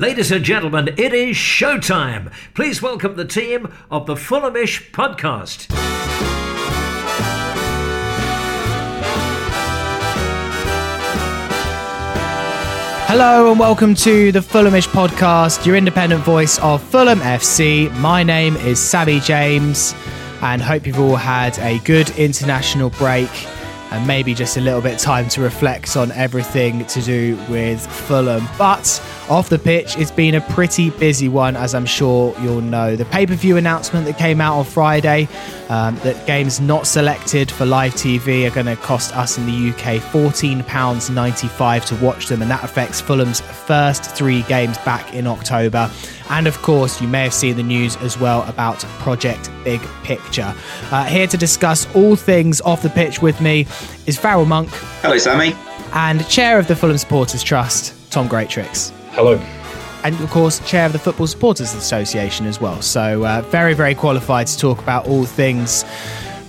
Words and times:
Ladies 0.00 0.30
and 0.30 0.44
gentlemen, 0.44 0.94
it 0.96 1.12
is 1.12 1.34
showtime. 1.34 2.32
Please 2.54 2.80
welcome 2.80 3.16
the 3.16 3.24
team 3.24 3.66
of 3.90 4.06
the 4.06 4.14
Fulhamish 4.14 4.92
podcast. 4.92 5.66
Hello 13.08 13.50
and 13.50 13.58
welcome 13.58 13.96
to 13.96 14.30
the 14.30 14.38
Fulhamish 14.38 14.86
podcast, 14.86 15.66
your 15.66 15.74
independent 15.74 16.22
voice 16.22 16.60
of 16.60 16.80
Fulham 16.80 17.18
FC. 17.18 17.92
My 17.96 18.22
name 18.22 18.54
is 18.58 18.78
Sammy 18.78 19.18
James 19.18 19.96
and 20.42 20.62
hope 20.62 20.86
you've 20.86 21.00
all 21.00 21.16
had 21.16 21.58
a 21.58 21.80
good 21.80 22.08
international 22.10 22.90
break 22.90 23.30
and 23.90 24.06
maybe 24.06 24.34
just 24.34 24.56
a 24.56 24.60
little 24.60 24.80
bit 24.80 24.98
time 24.98 25.28
to 25.30 25.40
reflect 25.40 25.96
on 25.96 26.12
everything 26.12 26.84
to 26.86 27.00
do 27.02 27.36
with 27.48 27.84
Fulham. 27.86 28.46
But 28.58 29.02
off 29.28 29.48
the 29.48 29.58
pitch, 29.58 29.96
it's 29.98 30.10
been 30.10 30.34
a 30.34 30.40
pretty 30.40 30.90
busy 30.90 31.28
one, 31.28 31.56
as 31.56 31.74
I'm 31.74 31.86
sure 31.86 32.34
you'll 32.40 32.60
know. 32.60 32.96
The 32.96 33.04
pay 33.04 33.26
per 33.26 33.34
view 33.34 33.56
announcement 33.56 34.06
that 34.06 34.18
came 34.18 34.40
out 34.40 34.58
on 34.58 34.64
Friday 34.64 35.28
um, 35.68 35.96
that 35.96 36.26
games 36.26 36.60
not 36.60 36.86
selected 36.86 37.50
for 37.50 37.66
live 37.66 37.94
TV 37.94 38.46
are 38.46 38.54
going 38.54 38.66
to 38.66 38.76
cost 38.76 39.16
us 39.16 39.38
in 39.38 39.46
the 39.46 39.70
UK 39.70 40.02
£14.95 40.02 41.84
to 41.86 42.04
watch 42.04 42.26
them, 42.26 42.42
and 42.42 42.50
that 42.50 42.64
affects 42.64 43.00
Fulham's 43.00 43.40
first 43.40 44.04
three 44.16 44.42
games 44.42 44.78
back 44.78 45.14
in 45.14 45.26
October. 45.26 45.90
And 46.30 46.46
of 46.46 46.60
course, 46.62 47.00
you 47.00 47.08
may 47.08 47.22
have 47.22 47.34
seen 47.34 47.56
the 47.56 47.62
news 47.62 47.96
as 47.96 48.18
well 48.18 48.42
about 48.48 48.80
Project 49.00 49.50
Big 49.64 49.80
Picture. 50.02 50.54
Uh, 50.90 51.04
here 51.04 51.26
to 51.26 51.36
discuss 51.36 51.92
all 51.94 52.16
things 52.16 52.60
off 52.60 52.82
the 52.82 52.90
pitch 52.90 53.22
with 53.22 53.40
me 53.40 53.66
is 54.06 54.18
Farrell 54.18 54.44
Monk. 54.44 54.68
Hello, 55.02 55.18
Sammy. 55.18 55.54
And 55.92 56.26
Chair 56.28 56.58
of 56.58 56.68
the 56.68 56.76
Fulham 56.76 56.98
Supporters 56.98 57.42
Trust, 57.42 57.94
Tom 58.10 58.28
Greatrex. 58.28 58.90
Hello. 59.12 59.40
And 60.04 60.18
of 60.20 60.30
course, 60.30 60.60
chair 60.60 60.86
of 60.86 60.92
the 60.92 60.98
Football 60.98 61.26
Supporters 61.26 61.74
Association 61.74 62.46
as 62.46 62.60
well. 62.60 62.80
So, 62.82 63.24
uh, 63.24 63.42
very, 63.42 63.74
very 63.74 63.94
qualified 63.94 64.46
to 64.46 64.56
talk 64.56 64.78
about 64.80 65.08
all 65.08 65.24
things 65.24 65.84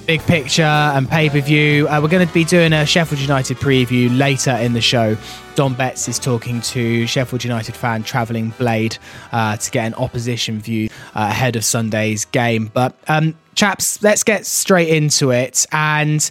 big 0.09 0.21
picture 0.23 0.63
and 0.63 1.07
pay 1.07 1.29
per 1.29 1.39
view. 1.39 1.87
Uh, 1.87 1.99
we're 2.01 2.07
going 2.07 2.27
to 2.27 2.33
be 2.33 2.43
doing 2.43 2.73
a 2.73 2.83
Sheffield 2.83 3.21
United 3.21 3.57
preview 3.57 4.17
later 4.17 4.49
in 4.53 4.73
the 4.73 4.81
show. 4.81 5.15
Dom 5.53 5.75
Betts 5.75 6.07
is 6.07 6.17
talking 6.17 6.61
to 6.61 7.05
Sheffield 7.05 7.43
United 7.43 7.75
fan 7.75 8.01
Travelling 8.01 8.49
Blade 8.57 8.97
uh, 9.31 9.55
to 9.57 9.69
get 9.69 9.85
an 9.85 9.93
opposition 9.93 10.59
view 10.59 10.89
uh, 11.13 11.27
ahead 11.29 11.55
of 11.55 11.63
Sunday's 11.63 12.25
game. 12.25 12.71
But, 12.73 12.95
um, 13.07 13.35
chaps, 13.53 14.01
let's 14.01 14.23
get 14.23 14.47
straight 14.47 14.89
into 14.89 15.29
it. 15.29 15.67
And 15.71 16.27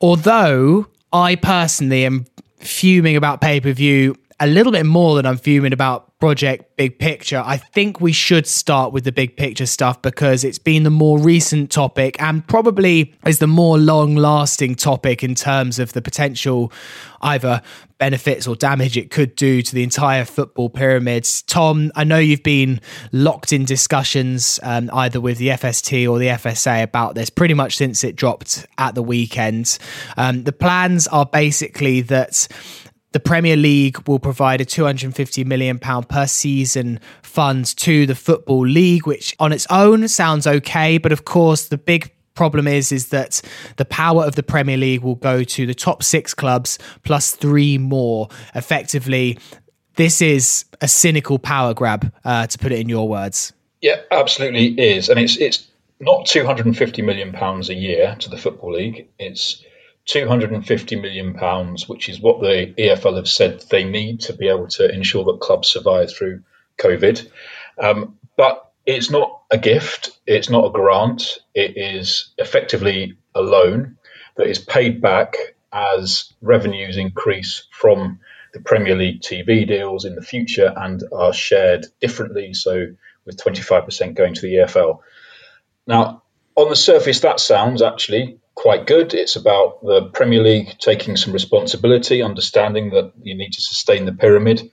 although 0.00 0.86
I 1.12 1.34
personally 1.34 2.04
am 2.04 2.24
fuming 2.60 3.16
about 3.16 3.40
pay 3.40 3.58
per 3.58 3.72
view 3.72 4.14
a 4.40 4.46
little 4.46 4.72
bit 4.72 4.86
more 4.86 5.16
than 5.16 5.26
I'm 5.26 5.36
fuming 5.36 5.72
about 5.72 6.16
Project 6.20 6.76
Big 6.76 6.98
Picture. 6.98 7.42
I 7.44 7.56
think 7.56 8.00
we 8.00 8.12
should 8.12 8.46
start 8.46 8.92
with 8.92 9.04
the 9.04 9.12
big 9.12 9.36
picture 9.36 9.66
stuff 9.66 10.00
because 10.02 10.44
it's 10.44 10.58
been 10.58 10.82
the 10.82 10.90
more 10.90 11.18
recent 11.18 11.70
topic 11.70 12.20
and 12.20 12.46
probably 12.46 13.14
is 13.26 13.38
the 13.38 13.46
more 13.46 13.78
long 13.78 14.16
lasting 14.16 14.76
topic 14.76 15.22
in 15.22 15.34
terms 15.34 15.78
of 15.78 15.92
the 15.92 16.02
potential 16.02 16.72
either 17.20 17.62
benefits 17.98 18.46
or 18.46 18.54
damage 18.54 18.96
it 18.96 19.10
could 19.10 19.34
do 19.34 19.60
to 19.60 19.74
the 19.74 19.82
entire 19.82 20.24
football 20.24 20.70
pyramids. 20.70 21.42
Tom, 21.42 21.90
I 21.96 22.04
know 22.04 22.18
you've 22.18 22.44
been 22.44 22.80
locked 23.10 23.52
in 23.52 23.64
discussions 23.64 24.60
um, 24.62 24.88
either 24.92 25.20
with 25.20 25.38
the 25.38 25.48
FST 25.48 26.08
or 26.08 26.18
the 26.18 26.28
FSA 26.28 26.84
about 26.84 27.16
this 27.16 27.28
pretty 27.28 27.54
much 27.54 27.76
since 27.76 28.04
it 28.04 28.14
dropped 28.14 28.66
at 28.76 28.94
the 28.94 29.02
weekend. 29.02 29.78
Um, 30.16 30.44
the 30.44 30.52
plans 30.52 31.08
are 31.08 31.26
basically 31.26 32.00
that 32.02 32.46
the 33.12 33.20
Premier 33.20 33.56
League 33.56 34.06
will 34.08 34.18
provide 34.18 34.60
a 34.60 34.64
250 34.64 35.44
million 35.44 35.78
pound 35.78 36.08
per 36.08 36.26
season 36.26 37.00
fund 37.22 37.64
to 37.78 38.06
the 38.06 38.14
Football 38.14 38.66
League, 38.66 39.06
which 39.06 39.34
on 39.38 39.52
its 39.52 39.66
own 39.70 40.08
sounds 40.08 40.46
okay, 40.46 40.98
but 40.98 41.12
of 41.12 41.24
course 41.24 41.68
the 41.68 41.78
big 41.78 42.12
problem 42.34 42.68
is 42.68 42.92
is 42.92 43.08
that 43.08 43.42
the 43.76 43.84
power 43.84 44.24
of 44.24 44.36
the 44.36 44.42
Premier 44.42 44.76
League 44.76 45.02
will 45.02 45.16
go 45.16 45.42
to 45.42 45.66
the 45.66 45.74
top 45.74 46.02
6 46.02 46.34
clubs 46.34 46.78
plus 47.02 47.34
3 47.34 47.78
more. 47.78 48.28
Effectively, 48.54 49.38
this 49.96 50.22
is 50.22 50.64
a 50.80 50.86
cynical 50.86 51.38
power 51.38 51.74
grab 51.74 52.12
uh, 52.24 52.46
to 52.46 52.58
put 52.58 52.70
it 52.70 52.78
in 52.78 52.88
your 52.88 53.08
words. 53.08 53.52
Yeah, 53.80 54.00
absolutely 54.10 54.68
is. 54.78 55.08
And 55.08 55.18
it's 55.18 55.36
it's 55.36 55.66
not 56.00 56.26
250 56.26 57.02
million 57.02 57.32
pounds 57.32 57.70
a 57.70 57.74
year 57.74 58.16
to 58.20 58.30
the 58.30 58.38
Football 58.38 58.74
League. 58.74 59.08
It's 59.18 59.64
250 60.08 60.96
million 60.96 61.34
pounds, 61.34 61.86
which 61.86 62.08
is 62.08 62.18
what 62.18 62.40
the 62.40 62.74
EFL 62.78 63.16
have 63.16 63.28
said 63.28 63.60
they 63.70 63.84
need 63.84 64.20
to 64.20 64.32
be 64.32 64.48
able 64.48 64.66
to 64.66 64.90
ensure 64.90 65.24
that 65.24 65.40
clubs 65.40 65.68
survive 65.68 66.10
through 66.10 66.42
COVID. 66.78 67.30
Um, 67.78 68.18
but 68.36 68.72
it's 68.86 69.10
not 69.10 69.42
a 69.50 69.58
gift, 69.58 70.18
it's 70.26 70.48
not 70.48 70.64
a 70.64 70.72
grant, 70.72 71.38
it 71.54 71.76
is 71.76 72.30
effectively 72.38 73.18
a 73.34 73.42
loan 73.42 73.98
that 74.36 74.46
is 74.46 74.58
paid 74.58 75.02
back 75.02 75.36
as 75.70 76.32
revenues 76.40 76.96
increase 76.96 77.66
from 77.70 78.20
the 78.54 78.60
Premier 78.60 78.96
League 78.96 79.20
TV 79.20 79.68
deals 79.68 80.06
in 80.06 80.14
the 80.14 80.22
future 80.22 80.72
and 80.74 81.02
are 81.12 81.34
shared 81.34 81.86
differently. 82.00 82.54
So, 82.54 82.86
with 83.26 83.36
25% 83.36 84.14
going 84.14 84.32
to 84.32 84.40
the 84.40 84.54
EFL. 84.54 85.00
Now, 85.86 86.22
on 86.56 86.70
the 86.70 86.76
surface, 86.76 87.20
that 87.20 87.40
sounds 87.40 87.82
actually 87.82 88.40
quite 88.58 88.88
good. 88.88 89.14
It's 89.14 89.36
about 89.36 89.80
the 89.84 90.10
Premier 90.12 90.42
League 90.42 90.76
taking 90.80 91.16
some 91.16 91.32
responsibility, 91.32 92.22
understanding 92.22 92.90
that 92.90 93.12
you 93.22 93.36
need 93.36 93.52
to 93.52 93.60
sustain 93.60 94.04
the 94.04 94.12
pyramid. 94.12 94.72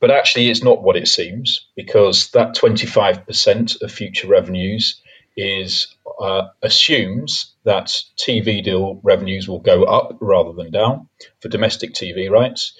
But 0.00 0.10
actually, 0.10 0.48
it's 0.48 0.62
not 0.62 0.82
what 0.82 0.96
it 0.96 1.06
seems 1.06 1.66
because 1.76 2.30
that 2.30 2.56
25% 2.56 3.82
of 3.82 3.92
future 3.92 4.26
revenues 4.26 5.02
is 5.36 5.94
uh, 6.18 6.48
assumes 6.62 7.54
that 7.64 7.88
TV 8.16 8.64
deal 8.64 9.00
revenues 9.02 9.48
will 9.48 9.60
go 9.60 9.84
up 9.84 10.16
rather 10.20 10.52
than 10.54 10.70
down 10.70 11.08
for 11.40 11.48
domestic 11.48 11.92
TV 11.92 12.30
rights 12.30 12.72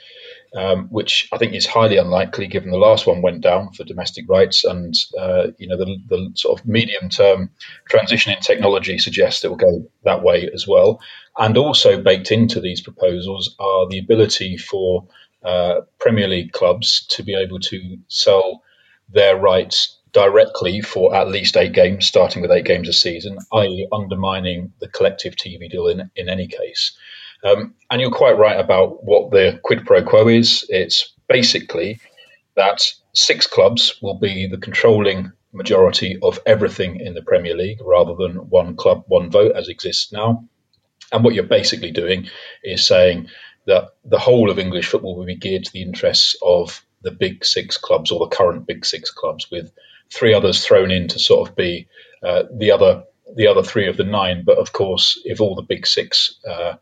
um, 0.55 0.87
which 0.89 1.29
I 1.33 1.39
think 1.39 1.55
is 1.55 1.67
highly 1.67 1.97
unlikely 1.97 2.47
given 2.47 2.71
the 2.71 2.77
last 2.77 3.07
one 3.07 3.23
went 3.23 3.41
down 3.41 3.73
for 3.73 3.85
domestic 3.85 4.27
rights, 4.29 4.65
and 4.65 4.95
uh, 5.19 5.49
you 5.59 5.67
know 5.67 5.77
the, 5.77 5.97
the 6.09 6.31
sort 6.35 6.59
of 6.59 6.67
medium 6.67 7.09
term 7.09 7.51
transition 7.89 8.33
in 8.33 8.41
technology 8.41 8.99
suggests 8.99 9.45
it 9.45 9.49
will 9.49 9.57
go 9.57 9.91
that 10.05 10.23
way 10.23 10.49
as 10.53 10.67
well. 10.67 11.01
And 11.37 11.57
also 11.57 12.01
baked 12.01 12.31
into 12.31 12.61
these 12.61 12.81
proposals 12.81 13.57
are 13.59 13.89
the 13.89 13.99
ability 13.99 14.57
for 14.57 15.09
uh, 15.43 15.81
Premier 15.99 16.29
League 16.29 16.53
clubs 16.53 17.07
to 17.11 17.23
be 17.23 17.35
able 17.35 17.59
to 17.61 17.99
sell 18.09 18.63
their 19.09 19.37
rights 19.37 19.99
directly 20.13 20.81
for 20.81 21.15
at 21.15 21.29
least 21.29 21.57
eight 21.57 21.73
games, 21.73 22.07
starting 22.07 22.41
with 22.41 22.53
eight 22.53 22.65
games 22.65 22.89
a 22.89 22.93
season, 22.93 23.39
i.e., 23.53 23.89
undermining 23.93 24.73
the 24.81 24.89
collective 24.89 25.35
TV 25.35 25.69
deal 25.69 25.89
in, 25.89 26.11
in 26.15 26.29
any 26.29 26.47
case. 26.47 26.97
Um, 27.45 27.75
and 27.91 28.01
you're 28.01 28.11
quite 28.11 28.39
right 28.39 28.59
about 28.59 29.05
what 29.05 29.31
the 29.31 29.61
quid 29.63 29.85
pro 29.85 30.03
quo 30.03 30.29
is. 30.29 30.65
It's 30.69 31.13
basically 31.29 32.01
that 32.57 32.83
six 33.13 33.47
clubs 33.47 33.99
will 34.01 34.19
be 34.19 34.47
the 34.47 34.59
controlling 34.59 35.33
majority 35.53 36.19
of 36.23 36.41
everything 36.47 37.01
in 37.01 37.15
the 37.15 37.23
Premier 37.23 37.55
League 37.55 37.79
rather 37.85 38.15
than 38.15 38.49
one 38.51 38.77
club, 38.77 39.05
one 39.07 39.31
vote 39.31 39.53
as 39.55 39.69
exists 39.69 40.13
now. 40.13 40.45
And 41.13 41.23
what 41.23 41.35
you're 41.35 41.45
basically 41.45 41.93
doing 41.93 42.29
is 42.63 42.85
saying 42.85 43.29
that 43.67 43.91
the 44.05 44.19
whole 44.19 44.51
of 44.51 44.59
English 44.59 44.89
football 44.89 45.17
will 45.17 45.27
be 45.27 45.37
geared 45.37 45.65
to 45.65 45.73
the 45.73 45.83
interests 45.83 46.37
of 46.43 46.85
the 47.03 47.11
big 47.11 47.45
six 47.45 47.77
clubs 47.77 48.11
or 48.11 48.21
the 48.21 48.35
current 48.35 48.67
big 48.67 48.85
six 48.85 49.11
clubs, 49.11 49.51
with 49.51 49.71
three 50.13 50.35
others 50.35 50.65
thrown 50.65 50.91
in 50.91 51.09
to 51.09 51.19
sort 51.19 51.49
of 51.49 51.57
be 51.57 51.87
uh, 52.23 52.45
the 52.57 52.71
other 52.71 53.05
the 53.37 53.47
other 53.47 53.63
three 53.63 53.89
of 53.89 53.97
the 53.97 54.05
nine. 54.05 54.43
But 54.45 54.59
of 54.59 54.73
course, 54.73 55.21
if 55.25 55.41
all 55.41 55.55
the 55.55 55.63
big 55.63 55.87
six 55.87 56.39
uh, 56.49 56.75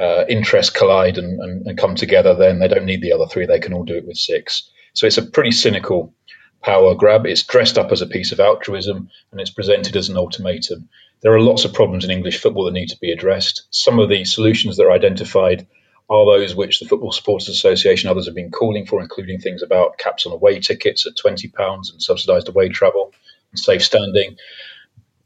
uh, 0.00 0.24
interests 0.28 0.72
collide 0.72 1.18
and, 1.18 1.40
and, 1.40 1.66
and, 1.66 1.78
come 1.78 1.94
together, 1.94 2.34
then 2.34 2.58
they 2.58 2.68
don't 2.68 2.84
need 2.84 3.00
the 3.00 3.12
other 3.12 3.26
three. 3.26 3.46
They 3.46 3.60
can 3.60 3.72
all 3.72 3.84
do 3.84 3.96
it 3.96 4.06
with 4.06 4.16
six. 4.16 4.68
So 4.92 5.06
it's 5.06 5.18
a 5.18 5.26
pretty 5.26 5.52
cynical 5.52 6.14
power 6.62 6.94
grab. 6.94 7.26
It's 7.26 7.42
dressed 7.42 7.78
up 7.78 7.92
as 7.92 8.02
a 8.02 8.06
piece 8.06 8.32
of 8.32 8.40
altruism 8.40 9.08
and 9.30 9.40
it's 9.40 9.50
presented 9.50 9.96
as 9.96 10.08
an 10.08 10.16
ultimatum. 10.16 10.88
There 11.22 11.32
are 11.32 11.40
lots 11.40 11.64
of 11.64 11.72
problems 11.72 12.04
in 12.04 12.10
English 12.10 12.38
football 12.40 12.64
that 12.64 12.72
need 12.72 12.88
to 12.88 12.98
be 13.00 13.12
addressed. 13.12 13.66
Some 13.70 13.98
of 13.98 14.08
the 14.08 14.24
solutions 14.24 14.76
that 14.76 14.84
are 14.84 14.92
identified 14.92 15.66
are 16.10 16.26
those 16.26 16.54
which 16.54 16.80
the 16.80 16.86
Football 16.86 17.12
Supporters 17.12 17.48
Association 17.48 18.10
others 18.10 18.26
have 18.26 18.34
been 18.34 18.50
calling 18.50 18.86
for, 18.86 19.00
including 19.00 19.40
things 19.40 19.62
about 19.62 19.96
caps 19.96 20.26
on 20.26 20.32
away 20.32 20.60
tickets 20.60 21.06
at 21.06 21.14
£20 21.16 21.52
and 21.92 22.02
subsidised 22.02 22.48
away 22.48 22.68
travel 22.68 23.12
and 23.50 23.58
safe 23.58 23.82
standing. 23.82 24.36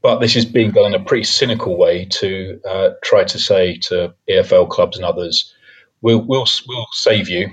But 0.01 0.21
this 0.21 0.37
is 0.37 0.45
being 0.45 0.71
done 0.71 0.95
in 0.95 1.01
a 1.01 1.05
pretty 1.05 1.25
cynical 1.25 1.77
way 1.77 2.07
to 2.07 2.61
uh, 2.69 2.91
try 3.03 3.25
to 3.25 3.39
say 3.39 3.79
to 3.85 4.15
EFL 4.29 4.69
clubs 4.71 4.97
and 4.97 5.05
others, 5.05 5.55
we'll, 6.01 6.21
we'll, 6.21 6.47
we'll 6.67 6.87
save 6.93 7.29
you 7.29 7.51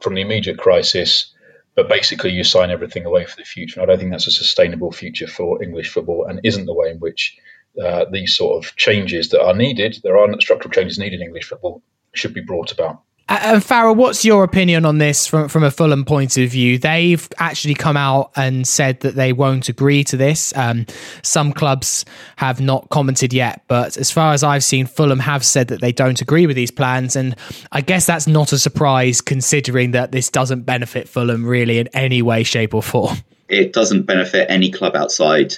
from 0.00 0.14
the 0.14 0.20
immediate 0.20 0.58
crisis, 0.58 1.34
but 1.74 1.88
basically 1.88 2.30
you 2.30 2.44
sign 2.44 2.70
everything 2.70 3.04
away 3.04 3.24
for 3.24 3.36
the 3.36 3.44
future. 3.44 3.80
And 3.80 3.82
I 3.82 3.92
don't 3.92 3.98
think 3.98 4.12
that's 4.12 4.28
a 4.28 4.32
sustainable 4.32 4.92
future 4.92 5.26
for 5.26 5.62
English 5.62 5.88
football 5.88 6.26
and 6.28 6.40
isn't 6.44 6.66
the 6.66 6.74
way 6.74 6.90
in 6.90 6.98
which 6.98 7.36
uh, 7.82 8.04
these 8.10 8.36
sort 8.36 8.64
of 8.64 8.76
changes 8.76 9.30
that 9.30 9.42
are 9.42 9.54
needed, 9.54 9.98
there 10.02 10.18
are 10.18 10.28
structural 10.40 10.72
changes 10.72 10.98
needed 10.98 11.20
in 11.20 11.26
English 11.26 11.46
football, 11.46 11.82
should 12.14 12.34
be 12.34 12.42
brought 12.42 12.70
about. 12.72 13.02
And 13.40 13.64
Farrell, 13.64 13.94
what's 13.94 14.26
your 14.26 14.44
opinion 14.44 14.84
on 14.84 14.98
this 14.98 15.26
from, 15.26 15.48
from 15.48 15.64
a 15.64 15.70
Fulham 15.70 16.04
point 16.04 16.36
of 16.36 16.50
view? 16.50 16.76
They've 16.76 17.26
actually 17.38 17.72
come 17.72 17.96
out 17.96 18.30
and 18.36 18.68
said 18.68 19.00
that 19.00 19.14
they 19.14 19.32
won't 19.32 19.70
agree 19.70 20.04
to 20.04 20.18
this. 20.18 20.54
Um, 20.54 20.84
some 21.22 21.54
clubs 21.54 22.04
have 22.36 22.60
not 22.60 22.90
commented 22.90 23.32
yet, 23.32 23.62
but 23.68 23.96
as 23.96 24.10
far 24.10 24.34
as 24.34 24.42
I've 24.42 24.62
seen, 24.62 24.84
Fulham 24.84 25.18
have 25.20 25.46
said 25.46 25.68
that 25.68 25.80
they 25.80 25.92
don't 25.92 26.20
agree 26.20 26.46
with 26.46 26.56
these 26.56 26.70
plans. 26.70 27.16
And 27.16 27.34
I 27.72 27.80
guess 27.80 28.04
that's 28.04 28.26
not 28.26 28.52
a 28.52 28.58
surprise 28.58 29.22
considering 29.22 29.92
that 29.92 30.12
this 30.12 30.28
doesn't 30.28 30.64
benefit 30.64 31.08
Fulham 31.08 31.46
really 31.46 31.78
in 31.78 31.88
any 31.94 32.20
way, 32.20 32.42
shape, 32.42 32.74
or 32.74 32.82
form. 32.82 33.16
It 33.48 33.72
doesn't 33.72 34.02
benefit 34.02 34.50
any 34.50 34.70
club 34.70 34.94
outside 34.94 35.54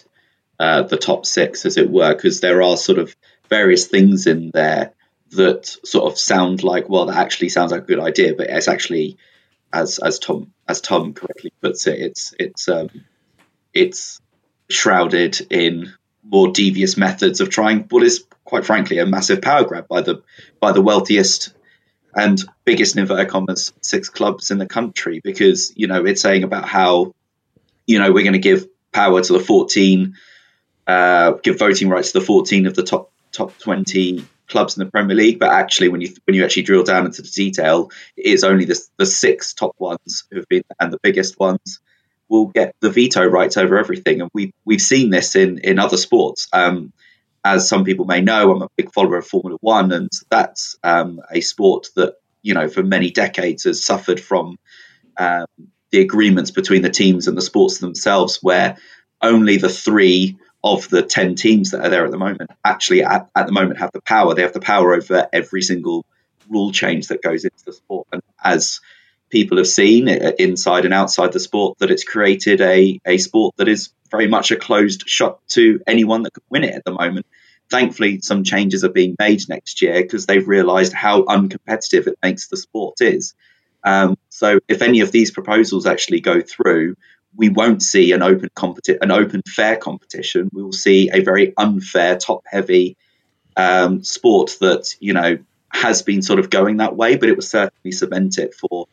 uh, 0.61 0.83
the 0.83 0.97
top 0.97 1.27
six, 1.27 1.67
as 1.67 1.77
it 1.77 1.91
were, 1.91 2.15
because 2.15 2.41
there 2.41 2.63
are 2.63 2.77
sort 2.77 3.01
of 3.01 3.17
various 3.51 3.89
things 3.89 4.29
in 4.29 4.53
there 4.55 4.94
that 5.35 5.67
sort 5.85 6.11
of 6.11 6.19
sound 6.19 6.63
like, 6.63 6.89
well, 6.89 7.07
that 7.07 7.17
actually 7.17 7.49
sounds 7.49 7.73
like 7.73 7.83
a 7.83 7.87
good 7.87 8.01
idea, 8.01 8.35
but 8.35 8.49
it's 8.51 8.69
actually, 8.69 9.17
as 9.73 9.99
as 9.99 10.19
Tom 10.19 10.53
as 10.69 10.81
Tom 10.81 11.15
correctly 11.15 11.53
puts 11.61 11.87
it, 11.87 11.99
it's 11.99 12.35
it's 12.39 12.69
um, 12.69 12.89
it's 13.73 14.21
shrouded 14.69 15.41
in 15.51 15.93
more 16.23 16.53
devious 16.53 16.97
methods 16.97 17.41
of 17.41 17.51
trying 17.51 17.81
what 17.91 18.03
is 18.03 18.25
quite 18.45 18.65
frankly 18.65 18.99
a 18.99 19.07
massive 19.07 19.43
power 19.43 19.65
grab 19.65 19.87
by 19.89 20.01
the 20.01 20.23
by 20.61 20.73
the 20.73 20.81
wealthiest 20.81 21.53
and 22.15 22.43
biggest 22.65 22.95
in 22.95 23.03
inverted 23.03 23.29
commas 23.29 23.73
six 23.81 24.09
clubs 24.09 24.51
in 24.51 24.59
the 24.59 24.67
country 24.67 25.21
because 25.23 25.73
you 25.77 25.87
know 25.87 26.05
it's 26.07 26.23
saying 26.23 26.45
about 26.45 26.67
how 26.67 27.15
you 27.87 27.99
know 27.99 28.11
we're 28.13 28.25
going 28.25 28.33
to 28.33 28.39
give 28.39 28.67
power 28.93 29.21
to 29.21 29.33
the 29.33 29.41
14 29.41 30.15
uh, 30.87 31.33
give 31.43 31.59
voting 31.59 31.89
rights 31.89 32.13
to 32.13 32.21
the 32.21 32.25
14 32.25 32.67
of 32.67 32.75
the 32.75 32.83
top 32.83 33.11
top 33.33 33.59
20 33.59 34.25
clubs 34.49 34.77
in 34.77 34.85
the 34.85 34.91
Premier 34.91 35.17
League, 35.17 35.39
but 35.39 35.53
actually, 35.53 35.89
when 35.89 36.01
you 36.01 36.15
when 36.25 36.35
you 36.35 36.45
actually 36.45 36.63
drill 36.63 36.85
down 36.85 37.07
into 37.07 37.23
the 37.23 37.29
detail, 37.29 37.91
it 38.17 38.27
is 38.27 38.45
only 38.45 38.65
the, 38.65 38.81
the 38.97 39.07
six 39.07 39.55
top 39.55 39.75
ones 39.79 40.25
who 40.31 40.37
have 40.37 40.49
been 40.49 40.63
and 40.81 40.93
the 40.93 41.01
biggest 41.03 41.39
ones 41.39 41.81
will 42.29 42.47
get 42.47 42.75
the 42.81 42.91
veto 42.91 43.25
rights 43.25 43.57
over 43.57 43.79
everything. 43.79 44.21
And 44.21 44.31
we 44.35 44.53
we've 44.65 44.81
seen 44.81 45.11
this 45.11 45.37
in 45.37 45.59
in 45.59 45.79
other 45.79 45.97
sports. 45.97 46.49
Um, 46.53 46.93
as 47.45 47.69
some 47.69 47.85
people 47.85 48.07
may 48.07 48.23
know, 48.23 48.53
I'm 48.53 48.63
a 48.63 48.69
big 48.77 48.93
follower 48.93 49.19
of 49.19 49.27
Formula 49.27 49.59
One, 49.61 49.93
and 49.93 50.11
that's 50.31 50.77
um, 50.83 51.21
a 51.31 51.41
sport 51.41 51.89
that 51.97 52.15
you 52.43 52.55
know 52.55 52.69
for 52.69 52.83
many 52.83 53.11
decades 53.11 53.65
has 53.65 53.85
suffered 53.85 54.21
from 54.21 54.59
um, 55.17 55.47
the 55.91 56.01
agreements 56.01 56.51
between 56.51 56.83
the 56.83 56.91
teams 56.91 57.29
and 57.29 57.37
the 57.37 57.43
sports 57.43 57.79
themselves, 57.79 58.39
where 58.43 58.79
only 59.21 59.57
the 59.59 59.69
three 59.69 60.37
of 60.65 60.89
the 60.89 61.03
10 61.03 61.35
teams 61.35 61.71
that 61.71 61.85
are 61.85 61.91
there 61.91 62.07
at 62.07 62.11
the 62.11 62.19
moment 62.19 62.51
actually 62.65 63.05
at, 63.05 63.29
at 63.37 63.47
the 63.47 63.53
moment 63.53 63.79
have 63.79 63.93
the 63.93 64.01
power. 64.01 64.35
They 64.35 64.43
have 64.43 64.55
the 64.55 64.61
power 64.61 64.95
over 64.95 65.29
every 65.31 65.61
single 65.61 66.07
rule 66.49 66.73
change 66.73 67.09
that 67.09 67.23
goes 67.23 67.45
into 67.45 67.65
the 67.67 67.75
sport. 67.75 68.09
And 68.11 68.23
as 68.43 68.81
people 69.29 69.59
have 69.59 69.69
seen 69.69 70.09
inside 70.09 70.87
and 70.87 70.95
outside 70.95 71.33
the 71.33 71.41
sport, 71.41 71.79
that 71.79 71.91
it's 71.91 72.03
created 72.03 72.63
a, 72.63 72.99
a 73.05 73.19
sport 73.19 73.55
that 73.59 73.69
is 73.69 73.91
very 74.11 74.27
much 74.27 74.53
a 74.53 74.57
closed 74.57 75.07
shop 75.07 75.43
to 75.49 75.81
anyone 75.87 76.23
that 76.23 76.33
can 76.33 76.43
win 76.49 76.65
it 76.65 76.75
at 76.75 76.85
the 76.85 76.93
moment. 76.93 77.27
Thankfully, 77.71 78.21
some 78.21 78.43
changes 78.43 78.85
are 78.85 78.91
being 78.91 79.17
made 79.19 79.47
next 79.49 79.83
year 79.83 80.01
because 80.01 80.25
they've 80.25 80.49
realised 80.49 80.95
how 80.95 81.25
uncompetitive 81.25 82.07
it 82.07 82.19
makes 82.23 82.49
the 82.49 82.57
sport 82.57 83.01
is. 83.01 83.35
Um, 83.83 84.17
so, 84.31 84.61
if 84.69 84.81
any 84.81 85.01
of 85.01 85.13
these 85.13 85.31
proposals 85.31 85.85
actually 85.85 86.21
go 86.21 86.41
through, 86.41 86.97
we 87.37 87.49
won't 87.49 87.83
see 87.83 88.13
an 88.13 88.23
open 88.23 88.51
competi- 88.57 88.99
an 89.01 89.11
open 89.11 89.43
fair 89.47 89.77
competition. 89.77 90.51
We 90.53 90.63
will 90.63 90.73
see 90.73 91.11
a 91.13 91.21
very 91.21 91.55
unfair, 91.57 92.17
top 92.17 92.43
heavy 92.47 92.97
um, 93.57 94.03
sport 94.03 94.57
that 94.61 94.95
you 95.01 95.13
know 95.13 95.39
has 95.71 96.03
been 96.03 96.23
sort 96.23 96.39
of 96.39 96.51
going 96.51 96.79
that 96.79 96.97
way, 96.97 97.17
but 97.17 97.29
it 97.29 97.35
will 97.37 97.43
certainly 97.43 97.93
cement 97.93 98.39
it 98.39 98.55
for 98.55 98.87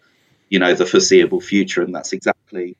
you 0.50 0.60
know 0.60 0.74
the 0.74 0.86
foreseeable 0.86 1.42
future, 1.42 1.82
and 1.82 1.94
that's 1.94 2.14
exactly 2.14 2.76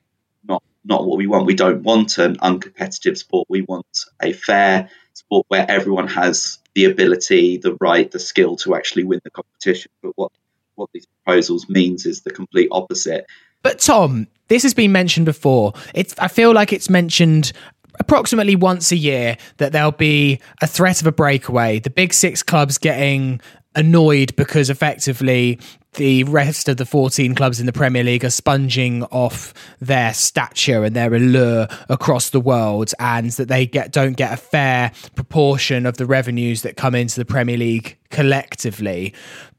not 0.46 0.62
not 0.84 1.06
what 1.06 1.18
we 1.18 1.26
want. 1.26 1.46
We 1.46 1.54
don't 1.54 1.82
want 1.82 2.18
an 2.18 2.36
uncompetitive 2.36 3.16
sport. 3.16 3.46
We 3.48 3.62
want 3.62 4.04
a 4.20 4.32
fair 4.32 4.90
sport 5.14 5.46
where 5.48 5.66
everyone 5.68 6.08
has 6.08 6.58
the 6.74 6.86
ability, 6.86 7.58
the 7.58 7.76
right, 7.80 8.10
the 8.10 8.18
skill 8.18 8.56
to 8.56 8.74
actually 8.74 9.04
win 9.04 9.20
the 9.24 9.30
competition. 9.30 9.90
But 10.02 10.12
what 10.16 10.32
what 10.74 10.90
these 10.92 11.06
proposals 11.06 11.68
means 11.68 12.06
is 12.06 12.22
the 12.22 12.30
complete 12.30 12.68
opposite. 12.72 13.26
But 13.62 13.78
Tom, 13.78 14.26
this 14.48 14.62
has 14.62 14.74
been 14.74 14.92
mentioned 14.92 15.26
before. 15.26 15.72
It's 15.94 16.14
I 16.18 16.28
feel 16.28 16.52
like 16.52 16.72
it's 16.72 16.90
mentioned 16.90 17.52
approximately 17.98 18.56
once 18.56 18.90
a 18.92 18.96
year 18.96 19.36
that 19.58 19.72
there'll 19.72 19.92
be 19.92 20.40
a 20.60 20.66
threat 20.66 21.00
of 21.00 21.06
a 21.06 21.12
breakaway. 21.12 21.78
The 21.78 21.90
big 21.90 22.14
six 22.14 22.42
clubs 22.42 22.78
getting 22.78 23.40
annoyed 23.74 24.34
because 24.36 24.70
effectively 24.70 25.58
the 25.94 26.24
rest 26.24 26.68
of 26.68 26.78
the 26.78 26.86
14 26.86 27.34
clubs 27.34 27.60
in 27.60 27.66
the 27.66 27.72
Premier 27.72 28.02
League 28.02 28.24
are 28.24 28.30
sponging 28.30 29.04
off 29.04 29.52
their 29.80 30.14
stature 30.14 30.84
and 30.84 30.96
their 30.96 31.12
allure 31.14 31.68
across 31.88 32.30
the 32.30 32.40
world 32.40 32.92
and 32.98 33.30
that 33.32 33.48
they 33.48 33.66
get 33.66 33.92
don't 33.92 34.16
get 34.16 34.32
a 34.32 34.36
fair 34.36 34.90
proportion 35.14 35.84
of 35.84 35.98
the 35.98 36.06
revenues 36.06 36.62
that 36.62 36.76
come 36.76 36.94
into 36.94 37.20
the 37.20 37.26
Premier 37.26 37.58
League 37.58 37.98
collectively. 38.10 39.12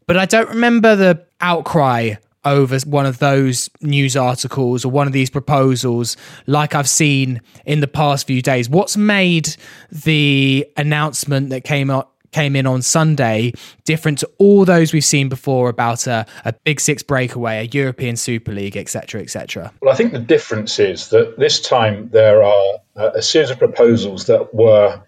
But 0.08 0.18
I 0.18 0.26
don't 0.26 0.50
remember 0.50 0.96
the 0.96 1.24
outcry 1.40 2.16
over 2.46 2.78
one 2.86 3.06
of 3.06 3.20
those 3.20 3.70
news 3.82 4.16
articles 4.16 4.86
or 4.86 4.92
one 4.92 5.08
of 5.08 5.14
these 5.14 5.30
proposals 5.30 6.18
like 6.48 6.76
I've 6.76 6.90
seen 6.90 7.42
in 7.66 7.80
the 7.80 7.88
past 7.88 8.28
few 8.28 8.42
days? 8.42 8.70
What's 8.70 8.98
made 8.98 9.56
the 9.92 10.68
announcement 10.78 11.50
that 11.50 11.64
came 11.64 11.90
out 11.90 12.10
came 12.34 12.56
in 12.56 12.66
on 12.66 12.82
Sunday 12.82 13.54
different 13.86 14.18
to 14.18 14.30
all 14.40 14.66
those 14.66 14.92
we've 14.92 15.06
seen 15.06 15.30
before 15.30 15.70
about 15.70 16.08
a, 16.08 16.26
a 16.44 16.52
Big 16.52 16.82
Six 16.82 17.04
breakaway, 17.04 17.60
a 17.60 17.70
European 17.72 18.18
Super 18.18 18.52
League, 18.52 18.76
etc., 18.76 19.22
etc.? 19.22 19.72
Well, 19.82 19.94
I 19.94 19.96
think 19.96 20.12
the 20.12 20.20
difference 20.20 20.80
is 20.80 21.10
that 21.10 21.38
this 21.38 21.62
time 21.62 22.10
there 22.10 22.44
are 22.44 22.80
a 22.96 23.22
series 23.22 23.52
of 23.52 23.60
proposals 23.60 24.26
that 24.26 24.54
were 24.54 25.02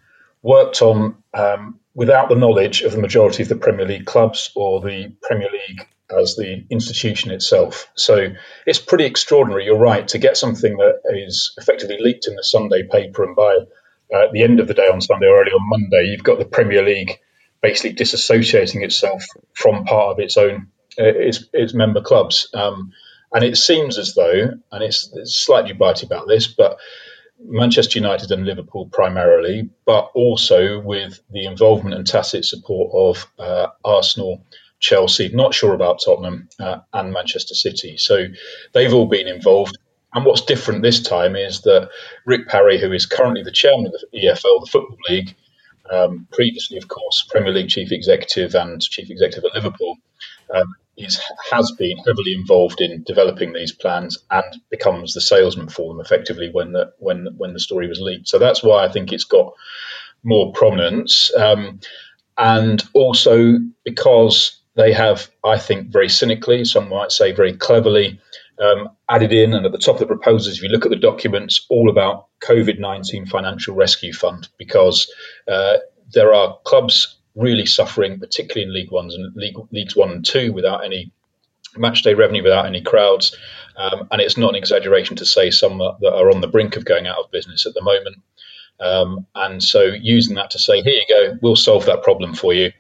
worked 0.44 0.82
on 0.82 1.16
um, 1.34 1.80
without 1.96 2.30
the 2.30 2.36
knowledge 2.36 2.84
of 2.84 2.92
the 2.92 3.00
majority 3.00 3.44
of 3.44 3.50
the 3.50 3.56
Premier 3.56 3.86
League 3.86 4.06
clubs 4.06 4.52
or 4.56 4.80
the 4.80 5.12
Premier 5.24 5.50
League 5.52 5.88
as 6.10 6.36
the 6.36 6.66
institution 6.70 7.32
itself. 7.32 7.92
So 7.96 8.30
it's 8.66 8.80
pretty 8.80 9.06
extraordinary, 9.06 9.66
you're 9.66 9.78
right, 9.78 10.08
to 10.10 10.18
get 10.18 10.38
something 10.38 10.78
that 10.78 11.02
is 11.14 11.54
effectively 11.58 11.98
leaked 12.00 12.28
in 12.28 12.36
the 12.36 12.44
Sunday 12.44 12.84
paper 12.84 13.24
and 13.24 13.36
by 13.36 13.58
uh, 14.14 14.28
the 14.32 14.44
end 14.44 14.60
of 14.60 14.68
the 14.68 14.74
day 14.74 14.88
on 14.88 15.02
Sunday 15.02 15.26
or 15.26 15.42
early 15.42 15.52
on 15.52 15.70
Monday, 15.70 16.06
you've 16.06 16.24
got 16.24 16.38
the 16.38 16.46
Premier 16.46 16.84
League 16.84 17.20
basically 17.62 17.96
disassociating 17.96 18.84
itself 18.84 19.24
from 19.54 19.86
part 19.86 20.12
of 20.12 20.20
its 20.20 20.38
own 20.38 20.68
uh, 21.00 21.04
its, 21.04 21.46
its 21.52 21.74
member 21.74 22.02
clubs. 22.02 22.48
Um, 22.54 22.94
and 23.34 23.44
it 23.44 23.58
seems 23.58 23.98
as 23.98 24.14
though, 24.14 24.52
and 24.72 24.84
it's, 24.84 25.12
it's 25.14 25.36
slightly 25.36 25.74
bitey 25.74 26.04
about 26.04 26.28
this, 26.28 26.48
but 26.48 26.78
Manchester 27.38 28.00
United 28.00 28.32
and 28.32 28.46
Liverpool 28.46 28.88
primarily, 28.88 29.70
but 29.86 30.12
also 30.14 30.80
with 30.80 31.20
the 31.30 31.46
involvement 31.46 31.96
and 31.96 32.08
tacit 32.08 32.46
support 32.46 32.92
of 32.94 33.30
uh, 33.38 33.68
Arsenal 33.84 34.46
Chelsea, 34.80 35.30
not 35.34 35.54
sure 35.54 35.74
about 35.74 36.02
Tottenham 36.04 36.50
uh, 36.60 36.80
and 36.94 37.14
Manchester 37.14 37.56
City. 37.56 37.98
So 37.98 38.28
they've 38.74 38.94
all 38.94 39.08
been 39.08 39.28
involved. 39.28 39.78
And 40.14 40.26
what's 40.26 40.42
different 40.42 40.82
this 40.82 41.02
time 41.02 41.36
is 41.36 41.62
that 41.62 41.90
Rick 42.26 42.48
Parry, 42.48 42.80
who 42.80 42.92
is 42.92 43.06
currently 43.06 43.44
the 43.44 43.52
chairman 43.52 43.88
of 43.88 43.94
the 43.94 44.20
EFL, 44.20 44.62
the 44.62 44.70
Football 44.72 44.98
League, 45.10 45.36
um, 45.92 46.28
previously, 46.32 46.78
of 46.78 46.88
course, 46.88 47.28
Premier 47.30 47.52
League 47.52 47.70
chief 47.70 47.92
executive 47.92 48.56
and 48.56 48.82
chief 48.82 49.10
executive 49.10 49.44
at 49.46 49.56
Liverpool, 49.56 49.98
um, 50.54 50.76
is, 50.98 51.22
has 51.52 51.72
been 51.78 51.98
heavily 51.98 52.34
involved 52.34 52.82
in 52.82 53.04
developing 53.04 53.54
these 53.54 53.72
plans 53.72 54.18
and 54.32 54.62
becomes 54.70 55.14
the 55.14 55.22
salesman 55.22 55.68
for 55.70 55.94
them 55.94 56.02
effectively 56.02 56.50
when 56.52 56.72
the 56.72 56.94
when 57.00 57.28
when 57.38 57.54
the 57.54 57.60
story 57.60 57.88
was 57.88 58.00
leaked. 58.00 58.28
So 58.28 58.40
that's 58.40 58.64
why 58.64 58.86
I 58.86 58.92
think 58.92 59.12
it's 59.12 59.26
got 59.26 59.54
more 60.24 60.54
prominence, 60.54 61.36
um, 61.36 61.82
and 62.38 62.84
also 62.94 63.58
because 63.84 64.60
they 64.76 64.94
have, 64.94 65.30
I 65.44 65.58
think, 65.58 65.88
very 65.88 66.10
cynically, 66.10 66.66
some 66.66 66.90
might 66.90 67.12
say 67.12 67.32
very 67.32 67.54
cleverly, 67.54 68.20
um, 68.60 68.90
added 69.10 69.34
in, 69.34 69.54
and 69.54 69.66
at 69.66 69.72
the 69.72 69.78
top 69.78 69.96
of 69.96 70.00
the 70.00 70.06
proposals, 70.06 70.58
if 70.58 70.64
you 70.64 70.70
look 70.70 70.86
at 70.86 70.92
the 70.92 70.98
documents, 70.98 71.66
all 71.70 71.90
about 71.90 72.28
COVID 72.42 72.80
19 72.80 73.26
financial 73.26 73.76
rescue 73.76 74.14
fund, 74.14 74.48
because 74.58 75.12
uh, 75.48 75.78
there 76.14 76.34
are 76.34 76.58
clubs 76.64 77.18
really 77.36 77.66
suffering, 77.66 78.20
particularly 78.20 78.64
in 78.68 78.74
League 78.74 78.92
Ones 78.92 79.16
and 79.16 79.36
League, 79.36 79.58
Leagues 79.72 79.96
One 79.96 80.12
and 80.12 80.26
Two, 80.26 80.54
without 80.54 80.86
any 80.86 81.12
match 81.78 82.04
day 82.04 82.14
revenue, 82.14 82.44
without 82.44 82.66
any 82.66 82.82
crowds. 82.82 83.36
Um, 83.78 84.08
and 84.12 84.22
it's 84.22 84.38
not 84.38 84.52
an 84.52 84.56
exaggeration 84.56 85.18
to 85.18 85.26
say 85.26 85.52
some 85.52 85.80
that 85.80 86.14
are 86.14 86.32
on 86.32 86.40
the 86.40 86.48
brink 86.48 86.78
of 86.78 86.86
going 86.86 87.08
out 87.08 87.18
of 87.18 87.32
business 87.32 87.66
at 87.66 87.74
the 87.74 87.82
moment. 87.82 88.18
Um, 88.80 89.26
and 89.36 89.62
so 89.62 89.84
using 89.84 90.36
that 90.36 90.52
to 90.52 90.60
say, 90.60 90.82
here 90.82 90.94
you 90.94 91.06
go, 91.10 91.38
we'll 91.42 91.56
solve 91.56 91.86
that 91.86 92.04
problem 92.04 92.34
for 92.34 92.54
you. 92.54 92.72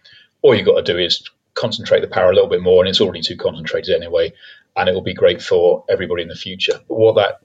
All 0.41 0.55
you've 0.55 0.65
got 0.65 0.85
to 0.85 0.93
do 0.93 0.97
is 0.97 1.29
concentrate 1.55 2.01
the 2.01 2.07
power 2.07 2.29
a 2.29 2.33
little 2.33 2.49
bit 2.49 2.61
more, 2.61 2.81
and 2.81 2.89
it's 2.89 3.01
already 3.01 3.21
too 3.21 3.37
concentrated 3.37 3.95
anyway, 3.95 4.33
and 4.75 4.87
it 4.87 4.93
will 4.93 5.01
be 5.01 5.13
great 5.13 5.41
for 5.41 5.83
everybody 5.89 6.21
in 6.21 6.27
the 6.27 6.35
future. 6.35 6.79
But 6.87 6.97
what 6.97 7.15
that 7.15 7.39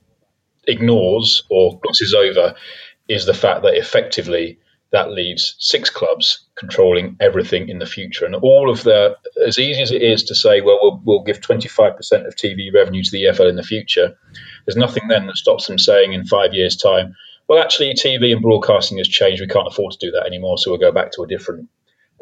ignores 0.67 1.45
or 1.49 1.79
glosses 1.81 2.15
over 2.15 2.55
is 3.09 3.25
the 3.25 3.35
fact 3.35 3.63
that 3.63 3.77
effectively 3.77 4.59
that 4.93 5.13
leaves 5.13 5.55
six 5.59 5.89
clubs 5.89 6.47
controlling 6.57 7.17
everything 7.21 7.69
in 7.69 7.79
the 7.79 7.87
future. 7.87 8.25
And 8.25 8.35
all 8.35 8.69
of 8.69 8.83
the, 8.83 9.17
as 9.47 9.59
easy 9.59 9.81
as 9.83 9.93
it 9.93 10.03
is 10.03 10.25
to 10.25 10.35
say, 10.35 10.61
well, 10.61 10.79
we'll, 10.83 11.01
we'll 11.05 11.23
give 11.23 11.41
25% 11.41 12.27
of 12.27 12.35
TV 12.35 12.75
revenue 12.75 13.03
to 13.03 13.11
the 13.11 13.25
EFL 13.25 13.49
in 13.49 13.57
the 13.57 13.63
future, 13.63 14.17
there's 14.67 14.77
nothing 14.77 15.07
then 15.09 15.27
that 15.27 15.37
stops 15.37 15.69
them 15.69 15.79
saying 15.79 16.13
in 16.13 16.27
five 16.27 16.55
years' 16.55 16.77
time, 16.77 17.15
well, 17.47 17.61
actually, 17.61 17.95
TV 17.95 18.33
and 18.33 18.43
broadcasting 18.43 18.99
has 18.99 19.09
changed. 19.09 19.41
We 19.41 19.49
can't 19.49 19.67
afford 19.67 19.93
to 19.93 19.99
do 19.99 20.13
that 20.13 20.25
anymore, 20.25 20.57
so 20.57 20.71
we'll 20.71 20.79
go 20.79 20.93
back 20.93 21.11
to 21.13 21.23
a 21.23 21.27
different 21.27 21.69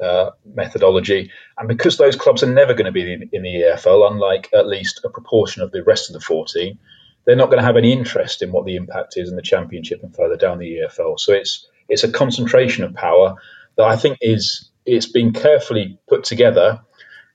uh, 0.02 0.30
methodology. 0.54 1.30
And 1.58 1.68
because 1.68 1.96
those 1.96 2.16
clubs 2.16 2.42
are 2.42 2.52
never 2.52 2.74
going 2.74 2.86
to 2.86 2.92
be 2.92 3.12
in, 3.12 3.28
in, 3.32 3.42
the 3.42 3.54
EFL, 3.54 4.10
unlike 4.10 4.48
at 4.54 4.66
least 4.66 5.00
a 5.04 5.10
proportion 5.10 5.62
of 5.62 5.72
the 5.72 5.82
rest 5.82 6.08
of 6.08 6.14
the 6.14 6.20
14, 6.20 6.78
they're 7.24 7.36
not 7.36 7.46
going 7.46 7.58
to 7.58 7.64
have 7.64 7.76
any 7.76 7.92
interest 7.92 8.42
in 8.42 8.52
what 8.52 8.64
the 8.64 8.76
impact 8.76 9.16
is 9.16 9.28
in 9.28 9.36
the 9.36 9.42
Championship 9.42 10.02
and 10.02 10.14
further 10.14 10.36
down 10.36 10.58
the 10.58 10.78
EFL. 10.78 11.18
So 11.18 11.32
it's 11.32 11.66
it's 11.88 12.04
a 12.04 12.12
concentration 12.12 12.84
of 12.84 12.94
power 12.94 13.34
that 13.76 13.86
I 13.86 13.96
think 13.96 14.18
is 14.20 14.70
it's 14.86 15.10
been 15.10 15.32
carefully 15.32 15.98
put 16.08 16.24
together, 16.24 16.80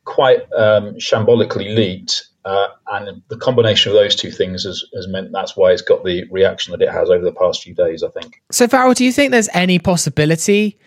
quite 0.05 0.41
um, 0.53 0.96
shambolically 0.96 1.75
leaked, 1.75 2.27
uh, 2.46 2.67
and 2.88 3.22
the 3.29 3.38
combination 3.38 3.91
of 3.91 3.96
those 3.96 4.15
two 4.15 4.32
things 4.32 4.63
has, 4.63 4.84
has 4.96 5.08
meant 5.08 5.32
that's 5.32 5.55
why 5.55 5.72
it's 5.72 5.82
got 5.82 6.03
the 6.03 6.25
reaction 6.29 6.72
that 6.72 6.82
it 6.82 6.91
has 6.91 7.10
over 7.10 7.24
the 7.24 7.32
past 7.32 7.63
few 7.63 7.74
days, 7.74 8.03
I 8.03 8.10
think. 8.10 8.41
So, 8.51 8.67
Farrell, 8.67 8.93
do 8.93 9.05
you 9.05 9.12
think 9.12 9.32
there's 9.32 9.50
any 9.53 9.79
possibility 9.79 10.79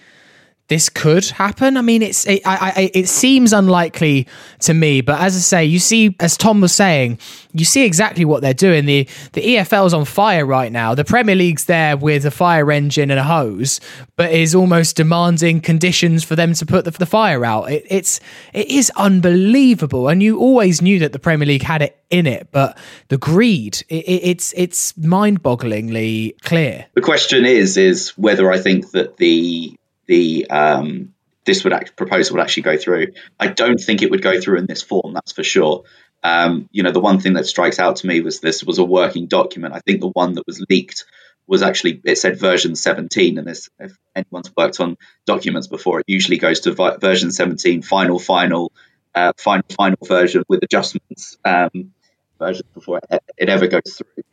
this 0.68 0.88
could 0.88 1.25
happen. 1.26 1.76
I 1.76 1.82
mean, 1.82 2.02
it's 2.02 2.26
it, 2.26 2.42
I, 2.44 2.73
I, 2.76 2.90
it 2.92 3.08
seems 3.08 3.52
unlikely 3.52 4.26
to 4.61 4.75
me, 4.75 5.00
but 5.00 5.20
as 5.20 5.37
I 5.37 5.38
say, 5.38 5.64
you 5.64 5.78
see, 5.78 6.16
as 6.18 6.37
Tom 6.37 6.61
was 6.61 6.75
saying, 6.75 7.18
you 7.52 7.64
see 7.64 7.85
exactly 7.85 8.25
what 8.25 8.42
they're 8.42 8.52
doing. 8.54 8.85
the 8.87 9.08
The 9.32 9.42
EFL 9.42 9.87
is 9.87 9.94
on 9.94 10.04
fire 10.04 10.44
right 10.44 10.73
now. 10.73 10.94
The 10.94 11.04
Premier 11.04 11.37
League's 11.37 11.66
there 11.66 11.96
with 11.96 12.25
a 12.26 12.32
fire 12.32 12.70
engine 12.73 13.11
and 13.11 13.20
a 13.20 13.23
hose, 13.23 13.80
but 14.16 14.32
is 14.32 14.54
almost 14.54 14.96
demanding 14.96 15.61
conditions 15.61 16.25
for 16.25 16.35
them 16.35 16.52
to 16.54 16.66
put 16.66 16.85
the, 16.85 16.90
the 16.90 17.06
fire 17.06 17.44
out. 17.44 17.70
It, 17.70 17.87
it's 17.88 18.20
it 18.52 18.68
is 18.68 18.90
unbelievable, 18.96 20.08
and 20.08 20.20
you 20.20 20.38
always 20.38 20.82
knew 20.82 20.99
that 20.99 21.12
the 21.12 21.20
Premier 21.20 21.46
League 21.46 21.62
had 21.62 21.82
it 21.82 21.96
in 22.11 22.26
it, 22.26 22.49
but 22.50 22.76
the 23.08 23.18
greed, 23.18 23.85
it, 23.88 24.04
it's 24.04 24.52
it's 24.56 24.96
mind 24.96 25.44
bogglingly 25.44 26.40
clear. 26.42 26.87
The 26.94 27.00
question 27.00 27.44
is 27.44 27.76
is 27.76 28.11
whether 28.11 28.50
I 28.50 28.58
think 28.58 28.90
that 28.90 29.18
the 29.18 29.76
the 30.06 30.48
um, 30.50 31.14
this 31.44 31.64
would 31.64 31.72
act, 31.72 31.96
proposal 31.96 32.36
would 32.36 32.42
actually 32.42 32.64
go 32.64 32.76
through. 32.76 33.12
I 33.38 33.46
don't 33.46 33.78
think 33.78 34.02
it 34.02 34.10
would 34.10 34.22
go 34.22 34.40
through 34.40 34.58
in 34.58 34.66
this 34.66 34.82
form. 34.82 35.14
That's 35.14 35.32
for 35.32 35.44
sure. 35.44 35.84
Um, 36.22 36.68
you 36.72 36.82
know, 36.82 36.90
the 36.90 37.00
one 37.00 37.20
thing 37.20 37.34
that 37.34 37.46
strikes 37.46 37.78
out 37.78 37.96
to 37.96 38.06
me 38.06 38.20
was 38.20 38.40
this 38.40 38.64
was 38.64 38.78
a 38.78 38.84
working 38.84 39.26
document. 39.26 39.75
I 39.75 39.80
think 39.80 40.00
the 40.00 40.08
one 40.08 40.34
that 40.34 40.46
was 40.46 40.64
leaked 40.68 41.04
was 41.46 41.62
actually 41.62 42.00
it 42.04 42.18
said 42.18 42.38
version 42.38 42.75
17, 42.75 43.38
and 43.38 43.46
this, 43.46 43.70
if 43.78 43.92
anyone's 44.14 44.50
worked 44.56 44.80
on 44.80 44.96
documents 45.25 45.68
before, 45.68 46.00
it 46.00 46.06
usually 46.08 46.38
goes 46.38 46.60
to 46.60 46.72
vi- 46.72 46.96
version 46.96 47.30
17, 47.30 47.82
final, 47.82 48.18
final, 48.18 48.72
uh, 49.14 49.32
final, 49.38 49.64
final 49.76 49.98
version 50.04 50.42
with 50.48 50.64
adjustments 50.64 51.38
um, 51.44 51.92
version 52.40 52.66
before 52.75 53.00
it, 53.10 53.22
it, 53.38 53.48
ever 53.48 53.68
goes 53.68 53.96
through. 53.96 54.25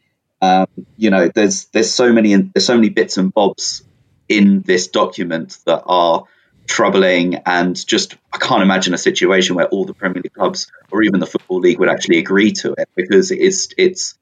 Um, 0.42 0.68
you 0.98 1.12
know, 1.12 1.30
there's 1.34 1.65
there's 1.65 1.92
so 1.92 2.12
many 2.12 2.36
there's 2.36 2.65
so 2.65 2.75
many 2.75 2.89
bits 2.89 3.18
and 3.18 3.32
bobs 3.32 3.84
in 4.30 4.62
this 4.62 4.88
document 4.88 5.58
that 5.65 5.84
are 5.86 6.24
troubling 6.68 7.36
and 7.46 7.75
just 7.86 8.15
I 8.32 8.38
can't 8.38 8.63
imagine 8.63 8.94
a 8.94 8.98
situation 8.98 9.56
where 9.56 9.68
all 9.68 9.86
the 9.86 9.94
Premier 9.94 10.22
League 10.22 10.34
clubs 10.34 10.72
or 10.92 11.03
even 11.03 11.20
the 11.20 11.25
Football 11.25 11.60
League 11.60 11.80
would 11.80 11.89
actually 11.89 12.20
agree 12.20 12.51
to 12.53 12.74
it 12.77 12.89
because 12.96 13.32
it's 13.32 13.70
it's 13.77 14.15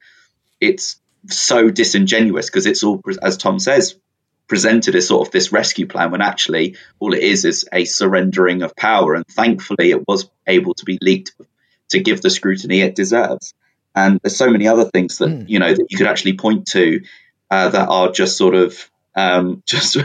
it's 0.60 1.00
so 1.28 1.70
disingenuous 1.70 2.46
because 2.46 2.66
it's 2.66 2.82
all 2.82 3.00
as 3.22 3.36
Tom 3.36 3.58
says 3.58 3.94
presented 4.48 4.96
as 4.96 5.06
sort 5.06 5.26
of 5.26 5.32
this 5.32 5.52
rescue 5.52 5.86
plan 5.86 6.10
when 6.10 6.20
actually 6.20 6.76
all 6.98 7.14
it 7.14 7.22
is 7.22 7.44
is 7.44 7.66
a 7.72 7.84
surrendering 7.84 8.62
of 8.62 8.74
power 8.74 9.14
and 9.14 9.26
thankfully 9.26 9.90
it 9.90 10.06
was 10.06 10.28
able 10.46 10.74
to 10.74 10.84
be 10.84 10.98
leaked 11.00 11.32
to 11.88 12.00
give 12.00 12.20
the 12.22 12.30
scrutiny 12.30 12.80
it 12.80 12.96
deserves 12.96 13.54
and 13.94 14.20
there's 14.22 14.36
so 14.36 14.50
many 14.50 14.66
other 14.66 14.84
things 14.84 15.18
that 15.18 15.28
mm. 15.28 15.48
you 15.48 15.58
know 15.58 15.72
that 15.72 15.86
you 15.90 15.96
could 15.96 16.06
actually 16.06 16.36
point 16.36 16.66
to 16.66 17.02
uh, 17.50 17.68
that 17.68 17.88
are 17.88 18.10
just 18.10 18.36
sort 18.36 18.54
of 18.54 18.90
um, 19.14 19.62
just 19.66 19.96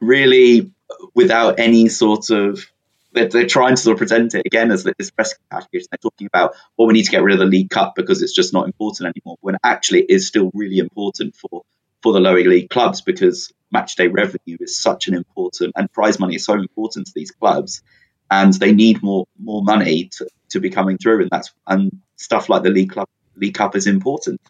really 0.00 0.70
without 1.14 1.58
any 1.58 1.88
sort 1.88 2.30
of 2.30 2.66
they're, 3.12 3.28
they're, 3.28 3.46
trying 3.46 3.76
to 3.76 3.80
sort 3.80 3.94
of 3.94 3.98
present 3.98 4.34
it 4.34 4.44
again 4.44 4.72
as 4.72 4.82
this 4.82 5.10
press 5.12 5.34
package. 5.50 5.86
They're 5.88 5.98
talking 6.02 6.26
about, 6.26 6.54
well, 6.76 6.88
we 6.88 6.94
need 6.94 7.04
to 7.04 7.12
get 7.12 7.22
rid 7.22 7.34
of 7.34 7.38
the 7.38 7.46
League 7.46 7.70
Cup 7.70 7.94
because 7.94 8.22
it's 8.22 8.34
just 8.34 8.52
not 8.52 8.66
important 8.66 9.14
anymore. 9.16 9.36
When 9.40 9.56
actually 9.62 10.00
it 10.00 10.10
is 10.10 10.26
still 10.26 10.50
really 10.52 10.78
important 10.78 11.36
for 11.36 11.62
for 12.02 12.12
the 12.12 12.20
lower 12.20 12.40
league 12.40 12.68
clubs 12.68 13.00
because 13.00 13.50
matchday 13.74 14.12
revenue 14.12 14.58
is 14.60 14.78
such 14.78 15.08
an 15.08 15.14
important 15.14 15.72
and 15.74 15.90
prize 15.90 16.20
money 16.20 16.34
is 16.34 16.44
so 16.44 16.52
important 16.52 17.06
to 17.06 17.12
these 17.14 17.30
clubs, 17.30 17.82
and 18.30 18.52
they 18.54 18.72
need 18.72 19.02
more 19.02 19.26
more 19.38 19.62
money 19.62 20.10
to, 20.16 20.28
to 20.50 20.60
be 20.60 20.70
coming 20.70 20.98
through, 20.98 21.22
and 21.22 21.30
that's 21.30 21.52
and 21.66 22.00
stuff 22.16 22.48
like 22.48 22.62
the 22.62 22.70
League 22.70 22.90
Club 22.90 23.08
League 23.36 23.54
Cup 23.54 23.76
is 23.76 23.86
important. 23.86 24.40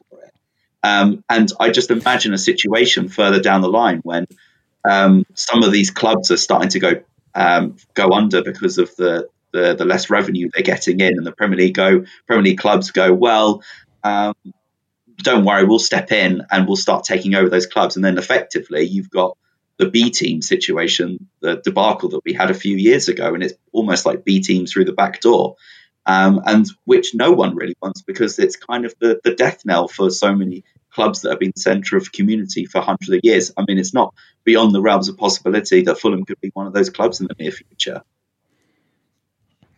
Um, 0.85 1.25
and 1.31 1.51
I 1.59 1.71
just 1.71 1.91
imagine 1.91 2.35
a 2.35 2.39
situation 2.39 3.09
further 3.09 3.41
down 3.41 3.63
the 3.63 3.69
line 3.69 4.01
when 4.05 4.27
um, 4.89 5.25
some 5.33 5.63
of 5.63 5.73
these 5.73 5.91
clubs 5.91 6.31
are 6.31 6.37
starting 6.37 6.69
to 6.71 6.79
go 6.79 6.93
um, 7.35 7.77
go 7.95 8.11
under 8.11 8.43
because 8.43 8.77
of 8.77 8.95
the, 8.97 9.29
the, 9.51 9.75
the 9.75 9.87
less 9.87 10.11
revenue 10.11 10.51
they're 10.53 10.63
getting 10.63 11.01
in, 11.01 11.17
and 11.17 11.27
the 11.27 11.33
Premier 11.33 11.57
League 11.57 11.75
go 11.75 12.05
Premier 12.27 12.45
League 12.45 12.59
clubs 12.59 12.91
go 12.91 13.15
well. 13.15 13.63
Um, 14.05 14.35
don't 15.17 15.47
worry, 15.47 15.65
we'll 15.65 15.79
step 15.79 16.13
in 16.13 16.43
and 16.51 16.67
we'll 16.67 16.77
start 16.77 17.05
taking 17.05 17.35
over 17.35 17.49
those 17.49 17.67
clubs, 17.67 17.97
and 17.97 18.05
then 18.05 18.19
effectively 18.19 18.83
you've 18.83 19.11
got 19.11 19.39
the 19.79 19.89
B 19.89 20.11
team 20.11 20.43
situation, 20.43 21.29
the 21.41 21.63
debacle 21.65 22.11
that 22.11 22.21
we 22.27 22.35
had 22.35 22.51
a 22.51 22.55
few 22.55 22.77
years 22.77 23.09
ago, 23.09 23.33
and 23.33 23.43
it's 23.43 23.55
almost 23.73 24.05
like 24.05 24.23
B 24.23 24.43
teams 24.43 24.73
through 24.73 24.85
the 24.85 24.93
back 24.93 25.23
door 25.23 25.57
um, 26.07 26.43
and 26.45 26.67
which 26.85 27.15
no 27.15 27.33
one 27.33 27.55
really 27.57 27.77
wants 27.81 28.03
because 28.03 28.39
it's 28.39 28.57
kind 28.57 28.85
of 28.85 28.95
the, 29.01 29.21
the 29.25 29.35
death 29.35 29.65
knell 29.65 29.89
for 29.89 30.11
so 30.11 30.35
many 30.35 30.65
clubs 30.95 31.23
that 31.23 31.31
have 31.31 31.41
been 31.41 31.55
centre 31.57 31.97
of 31.97 32.13
community 32.13 32.67
for 32.67 32.81
hundreds 32.81 33.11
of 33.11 33.21
years. 33.23 33.53
I 33.57 33.65
mean, 33.67 33.79
it's 33.79 33.95
not 33.95 34.15
beyond 34.45 34.75
the 34.75 34.81
realms 34.81 35.09
of 35.09 35.17
possibility 35.17 35.83
that 35.83 35.99
Fulham 35.99 36.25
could 36.25 36.41
be 36.41 36.51
one 36.55 36.67
of 36.67 36.73
those 36.73 36.91
clubs 36.91 37.21
in 37.21 37.27
the 37.27 37.35
near 37.39 37.51
future. 37.51 38.03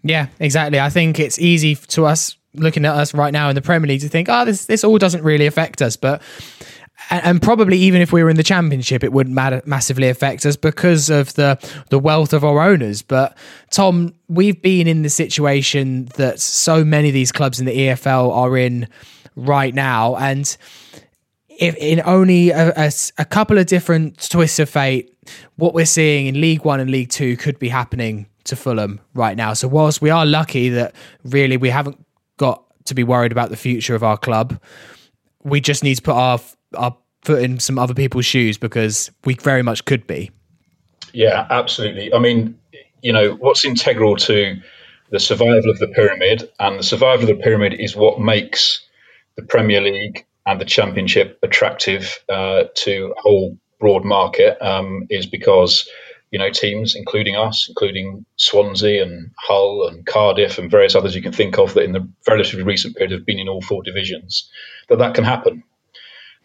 Yeah, 0.03 0.29
exactly. 0.39 0.79
I 0.79 0.91
think 0.91 1.19
it's 1.19 1.39
easy 1.39 1.75
to 1.75 2.07
us 2.07 2.37
looking 2.55 2.85
at 2.85 2.95
us 2.95 3.13
right 3.13 3.33
now 3.33 3.49
in 3.49 3.55
the 3.55 3.63
Premier 3.63 3.89
League 3.89 4.01
to 4.01 4.09
think, 4.09 4.29
oh, 4.31 4.45
this 4.45 4.67
this 4.67 4.85
all 4.85 4.99
doesn't 4.99 5.23
really 5.23 5.47
affect 5.47 5.83
us, 5.83 5.97
but 5.97 6.23
and, 7.11 7.43
probably 7.43 7.79
even 7.79 8.01
if 8.01 8.13
we 8.13 8.23
were 8.23 8.31
in 8.31 8.37
the 8.37 8.43
championship, 8.43 9.05
it 9.05 9.13
wouldn't 9.13 9.35
matter, 9.35 9.63
massively 9.67 10.09
affect 10.09 10.47
us 10.47 10.57
because 10.57 11.11
of 11.11 11.35
the 11.35 11.59
the 11.91 11.99
wealth 11.99 12.33
of 12.33 12.45
our 12.45 12.61
owners. 12.61 13.03
But 13.03 13.37
Tom, 13.71 14.15
we've 14.29 14.61
been 14.61 14.87
in 14.87 15.03
the 15.03 15.11
situation 15.11 16.07
that 16.17 16.41
so 16.41 16.85
many 16.85 17.09
of 17.09 17.15
these 17.15 17.33
clubs 17.33 17.61
in 17.61 17.67
the 17.67 17.77
EFL 17.77 18.33
are 18.33 18.57
in 18.57 18.89
right 19.35 19.75
now, 19.75 20.17
and 20.17 20.57
if 21.59 21.75
in 21.77 22.03
only 22.05 22.51
a, 22.51 22.73
a, 22.77 22.93
a 23.19 23.25
couple 23.25 23.59
of 23.59 23.67
different 23.67 24.29
twists 24.31 24.59
of 24.59 24.69
fate, 24.69 25.15
what 25.57 25.75
we're 25.75 25.87
seeing 25.87 26.27
in 26.27 26.41
League 26.41 26.65
One 26.65 26.81
and 26.81 26.91
League 26.91 27.11
Two 27.11 27.37
could 27.37 27.59
be 27.59 27.69
happening 27.69 28.27
to 28.45 28.57
Fulham 28.57 29.01
right 29.15 29.37
now. 29.37 29.53
So 29.53 29.69
whilst 29.69 30.01
we 30.01 30.11
are 30.11 30.25
lucky 30.25 30.69
that 30.71 30.95
really 31.25 31.57
we 31.57 31.69
haven't 31.69 32.05
got 32.39 32.63
to 32.85 32.95
be 32.95 33.03
worried 33.03 33.33
about 33.33 33.51
the 33.51 33.57
future 33.57 33.95
of 33.95 34.03
our 34.03 34.17
club, 34.17 34.61
we 35.43 35.61
just 35.61 35.83
need 35.83 35.97
to 35.97 36.03
put 36.03 36.15
our 36.15 36.41
our 36.77 36.97
foot 37.25 37.43
in 37.43 37.59
some 37.59 37.79
other 37.79 37.95
people's 37.95 38.27
shoes 38.27 38.57
because 38.57 39.11
we 39.25 39.35
very 39.35 39.63
much 39.63 39.85
could 39.85 40.07
be. 40.07 40.31
Yeah, 41.13 41.47
absolutely. 41.51 42.13
I 42.13 42.19
mean, 42.19 42.59
you 43.03 43.13
know, 43.13 43.35
what's 43.35 43.65
integral 43.65 44.17
to 44.17 44.57
the 45.11 45.21
survival 45.21 45.71
of 45.71 45.79
the 45.79 45.89
pyramid, 45.89 46.51
and 46.59 46.79
the 46.79 46.83
survival 46.83 47.29
of 47.31 47.37
the 47.37 47.43
pyramid 47.43 47.75
is 47.75 47.97
what 47.97 48.21
makes 48.21 48.85
the 49.37 49.43
Premier 49.43 49.81
League 49.81 50.27
and 50.47 50.61
the 50.61 50.65
Championship 50.65 51.39
attractive 51.43 52.19
uh, 52.29 52.65
to 52.75 53.15
a 53.17 53.21
whole 53.21 53.59
broad 53.81 54.05
market, 54.05 54.63
um, 54.63 55.07
is 55.11 55.27
because 55.27 55.89
you 56.31 56.39
know 56.39 56.51
teams, 56.51 56.95
including 56.95 57.37
us, 57.37 57.67
including 57.69 58.25
Swansea 58.37 59.03
and 59.03 59.33
Hull 59.37 59.89
and 59.89 60.07
Cardiff 60.07 60.59
and 60.59 60.71
various 60.71 60.95
others 60.95 61.15
you 61.15 61.23
can 61.23 61.33
think 61.33 61.59
of 61.59 61.75
that 61.75 61.85
in 61.85 61.93
the 61.93 62.09
relatively 62.29 62.63
recent 62.63 62.97
period 62.97 63.13
have 63.13 63.27
been 63.27 63.39
in 63.39 63.49
all 63.49 63.61
four 63.61 63.83
divisions, 63.83 64.51
that 64.89 64.99
that 64.99 65.15
can 65.15 65.25
happen. 65.25 65.65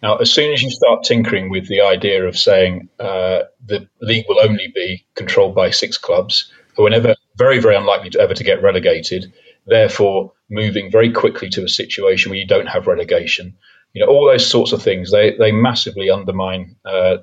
Now, 0.01 0.17
as 0.17 0.31
soon 0.31 0.51
as 0.51 0.63
you 0.63 0.71
start 0.71 1.03
tinkering 1.03 1.51
with 1.51 1.67
the 1.67 1.81
idea 1.81 2.25
of 2.25 2.37
saying 2.37 2.89
uh, 2.99 3.43
the 3.63 3.87
league 4.01 4.25
will 4.27 4.39
only 4.41 4.71
be 4.73 5.05
controlled 5.13 5.53
by 5.53 5.69
six 5.69 5.99
clubs, 5.99 6.51
who 6.75 6.87
are 6.87 6.89
never 6.89 7.15
very, 7.35 7.59
very 7.59 7.75
unlikely 7.75 8.09
to 8.11 8.19
ever 8.19 8.33
to 8.33 8.43
get 8.43 8.63
relegated, 8.63 9.31
therefore 9.67 10.33
moving 10.49 10.89
very 10.89 11.11
quickly 11.11 11.49
to 11.49 11.63
a 11.63 11.69
situation 11.69 12.31
where 12.31 12.39
you 12.39 12.47
don't 12.47 12.67
have 12.67 12.87
relegation. 12.87 13.57
You 13.93 14.05
know, 14.05 14.11
all 14.11 14.25
those 14.25 14.47
sorts 14.47 14.71
of 14.71 14.81
things, 14.81 15.11
they, 15.11 15.35
they 15.37 15.51
massively 15.51 16.09
undermine 16.09 16.75
uh, 16.85 17.17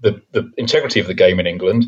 the, 0.00 0.20
the 0.32 0.50
integrity 0.56 1.00
of 1.00 1.06
the 1.06 1.14
game 1.14 1.40
in 1.40 1.46
England 1.46 1.86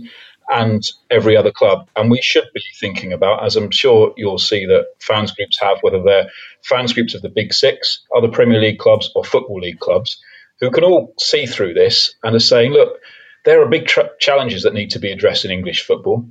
and 0.50 0.82
every 1.10 1.36
other 1.36 1.50
club. 1.50 1.88
And 1.94 2.10
we 2.10 2.22
should 2.22 2.46
be 2.54 2.62
thinking 2.80 3.12
about, 3.12 3.44
as 3.44 3.56
I'm 3.56 3.70
sure 3.70 4.14
you'll 4.16 4.38
see 4.38 4.64
that 4.66 4.86
fans 4.98 5.32
groups 5.32 5.60
have, 5.60 5.78
whether 5.82 6.02
they're 6.02 6.30
fans 6.64 6.94
groups 6.94 7.14
of 7.14 7.22
the 7.22 7.28
Big 7.28 7.52
Six, 7.52 8.02
other 8.16 8.28
Premier 8.28 8.60
League 8.60 8.78
clubs, 8.78 9.10
or 9.14 9.24
Football 9.24 9.60
League 9.60 9.78
clubs, 9.78 10.20
who 10.60 10.70
can 10.70 10.84
all 10.84 11.14
see 11.18 11.46
through 11.46 11.74
this 11.74 12.14
and 12.22 12.34
are 12.34 12.40
saying, 12.40 12.72
look, 12.72 12.98
there 13.44 13.62
are 13.62 13.68
big 13.68 13.86
tra- 13.86 14.10
challenges 14.18 14.62
that 14.62 14.74
need 14.74 14.90
to 14.90 14.98
be 14.98 15.12
addressed 15.12 15.44
in 15.44 15.50
English 15.50 15.84
football. 15.84 16.28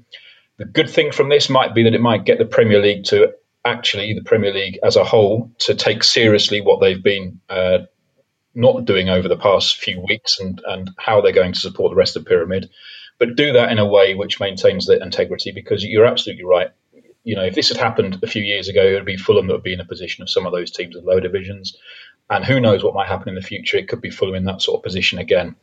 The 0.57 0.65
good 0.65 0.89
thing 0.89 1.12
from 1.12 1.29
this 1.29 1.50
might 1.50 1.75
be 1.75 1.84
that 1.84 1.93
it 1.93 2.01
might 2.01 2.25
get 2.25 2.39
the 2.39 2.46
Premier 2.46 2.81
League 2.81 3.05
to 3.05 3.34
actually, 3.67 4.13
the 4.13 4.24
Premier 4.24 4.53
League 4.53 4.79
as 4.83 4.95
a 4.95 5.03
whole, 5.03 5.51
to 5.59 5.75
take 5.75 6.03
seriously 6.03 6.62
what 6.62 6.79
they've 6.79 7.03
been 7.03 7.39
uh, 7.50 7.79
not 8.55 8.86
doing 8.86 9.09
over 9.09 9.27
the 9.27 9.38
past 9.38 9.77
few 9.77 10.03
weeks 10.07 10.39
and, 10.39 10.62
and 10.65 10.89
how 10.97 11.21
they're 11.21 11.31
going 11.31 11.53
to 11.53 11.59
support 11.59 11.91
the 11.91 11.95
rest 11.95 12.15
of 12.15 12.24
the 12.24 12.29
pyramid. 12.29 12.69
But 13.19 13.36
do 13.36 13.53
that 13.53 13.71
in 13.71 13.79
a 13.79 13.86
way 13.86 14.15
which 14.15 14.39
maintains 14.39 14.86
the 14.86 15.01
integrity 15.01 15.51
because 15.51 15.83
you're 15.83 16.05
absolutely 16.05 16.45
right. 16.45 16.69
You 17.24 17.36
know, 17.36 17.43
if 17.43 17.55
this 17.55 17.69
had 17.69 17.77
happened 17.77 18.19
a 18.24 18.27
few 18.27 18.41
years 18.41 18.69
ago, 18.69 18.83
it 18.83 18.93
would 18.93 19.05
be 19.05 19.17
Fulham 19.17 19.47
that 19.47 19.53
would 19.53 19.63
be 19.63 19.74
in 19.74 19.79
a 19.79 19.86
position 19.86 20.24
of 20.24 20.29
some 20.29 20.45
of 20.45 20.53
those 20.53 20.71
teams 20.71 20.95
in 20.95 21.03
lower 21.03 21.19
divisions. 21.19 21.77
And 22.29 22.43
who 22.45 22.59
knows 22.59 22.83
what 22.83 22.93
might 22.93 23.07
happen 23.07 23.29
in 23.29 23.36
the 23.36 23.41
future? 23.41 23.77
It 23.77 23.88
could 23.89 24.01
be 24.01 24.09
Fulham 24.09 24.36
in 24.36 24.45
that 24.45 24.62
sort 24.62 24.79
of 24.79 24.83
position 24.83 25.19
again. 25.19 25.55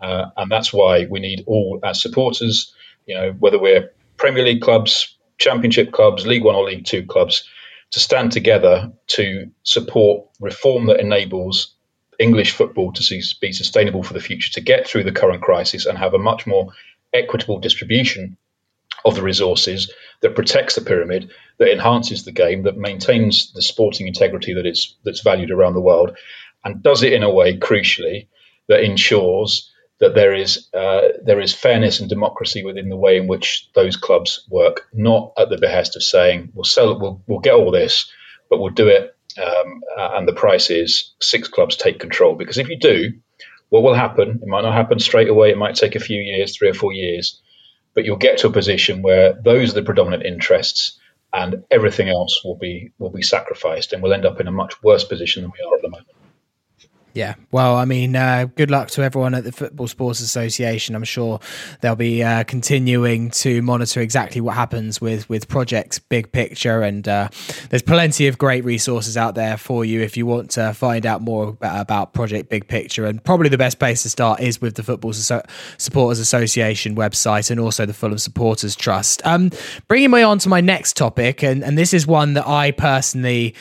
Uh, 0.00 0.26
and 0.36 0.50
that's 0.50 0.72
why 0.72 1.06
we 1.08 1.20
need 1.20 1.44
all 1.46 1.80
as 1.82 2.02
supporters, 2.02 2.74
you 3.06 3.14
know, 3.14 3.32
whether 3.32 3.58
we're 3.58 3.92
Premier 4.16 4.44
League 4.44 4.62
clubs, 4.62 5.16
Championship 5.42 5.92
clubs, 5.92 6.26
League 6.26 6.44
One 6.44 6.54
or 6.54 6.64
League 6.64 6.84
Two 6.84 7.04
clubs, 7.04 7.48
to 7.90 8.00
stand 8.00 8.32
together 8.32 8.92
to 9.08 9.50
support 9.64 10.26
reform 10.40 10.86
that 10.86 11.00
enables 11.00 11.74
English 12.18 12.52
football 12.52 12.92
to 12.92 13.22
be 13.40 13.52
sustainable 13.52 14.02
for 14.02 14.14
the 14.14 14.20
future, 14.20 14.52
to 14.52 14.60
get 14.60 14.86
through 14.86 15.04
the 15.04 15.12
current 15.12 15.42
crisis 15.42 15.86
and 15.86 15.98
have 15.98 16.14
a 16.14 16.18
much 16.18 16.46
more 16.46 16.72
equitable 17.12 17.58
distribution 17.58 18.36
of 19.04 19.16
the 19.16 19.22
resources 19.22 19.92
that 20.20 20.36
protects 20.36 20.76
the 20.76 20.80
pyramid, 20.80 21.32
that 21.58 21.72
enhances 21.72 22.24
the 22.24 22.32
game, 22.32 22.62
that 22.62 22.76
maintains 22.76 23.52
the 23.52 23.62
sporting 23.62 24.06
integrity 24.06 24.54
that 24.54 24.66
is 24.66 24.94
that's 25.04 25.22
valued 25.22 25.50
around 25.50 25.74
the 25.74 25.80
world, 25.80 26.16
and 26.64 26.82
does 26.82 27.02
it 27.02 27.12
in 27.12 27.24
a 27.24 27.32
way, 27.32 27.58
crucially, 27.58 28.28
that 28.68 28.84
ensures 28.84 29.71
that 30.02 30.16
there 30.16 30.34
is 30.34 30.68
uh, 30.74 31.10
there 31.24 31.40
is 31.40 31.54
fairness 31.54 32.00
and 32.00 32.08
democracy 32.08 32.64
within 32.64 32.88
the 32.88 32.96
way 32.96 33.16
in 33.18 33.28
which 33.28 33.68
those 33.76 33.96
clubs 33.96 34.44
work, 34.50 34.88
not 34.92 35.32
at 35.38 35.48
the 35.48 35.58
behest 35.58 35.94
of 35.94 36.02
saying 36.02 36.50
we'll 36.54 36.64
sell, 36.64 36.98
we'll 36.98 37.22
we'll 37.28 37.38
get 37.38 37.54
all 37.54 37.70
this, 37.70 38.10
but 38.50 38.58
we'll 38.58 38.74
do 38.74 38.88
it, 38.88 39.14
um, 39.40 39.80
and 39.96 40.26
the 40.26 40.32
price 40.32 40.70
is 40.70 41.14
six 41.20 41.46
clubs 41.46 41.76
take 41.76 42.00
control. 42.00 42.34
Because 42.34 42.58
if 42.58 42.68
you 42.68 42.80
do, 42.80 43.12
what 43.68 43.84
will 43.84 43.94
happen? 43.94 44.40
It 44.42 44.48
might 44.48 44.62
not 44.62 44.74
happen 44.74 44.98
straight 44.98 45.28
away. 45.28 45.50
It 45.50 45.56
might 45.56 45.76
take 45.76 45.94
a 45.94 46.00
few 46.00 46.20
years, 46.20 46.56
three 46.56 46.70
or 46.70 46.74
four 46.74 46.92
years, 46.92 47.40
but 47.94 48.04
you'll 48.04 48.16
get 48.16 48.38
to 48.38 48.48
a 48.48 48.52
position 48.52 49.02
where 49.02 49.34
those 49.34 49.70
are 49.70 49.74
the 49.74 49.84
predominant 49.84 50.26
interests, 50.26 50.98
and 51.32 51.62
everything 51.70 52.08
else 52.08 52.42
will 52.44 52.56
be 52.56 52.90
will 52.98 53.10
be 53.10 53.22
sacrificed, 53.22 53.92
and 53.92 54.02
we'll 54.02 54.14
end 54.14 54.26
up 54.26 54.40
in 54.40 54.48
a 54.48 54.52
much 54.52 54.82
worse 54.82 55.04
position 55.04 55.42
than 55.42 55.52
we 55.52 55.64
are 55.64 55.76
at 55.76 55.82
the 55.82 55.90
moment. 55.90 56.08
Yeah, 57.14 57.34
well, 57.50 57.76
I 57.76 57.84
mean, 57.84 58.16
uh, 58.16 58.46
good 58.56 58.70
luck 58.70 58.88
to 58.92 59.02
everyone 59.02 59.34
at 59.34 59.44
the 59.44 59.52
Football 59.52 59.86
Supporters 59.86 60.22
Association. 60.22 60.94
I'm 60.94 61.04
sure 61.04 61.40
they'll 61.82 61.94
be 61.94 62.22
uh, 62.22 62.44
continuing 62.44 63.30
to 63.32 63.60
monitor 63.60 64.00
exactly 64.00 64.40
what 64.40 64.54
happens 64.54 64.98
with 64.98 65.28
with 65.28 65.46
projects 65.46 65.98
big 65.98 66.32
picture, 66.32 66.80
and 66.80 67.06
uh, 67.06 67.28
there's 67.68 67.82
plenty 67.82 68.28
of 68.28 68.38
great 68.38 68.64
resources 68.64 69.18
out 69.18 69.34
there 69.34 69.58
for 69.58 69.84
you 69.84 70.00
if 70.00 70.16
you 70.16 70.24
want 70.24 70.52
to 70.52 70.72
find 70.72 71.04
out 71.04 71.20
more 71.20 71.56
about, 71.60 72.14
Project 72.14 72.48
Big 72.48 72.66
Picture. 72.66 73.04
And 73.04 73.22
probably 73.22 73.48
the 73.48 73.58
best 73.58 73.78
place 73.78 74.02
to 74.02 74.10
start 74.10 74.40
is 74.40 74.60
with 74.60 74.74
the 74.74 74.82
Football 74.82 75.12
Supporters 75.12 76.18
Association 76.18 76.96
website 76.96 77.50
and 77.50 77.60
also 77.60 77.86
the 77.86 77.94
Fulham 77.94 78.18
Supporters 78.18 78.74
Trust. 78.74 79.24
Um, 79.24 79.50
bringing 79.88 80.10
me 80.10 80.22
on 80.22 80.38
to 80.40 80.48
my 80.48 80.60
next 80.60 80.96
topic, 80.96 81.42
and 81.42 81.62
and 81.62 81.76
this 81.76 81.92
is 81.92 82.06
one 82.06 82.32
that 82.34 82.46
I 82.48 82.70
personally 82.70 83.54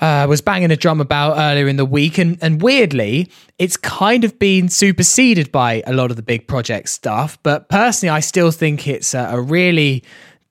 uh, 0.00 0.26
was 0.28 0.40
banging 0.40 0.70
a 0.70 0.76
drum 0.76 1.00
about 1.00 1.38
earlier 1.38 1.68
in 1.68 1.76
the 1.76 1.84
week, 1.84 2.18
and 2.18 2.38
and 2.40 2.62
weirdly, 2.62 3.30
it's 3.58 3.76
kind 3.76 4.24
of 4.24 4.38
been 4.38 4.68
superseded 4.68 5.52
by 5.52 5.82
a 5.86 5.92
lot 5.92 6.10
of 6.10 6.16
the 6.16 6.22
big 6.22 6.46
project 6.46 6.88
stuff. 6.88 7.38
But 7.42 7.68
personally, 7.68 8.10
I 8.10 8.20
still 8.20 8.50
think 8.50 8.88
it's 8.88 9.14
a, 9.14 9.28
a 9.32 9.40
really 9.40 10.02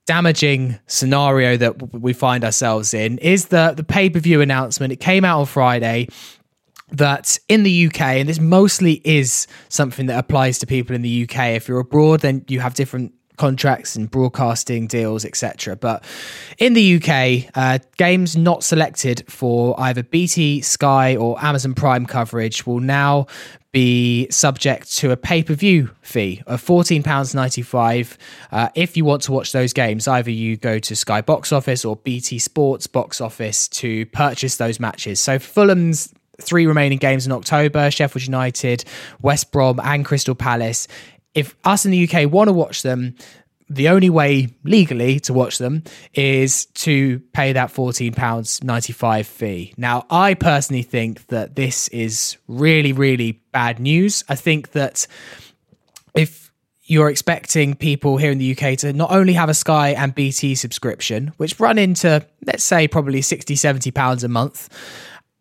damaging 0.05 0.79
scenario 0.87 1.55
that 1.57 1.93
we 1.93 2.13
find 2.13 2.43
ourselves 2.43 2.93
in. 2.93 3.17
Is 3.19 3.47
the 3.47 3.73
the 3.75 3.83
pay 3.83 4.09
per 4.09 4.19
view 4.19 4.41
announcement? 4.41 4.93
It 4.93 4.99
came 4.99 5.25
out 5.25 5.39
on 5.39 5.45
Friday 5.45 6.09
that 6.91 7.37
in 7.47 7.63
the 7.63 7.87
UK, 7.87 8.01
and 8.01 8.29
this 8.29 8.39
mostly 8.39 9.01
is 9.03 9.47
something 9.69 10.07
that 10.07 10.17
applies 10.17 10.59
to 10.59 10.67
people 10.67 10.95
in 10.95 11.01
the 11.01 11.23
UK. 11.23 11.55
If 11.55 11.67
you're 11.67 11.79
abroad, 11.79 12.21
then 12.21 12.45
you 12.47 12.59
have 12.59 12.73
different 12.73 13.13
contracts 13.39 13.95
and 13.95 14.11
broadcasting 14.11 14.85
deals, 14.85 15.25
etc. 15.25 15.75
But 15.75 16.03
in 16.57 16.73
the 16.73 16.97
UK, 16.97 17.49
uh, 17.55 17.79
games 17.97 18.37
not 18.37 18.63
selected 18.63 19.23
for 19.27 19.79
either 19.79 20.03
BT, 20.03 20.61
Sky, 20.61 21.15
or 21.15 21.43
Amazon 21.43 21.73
Prime 21.73 22.05
coverage 22.05 22.67
will 22.67 22.81
now 22.81 23.27
be 23.71 24.29
subject 24.29 24.91
to 24.97 25.11
a 25.11 25.17
pay 25.17 25.41
per 25.41 25.53
view 25.53 25.89
fee 26.01 26.41
of 26.47 26.61
£14.95 26.63 28.17
uh, 28.51 28.69
if 28.75 28.97
you 28.97 29.05
want 29.05 29.21
to 29.23 29.31
watch 29.31 29.51
those 29.53 29.73
games. 29.73 30.07
Either 30.07 30.31
you 30.31 30.57
go 30.57 30.77
to 30.77 30.95
Sky 30.95 31.21
Box 31.21 31.51
Office 31.53 31.85
or 31.85 31.95
BT 31.95 32.39
Sports 32.39 32.87
Box 32.87 33.21
Office 33.21 33.67
to 33.69 34.05
purchase 34.07 34.57
those 34.57 34.79
matches. 34.79 35.19
So 35.19 35.39
Fulham's 35.39 36.13
three 36.41 36.65
remaining 36.65 36.97
games 36.97 37.25
in 37.25 37.31
October 37.31 37.91
Sheffield 37.91 38.25
United, 38.25 38.83
West 39.21 39.51
Brom, 39.51 39.79
and 39.83 40.03
Crystal 40.03 40.35
Palace 40.35 40.87
if 41.39 41.55
us 41.63 41.85
in 41.85 41.91
the 41.91 42.07
UK 42.07 42.29
want 42.31 42.49
to 42.49 42.53
watch 42.53 42.81
them, 42.83 43.15
the 43.69 43.89
only 43.89 44.09
way 44.09 44.49
legally 44.63 45.19
to 45.21 45.33
watch 45.33 45.57
them 45.57 45.83
is 46.13 46.65
to 46.65 47.19
pay 47.33 47.53
that 47.53 47.69
£14.95 47.69 49.25
fee. 49.25 49.73
Now, 49.77 50.05
I 50.09 50.33
personally 50.33 50.81
think 50.81 51.27
that 51.27 51.55
this 51.55 51.87
is 51.89 52.37
really, 52.47 52.93
really 52.93 53.41
bad 53.51 53.79
news. 53.79 54.23
I 54.27 54.35
think 54.35 54.71
that 54.71 55.05
if 56.15 56.51
you're 56.83 57.09
expecting 57.09 57.75
people 57.75 58.17
here 58.17 58.31
in 58.31 58.39
the 58.39 58.57
UK 58.57 58.77
to 58.79 58.91
not 58.91 59.11
only 59.11 59.33
have 59.33 59.49
a 59.49 59.53
Sky 59.53 59.89
and 59.89 60.15
BT 60.15 60.55
subscription, 60.55 61.31
which 61.37 61.59
run 61.59 61.77
into, 61.77 62.25
let's 62.45 62.63
say, 62.63 62.87
probably 62.87 63.21
60, 63.21 63.55
70 63.55 63.91
pounds 63.91 64.23
a 64.23 64.27
month, 64.27 64.67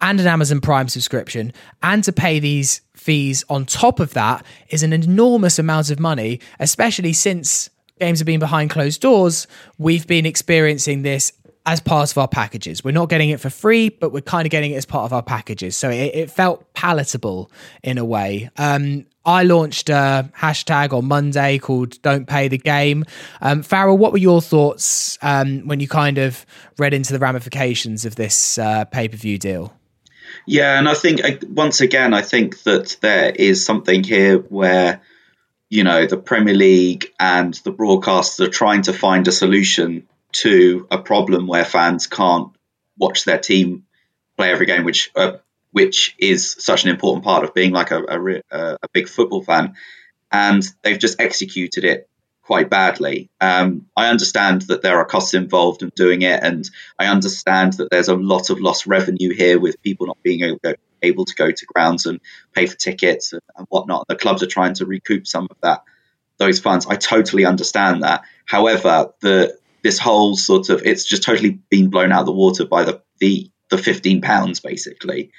and 0.00 0.20
an 0.20 0.26
Amazon 0.26 0.60
Prime 0.60 0.88
subscription, 0.88 1.52
and 1.82 2.04
to 2.04 2.12
pay 2.12 2.38
these 2.38 2.82
fees 3.08 3.42
on 3.48 3.64
top 3.64 4.00
of 4.00 4.12
that 4.12 4.44
is 4.68 4.82
an 4.82 4.92
enormous 4.92 5.58
amount 5.58 5.88
of 5.88 5.98
money, 5.98 6.40
especially 6.60 7.14
since 7.14 7.70
games 7.98 8.18
have 8.18 8.26
been 8.26 8.38
behind 8.38 8.68
closed 8.68 9.00
doors. 9.00 9.46
We've 9.78 10.06
been 10.06 10.26
experiencing 10.26 11.00
this 11.00 11.32
as 11.64 11.80
part 11.80 12.10
of 12.10 12.18
our 12.18 12.28
packages. 12.28 12.84
We're 12.84 12.90
not 12.90 13.08
getting 13.08 13.30
it 13.30 13.40
for 13.40 13.48
free, 13.48 13.88
but 13.88 14.12
we're 14.12 14.20
kind 14.20 14.44
of 14.44 14.50
getting 14.50 14.72
it 14.72 14.74
as 14.74 14.84
part 14.84 15.06
of 15.06 15.14
our 15.14 15.22
packages. 15.22 15.74
So 15.74 15.88
it, 15.88 16.14
it 16.14 16.30
felt 16.30 16.70
palatable 16.74 17.50
in 17.82 17.96
a 17.96 18.04
way. 18.04 18.50
Um, 18.58 19.06
I 19.24 19.42
launched 19.44 19.88
a 19.88 20.30
hashtag 20.36 20.92
on 20.92 21.06
Monday 21.06 21.56
called 21.56 22.02
Don't 22.02 22.26
Pay 22.28 22.48
the 22.48 22.58
Game. 22.58 23.06
Um, 23.40 23.62
Farrell, 23.62 23.96
what 23.96 24.12
were 24.12 24.18
your 24.18 24.42
thoughts 24.42 25.16
um, 25.22 25.66
when 25.66 25.80
you 25.80 25.88
kind 25.88 26.18
of 26.18 26.44
read 26.76 26.92
into 26.92 27.14
the 27.14 27.18
ramifications 27.18 28.04
of 28.04 28.16
this 28.16 28.58
uh, 28.58 28.84
pay 28.84 29.08
per 29.08 29.16
view 29.16 29.38
deal? 29.38 29.77
Yeah, 30.50 30.78
and 30.78 30.88
I 30.88 30.94
think 30.94 31.20
once 31.46 31.82
again, 31.82 32.14
I 32.14 32.22
think 32.22 32.62
that 32.62 32.96
there 33.02 33.30
is 33.30 33.66
something 33.66 34.02
here 34.02 34.38
where 34.38 35.02
you 35.68 35.84
know 35.84 36.06
the 36.06 36.16
Premier 36.16 36.54
League 36.54 37.12
and 37.20 37.52
the 37.64 37.72
broadcasters 37.72 38.40
are 38.40 38.50
trying 38.50 38.80
to 38.84 38.94
find 38.94 39.28
a 39.28 39.32
solution 39.32 40.08
to 40.32 40.86
a 40.90 40.96
problem 40.96 41.48
where 41.48 41.66
fans 41.66 42.06
can't 42.06 42.50
watch 42.96 43.26
their 43.26 43.36
team 43.36 43.84
play 44.38 44.50
every 44.50 44.64
game, 44.64 44.84
which 44.84 45.10
uh, 45.14 45.32
which 45.72 46.16
is 46.18 46.56
such 46.58 46.84
an 46.84 46.88
important 46.88 47.24
part 47.26 47.44
of 47.44 47.52
being 47.52 47.72
like 47.72 47.90
a, 47.90 48.02
a, 48.50 48.78
a 48.82 48.88
big 48.94 49.06
football 49.06 49.42
fan, 49.42 49.74
and 50.32 50.66
they've 50.82 50.98
just 50.98 51.20
executed 51.20 51.84
it 51.84 52.07
quite 52.48 52.70
badly. 52.70 53.28
Um, 53.42 53.88
I 53.94 54.08
understand 54.08 54.62
that 54.62 54.80
there 54.80 54.96
are 54.96 55.04
costs 55.04 55.34
involved 55.34 55.82
in 55.82 55.92
doing 55.94 56.22
it, 56.22 56.42
and 56.42 56.68
I 56.98 57.08
understand 57.08 57.74
that 57.74 57.90
there's 57.90 58.08
a 58.08 58.16
lot 58.16 58.48
of 58.48 58.58
lost 58.58 58.86
revenue 58.86 59.34
here 59.34 59.60
with 59.60 59.82
people 59.82 60.06
not 60.06 60.16
being 60.22 60.42
able, 60.42 60.58
able 61.02 61.26
to 61.26 61.34
go 61.34 61.50
to 61.50 61.66
grounds 61.66 62.06
and 62.06 62.20
pay 62.54 62.64
for 62.64 62.74
tickets 62.74 63.34
and, 63.34 63.42
and, 63.54 63.66
whatnot. 63.68 64.08
The 64.08 64.16
clubs 64.16 64.42
are 64.42 64.46
trying 64.46 64.72
to 64.76 64.86
recoup 64.86 65.26
some 65.26 65.46
of 65.50 65.58
that 65.62 65.82
those 66.38 66.58
funds. 66.58 66.86
I 66.86 66.96
totally 66.96 67.44
understand 67.44 68.02
that. 68.02 68.22
However, 68.46 69.12
the 69.20 69.58
this 69.82 69.98
whole 69.98 70.34
sort 70.34 70.70
of 70.70 70.86
it's 70.86 71.04
just 71.04 71.24
totally 71.24 71.60
been 71.68 71.90
blown 71.90 72.12
out 72.12 72.20
of 72.20 72.26
the 72.26 72.32
water 72.32 72.64
by 72.64 72.84
the 72.84 73.02
the 73.18 73.50
the 73.68 73.76
15 73.76 74.22
pounds 74.22 74.60
basically. 74.60 75.32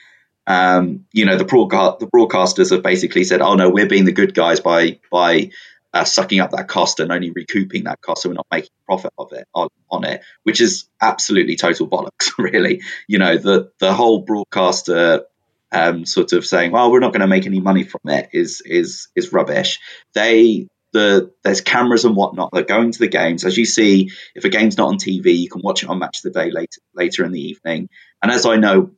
Um, 0.45 1.05
you 1.11 1.25
know, 1.25 1.37
the 1.37 1.45
broadcast 1.45 2.01
the 2.01 2.05
broadcasters 2.05 2.69
have 2.69 2.83
basically 2.83 3.23
said, 3.23 3.41
"Oh 3.41 3.55
no, 3.55 3.71
we're 3.71 3.87
being 3.87 4.05
the 4.05 4.19
good 4.21 4.35
guys 4.35 4.59
by 4.59 4.99
by 5.09 5.49
uh, 5.93 6.04
sucking 6.04 6.39
up 6.39 6.52
that 6.52 6.67
cost 6.67 6.99
and 6.99 7.12
only 7.12 7.32
recouping 7.32 7.86
that 7.86 8.02
cost, 8.02 8.23
so 8.23 8.30
we're 8.30 8.36
not 8.36 8.47
making 8.52 8.69
profit 8.86 9.13
of 9.17 9.32
it 9.34 9.47
on, 9.54 9.69
on 9.89 10.04
it, 10.04 10.21
which 10.43 10.62
is 10.62 10.88
absolutely 11.02 11.56
total 11.56 11.88
bollocks. 11.88 12.32
Really, 12.38 12.82
you 13.08 13.19
know, 13.19 13.38
the 13.38 13.71
the 13.80 13.93
whole 13.93 14.21
broadcaster 14.21 15.25
um, 15.71 16.06
sort 16.06 16.32
of 16.34 16.45
saying, 16.45 16.71
"Well, 16.71 16.91
we're 16.91 16.99
not 16.99 17.12
going 17.12 17.21
to 17.21 17.28
make 17.28 17.45
any 17.45 17.60
money 17.60 17.84
from 17.84 18.02
it," 18.06 18.30
is 18.34 18.62
is 18.62 19.10
is 19.15 19.34
rubbish. 19.34 19.80
They 20.13 20.67
the 20.91 21.32
there's 21.43 21.62
cameras 21.62 22.06
and 22.06 22.15
whatnot 22.15 22.52
that 22.54 22.67
go 22.67 22.82
into 22.82 22.99
the 22.99 23.08
games. 23.08 23.45
As 23.45 23.58
you 23.58 23.65
see, 23.65 24.12
if 24.36 24.45
a 24.45 24.49
game's 24.49 24.78
not 24.78 24.88
on 24.88 24.97
TV, 24.97 25.38
you 25.38 25.49
can 25.49 25.62
watch 25.62 25.84
it 25.84 25.89
on 25.89 25.99
Match 25.99 26.17
of 26.17 26.34
the 26.34 26.39
Day 26.39 26.52
later 26.52 26.82
later 26.93 27.25
in 27.25 27.32
the 27.32 27.41
evening. 27.41 27.89
And 28.21 28.32
as 28.32 28.45
I 28.45 28.56
know 28.56 28.91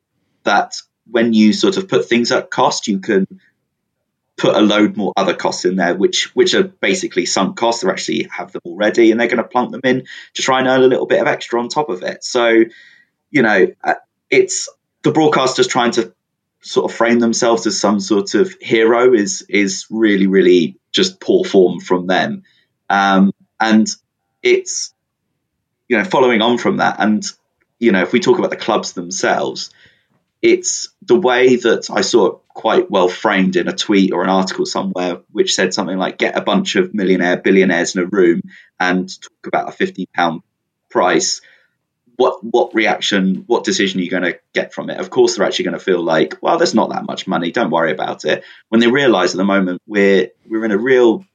that 0.43 0.75
when 1.09 1.33
you 1.33 1.53
sort 1.53 1.77
of 1.77 1.87
put 1.87 2.07
things 2.07 2.31
at 2.31 2.51
cost, 2.51 2.87
you 2.87 2.99
can 2.99 3.25
put 4.41 4.55
a 4.55 4.59
load 4.59 4.97
more 4.97 5.13
other 5.15 5.35
costs 5.35 5.65
in 5.65 5.75
there, 5.75 5.93
which 5.93 6.35
which 6.35 6.55
are 6.55 6.63
basically 6.63 7.27
sunk 7.27 7.57
costs. 7.57 7.83
They 7.83 7.89
actually 7.89 8.23
have 8.35 8.51
them 8.51 8.63
already, 8.65 9.11
and 9.11 9.19
they're 9.19 9.27
going 9.27 9.37
to 9.37 9.43
plunk 9.43 9.71
them 9.71 9.81
in 9.83 10.07
to 10.33 10.41
try 10.41 10.57
and 10.59 10.67
earn 10.67 10.81
a 10.81 10.87
little 10.87 11.05
bit 11.05 11.21
of 11.21 11.27
extra 11.27 11.59
on 11.59 11.69
top 11.69 11.89
of 11.89 12.01
it. 12.01 12.23
So, 12.23 12.63
you 13.29 13.41
know, 13.43 13.67
uh, 13.83 13.93
it's 14.31 14.67
the 15.03 15.11
broadcasters 15.11 15.69
trying 15.69 15.91
to 15.91 16.13
sort 16.61 16.89
of 16.91 16.97
frame 16.97 17.19
themselves 17.19 17.67
as 17.67 17.79
some 17.79 17.99
sort 17.99 18.33
of 18.33 18.51
hero 18.59 19.13
is 19.13 19.43
is 19.47 19.85
really 19.91 20.25
really 20.25 20.79
just 20.91 21.19
poor 21.19 21.45
form 21.45 21.79
from 21.79 22.07
them, 22.07 22.41
um, 22.89 23.33
and 23.59 23.87
it's 24.41 24.91
you 25.87 25.99
know 25.99 26.03
following 26.03 26.41
on 26.41 26.57
from 26.57 26.77
that, 26.77 26.95
and 26.97 27.23
you 27.77 27.91
know 27.91 28.01
if 28.01 28.11
we 28.11 28.19
talk 28.19 28.39
about 28.39 28.49
the 28.49 28.55
clubs 28.55 28.93
themselves, 28.93 29.69
it's 30.41 30.89
the 31.03 31.19
way 31.19 31.57
that 31.57 31.91
I 31.91 32.01
saw 32.01 32.25
it 32.25 32.40
quite 32.53 32.89
well 32.89 33.07
framed 33.07 33.55
in 33.55 33.67
a 33.67 33.75
tweet 33.75 34.13
or 34.13 34.23
an 34.23 34.29
article 34.29 34.65
somewhere, 34.65 35.21
which 35.31 35.53
said 35.53 35.73
something 35.73 35.97
like 35.97 36.17
get 36.17 36.37
a 36.37 36.41
bunch 36.41 36.75
of 36.75 36.93
millionaire 36.93 37.37
billionaires 37.37 37.95
in 37.95 38.03
a 38.03 38.05
room 38.05 38.41
and 38.79 39.09
talk 39.21 39.47
about 39.47 39.69
a 39.69 39.71
fifty 39.71 40.07
pound 40.13 40.41
price 40.89 41.41
what 42.21 42.43
what 42.43 42.75
reaction, 42.75 43.43
what 43.47 43.63
decision 43.63 43.99
are 43.99 44.03
you 44.03 44.11
going 44.11 44.23
to 44.23 44.39
get 44.53 44.73
from 44.73 44.91
it? 44.91 44.99
Of 44.99 45.09
course, 45.09 45.35
they're 45.35 45.45
actually 45.45 45.65
going 45.65 45.79
to 45.79 45.83
feel 45.83 46.03
like, 46.03 46.35
well, 46.41 46.57
there's 46.57 46.75
not 46.75 46.91
that 46.91 47.07
much 47.07 47.27
money. 47.27 47.51
Don't 47.51 47.71
worry 47.71 47.91
about 47.91 48.25
it. 48.25 48.43
When 48.69 48.79
they 48.79 48.91
realise 48.91 49.31
at 49.33 49.37
the 49.37 49.43
moment 49.43 49.81
we're 49.87 50.29
we're 50.47 50.65
in 50.65 50.71
a 50.71 50.77
real 50.77 51.25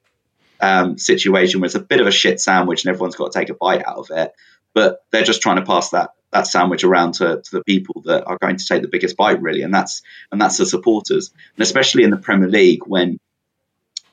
um, 0.61 0.97
situation 0.97 1.61
where 1.61 1.67
it's 1.67 1.75
a 1.75 1.81
bit 1.81 2.01
of 2.01 2.07
a 2.07 2.13
shit 2.13 2.41
sandwich 2.41 2.85
and 2.85 2.91
everyone's 2.91 3.17
got 3.17 3.33
to 3.33 3.39
take 3.39 3.51
a 3.51 3.55
bite 3.55 3.85
out 3.85 3.99
of 3.99 4.11
it, 4.11 4.33
but 4.77 5.07
they're 5.11 5.25
just 5.25 5.41
trying 5.41 5.57
to 5.57 5.65
pass 5.65 5.91
that 5.91 6.11
that 6.33 6.47
sandwich 6.47 6.85
around 6.85 7.15
to, 7.15 7.41
to 7.41 7.51
the 7.51 7.65
people 7.65 8.03
that 8.05 8.25
are 8.27 8.37
going 8.37 8.59
to 8.59 8.67
take 8.67 8.83
the 8.83 8.89
biggest 8.89 9.17
bite, 9.17 9.41
really, 9.41 9.63
and 9.63 9.73
that's 9.73 10.03
and 10.31 10.39
that's 10.39 10.59
the 10.59 10.67
supporters, 10.67 11.33
and 11.57 11.63
especially 11.63 12.05
in 12.05 12.11
the 12.11 12.19
Premier 12.19 12.49
League 12.49 12.83
when 12.87 13.19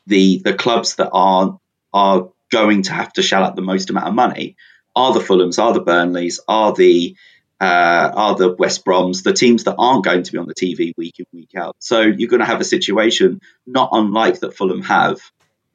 the 0.08 0.38
the 0.39 0.54
clubs 0.54 0.95
that 0.95 1.10
are 1.12 1.60
are 1.93 2.30
going 2.49 2.84
to 2.84 2.93
have 2.93 3.12
to 3.12 3.21
shell 3.21 3.43
out 3.43 3.58
the 3.58 3.62
most 3.62 3.89
amount 3.89 4.08
of 4.08 4.13
money 4.13 4.56
are 4.95 5.13
the 5.13 5.19
Fulhams, 5.19 5.62
are 5.62 5.73
the 5.73 5.82
Burnleys, 5.82 6.39
are 6.47 6.73
the 6.73 7.17
uh, 7.60 8.12
are 8.15 8.36
the 8.36 8.56
West 8.56 8.86
Broms, 8.86 9.23
the 9.23 9.34
teams 9.34 9.65
that 9.65 9.76
aren't 9.78 10.06
going 10.06 10.23
to 10.23 10.32
be 10.32 10.38
on 10.38 10.47
the 10.47 10.56
TV 10.56 10.93
week 10.95 11.19
in 11.19 11.26
week 11.34 11.56
out. 11.58 11.76
So 11.80 11.99
you're 11.99 12.30
going 12.30 12.39
to 12.39 12.45
have 12.45 12.62
a 12.62 12.65
situation 12.78 13.41
not 13.67 13.89
unlike 13.91 14.39
that 14.39 14.56
Fulham 14.56 14.84
have 14.84 15.19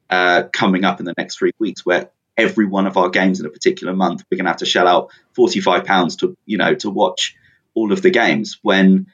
uh, 0.09 0.43
coming 0.51 0.83
up 0.83 0.99
in 0.99 1.05
the 1.05 1.13
next 1.15 1.37
three 1.37 1.51
weeks, 1.59 1.85
where 1.85 2.09
every 2.39 2.65
one 2.65 2.87
of 2.87 2.97
our 2.97 3.09
games 3.09 3.39
in 3.39 3.45
a 3.45 3.49
particular 3.49 3.93
month 3.93 4.23
we're 4.29 4.37
going 4.37 4.45
to 4.45 4.51
have 4.51 4.57
to 4.57 4.65
shell 4.65 4.87
out 4.87 5.09
45 5.33 5.85
pounds 5.85 6.15
to 6.17 6.37
you 6.45 6.57
know 6.57 6.75
to 6.75 6.89
watch 6.89 7.35
all 7.73 7.91
of 7.91 8.01
the 8.01 8.09
games 8.09 8.59
when 8.61 9.07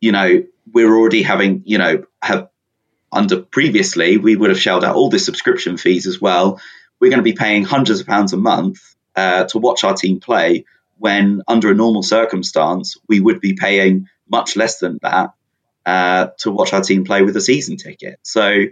you 0.00 0.12
know 0.12 0.44
we're 0.72 0.94
already 0.94 1.22
having 1.22 1.62
you 1.64 1.78
know 1.78 2.04
have 2.22 2.48
under 3.12 3.42
previously 3.42 4.16
we 4.16 4.36
would 4.36 4.50
have 4.50 4.60
shelled 4.60 4.84
out 4.84 4.96
all 4.96 5.10
the 5.10 5.18
subscription 5.18 5.76
fees 5.76 6.06
as 6.06 6.20
well 6.20 6.60
we're 7.00 7.10
going 7.10 7.18
to 7.18 7.22
be 7.22 7.32
paying 7.32 7.64
hundreds 7.64 8.00
of 8.00 8.06
pounds 8.06 8.32
a 8.32 8.36
month 8.36 8.96
uh, 9.14 9.44
to 9.44 9.58
watch 9.58 9.84
our 9.84 9.94
team 9.94 10.20
play 10.20 10.64
when 10.98 11.42
under 11.46 11.70
a 11.70 11.74
normal 11.74 12.02
circumstance 12.02 12.96
we 13.08 13.20
would 13.20 13.40
be 13.40 13.54
paying 13.54 14.08
much 14.28 14.56
less 14.56 14.78
than 14.78 14.98
that 15.02 15.30
uh, 15.84 16.28
to 16.38 16.50
watch 16.50 16.72
our 16.72 16.80
team 16.80 17.04
play 17.04 17.22
with 17.22 17.36
a 17.36 17.40
season 17.40 17.76
ticket. 17.76 18.18
So, 18.22 18.64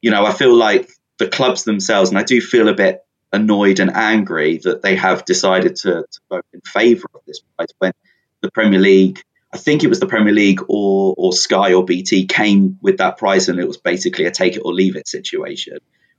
you 0.00 0.10
know, 0.10 0.24
I 0.24 0.32
feel 0.32 0.54
like 0.54 0.90
the 1.18 1.28
clubs 1.28 1.64
themselves, 1.64 2.10
and 2.10 2.18
I 2.18 2.22
do 2.22 2.40
feel 2.40 2.68
a 2.68 2.74
bit 2.74 3.03
annoyed 3.34 3.80
and 3.80 3.90
angry 3.94 4.58
that 4.58 4.80
they 4.82 4.96
have 4.96 5.24
decided 5.24 5.76
to, 5.76 6.06
to 6.10 6.20
vote 6.30 6.46
in 6.52 6.60
favour 6.60 7.08
of 7.14 7.20
this 7.26 7.40
price 7.56 7.68
when 7.78 7.92
the 8.40 8.50
Premier 8.50 8.80
League, 8.80 9.20
I 9.52 9.58
think 9.58 9.82
it 9.82 9.88
was 9.88 10.00
the 10.00 10.06
Premier 10.06 10.32
League 10.32 10.60
or, 10.68 11.14
or 11.18 11.32
Sky 11.32 11.74
or 11.74 11.84
BT 11.84 12.26
came 12.26 12.78
with 12.80 12.98
that 12.98 13.18
price 13.18 13.48
and 13.48 13.58
it 13.58 13.66
was 13.66 13.76
basically 13.76 14.26
a 14.26 14.30
take 14.30 14.56
it 14.56 14.62
or 14.64 14.72
leave 14.72 14.96
it 14.96 15.08
situation 15.08 15.78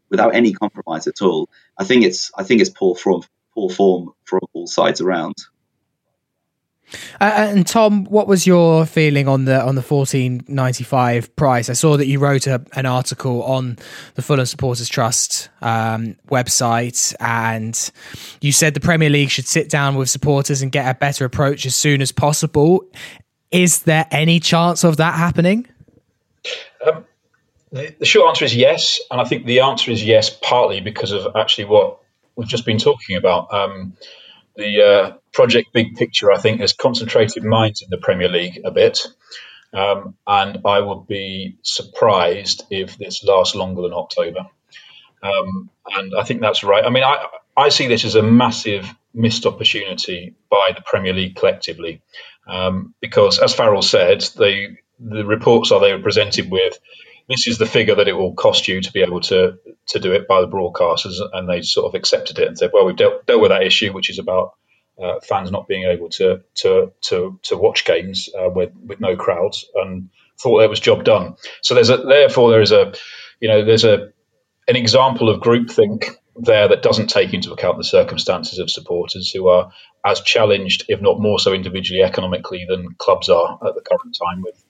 without 0.10 0.36
any 0.36 0.54
compromise 0.54 1.08
at 1.08 1.22
all. 1.22 1.50
I 1.78 1.86
think 1.86 2.04
it's 2.04 2.32
I 2.38 2.44
think 2.44 2.62
it's 2.62 2.70
poor 2.70 2.96
form 2.96 3.24
poor 3.54 3.70
form 3.70 4.12
from 4.26 4.42
all 4.54 4.68
sides 4.68 5.02
around. 5.02 5.36
Uh, 7.20 7.34
and 7.50 7.68
Tom, 7.68 8.06
what 8.06 8.28
was 8.28 8.46
your 8.46 8.86
feeling 8.86 9.28
on 9.28 9.46
the 9.46 9.62
on 9.62 9.76
the 9.76 9.82
fourteen 9.82 10.44
ninety 10.48 10.84
five 10.84 11.36
price? 11.36 11.70
I 11.70 11.74
saw 11.74 11.98
that 11.98 12.08
you 12.08 12.20
wrote 12.20 12.48
a, 12.48 12.64
an 12.74 12.86
article 12.86 13.44
on 13.44 13.78
the 14.14 14.22
Fulham 14.22 14.46
Supporters 14.46 14.88
Trust 14.88 15.50
um, 15.62 16.16
website, 16.30 17.16
and 17.20 17.92
you 18.42 18.52
said 18.52 18.74
the 18.74 18.80
Premier 18.80 19.10
League 19.10 19.30
should 19.30 19.48
sit 19.48 19.70
down 19.70 19.96
with 19.96 20.10
supporters 20.10 20.62
and 20.62 20.72
get 20.72 20.90
a 20.90 20.98
better 20.98 21.26
approach 21.26 21.66
as 21.66 21.76
soon 21.76 22.02
as 22.02 22.12
possible. 22.12 22.86
Is 23.52 23.84
there 23.84 24.08
any 24.12 24.40
chance 24.40 24.84
of 24.84 24.98
that 24.98 25.16
happening? 25.16 25.68
Um, 26.86 27.06
the, 27.72 27.96
the 28.00 28.06
short 28.06 28.30
answer 28.30 28.46
is 28.46 28.56
yes, 28.56 29.02
and 29.10 29.20
I 29.20 29.24
think 29.24 29.46
the 29.46 29.62
answer 29.62 29.92
is 29.92 30.04
yes 30.04 30.30
partly 30.30 30.82
because 30.82 31.12
of 31.12 31.36
actually 31.36 31.66
what 31.66 32.00
we've 32.36 32.48
just 32.48 32.66
been 32.66 32.78
talking 32.78 33.16
about. 33.16 33.54
Um, 33.54 33.98
the 34.56 34.82
uh, 34.82 35.18
project 35.34 35.74
big 35.74 35.96
picture, 35.96 36.32
I 36.32 36.38
think, 36.38 36.62
has 36.62 36.74
concentrated 36.74 37.44
minds 37.44 37.82
in 37.82 37.90
the 37.90 37.98
Premier 37.98 38.30
League 38.30 38.62
a 38.64 38.72
bit. 38.72 39.00
Um, 39.74 40.16
and 40.26 40.60
I 40.66 40.80
would 40.80 41.08
be 41.08 41.58
surprised 41.62 42.64
if 42.70 42.98
this 42.98 43.24
lasts 43.24 43.56
longer 43.56 43.82
than 43.82 43.94
October. 43.94 44.48
Um, 45.22 45.70
and 45.94 46.14
I 46.18 46.24
think 46.24 46.42
that's 46.42 46.64
right. 46.64 46.86
I 46.86 46.90
mean, 46.90 47.04
I, 47.04 47.26
I 47.58 47.70
see 47.70 47.88
this 47.88 48.06
as 48.06 48.16
a 48.16 48.24
massive 48.24 48.88
missed 49.14 49.46
opportunity 49.46 50.36
by 50.50 50.72
the 50.76 50.82
Premier 50.82 51.14
League 51.14 51.36
collectively, 51.36 52.02
um, 52.48 52.94
because 53.02 53.40
as 53.40 53.54
Farrell 53.54 53.82
said, 53.82 54.22
they, 54.38 54.78
the 55.00 55.26
reports 55.26 55.72
are 55.72 55.80
they 55.80 55.94
were 55.94 56.02
presented 56.02 56.50
with 56.50 56.78
this 57.28 57.48
is 57.48 57.58
the 57.58 57.66
figure 57.66 57.96
that 57.96 58.08
it 58.08 58.14
will 58.14 58.34
cost 58.34 58.68
you 58.68 58.82
to 58.82 58.92
be 58.92 59.02
able 59.02 59.22
to 59.22 59.58
to 59.88 60.00
do 60.00 60.14
it 60.14 60.28
by 60.28 60.42
the 60.42 60.48
broadcasters, 60.48 61.16
and 61.34 61.50
they 61.50 61.62
sort 61.62 61.88
of 61.88 61.96
accepted 61.96 62.40
it 62.40 62.48
and 62.48 62.58
said, 62.58 62.72
well, 62.74 62.86
we've 62.86 62.96
dealt, 62.96 63.26
dealt 63.26 63.42
with 63.42 63.52
that 63.52 63.64
issue, 63.64 63.94
which 63.94 64.10
is 64.10 64.20
about 64.20 64.54
uh, 65.02 65.20
fans 65.22 65.52
not 65.52 65.68
being 65.68 65.84
able 65.84 66.10
to 66.10 66.42
to 66.56 66.92
to, 67.02 67.40
to 67.44 67.58
watch 67.58 67.86
games 67.86 68.30
uh, 68.38 68.50
with 68.50 68.72
with 68.86 69.00
no 69.00 69.16
crowds, 69.16 69.66
and 69.76 70.10
thought 70.40 70.60
that 70.60 70.70
was 70.70 70.80
job 70.80 71.04
done. 71.04 71.36
So 71.62 71.74
there's 71.74 71.90
a 71.90 71.98
therefore 71.98 72.52
there 72.52 72.62
is 72.62 72.72
a 72.72 72.94
you 73.40 73.48
know 73.48 73.64
there's 73.66 73.86
a 73.86 74.12
an 74.68 74.76
example 74.76 75.30
of 75.30 75.42
groupthink 75.42 76.06
there 76.36 76.68
that 76.68 76.82
doesn't 76.82 77.08
take 77.08 77.34
into 77.34 77.54
account 77.54 77.78
the 77.78 77.84
circumstances 77.84 78.60
of 78.60 78.70
supporters 78.70 79.32
who 79.32 79.48
are 79.48 79.72
as 80.04 80.22
challenged, 80.22 80.86
if 80.90 81.02
not 81.02 81.20
more 81.20 81.40
so 81.40 81.54
individually 81.54 82.04
economically, 82.04 82.66
than 82.68 82.94
clubs 82.98 83.30
are 83.30 83.58
at 83.66 83.74
the 83.74 83.82
current 83.82 84.18
time 84.22 84.42
with 84.42 84.65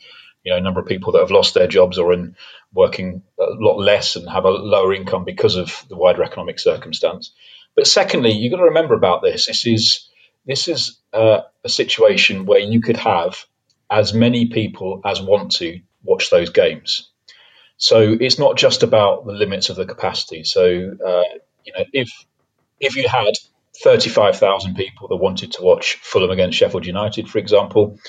you 0.45 0.51
know, 0.51 0.57
a 0.57 0.61
number 0.61 0.79
of 0.79 0.85
people 0.85 1.11
that 1.13 1.19
have 1.19 1.31
lost 1.31 1.55
their 1.55 1.67
jobs 1.67 1.97
or 1.97 2.13
in 2.13 2.35
working 2.73 3.23
a 3.39 3.45
lot 3.49 3.77
less 3.77 4.15
and 4.15 4.29
have 4.29 4.45
a 4.45 4.49
lower 4.49 4.93
income 4.93 5.25
because 5.25 5.55
of 5.55 5.83
the 5.89 5.97
wider 5.97 6.23
economic 6.23 6.59
circumstance. 6.59 7.31
But 7.75 7.87
secondly, 7.87 8.31
you've 8.31 8.51
got 8.51 8.57
to 8.57 8.65
remember 8.65 8.93
about 8.93 9.21
this. 9.23 9.47
This 9.47 9.65
is 9.65 10.07
this 10.45 10.67
is 10.67 10.99
uh, 11.11 11.41
a 11.63 11.69
situation 11.69 12.45
where 12.45 12.59
you 12.59 12.79
could 12.79 12.97
have 12.97 13.43
as 13.89 14.13
many 14.13 14.47
people 14.47 15.01
as 15.03 15.19
want 15.19 15.53
to 15.53 15.81
watch 16.03 16.29
those 16.29 16.51
games. 16.51 17.09
So 17.77 18.15
it's 18.19 18.37
not 18.37 18.55
just 18.55 18.83
about 18.83 19.25
the 19.25 19.33
limits 19.33 19.69
of 19.69 19.75
the 19.75 19.85
capacity. 19.85 20.43
So 20.43 20.63
uh, 20.63 21.23
you 21.65 21.73
know, 21.73 21.85
if 21.91 22.11
if 22.79 22.95
you 22.95 23.07
had 23.07 23.33
35,000 23.83 24.75
people 24.75 25.07
that 25.07 25.15
wanted 25.17 25.53
to 25.53 25.63
watch 25.63 25.95
Fulham 25.95 26.29
against 26.29 26.57
Sheffield 26.57 26.85
United, 26.85 27.27
for 27.27 27.39
example, 27.39 27.99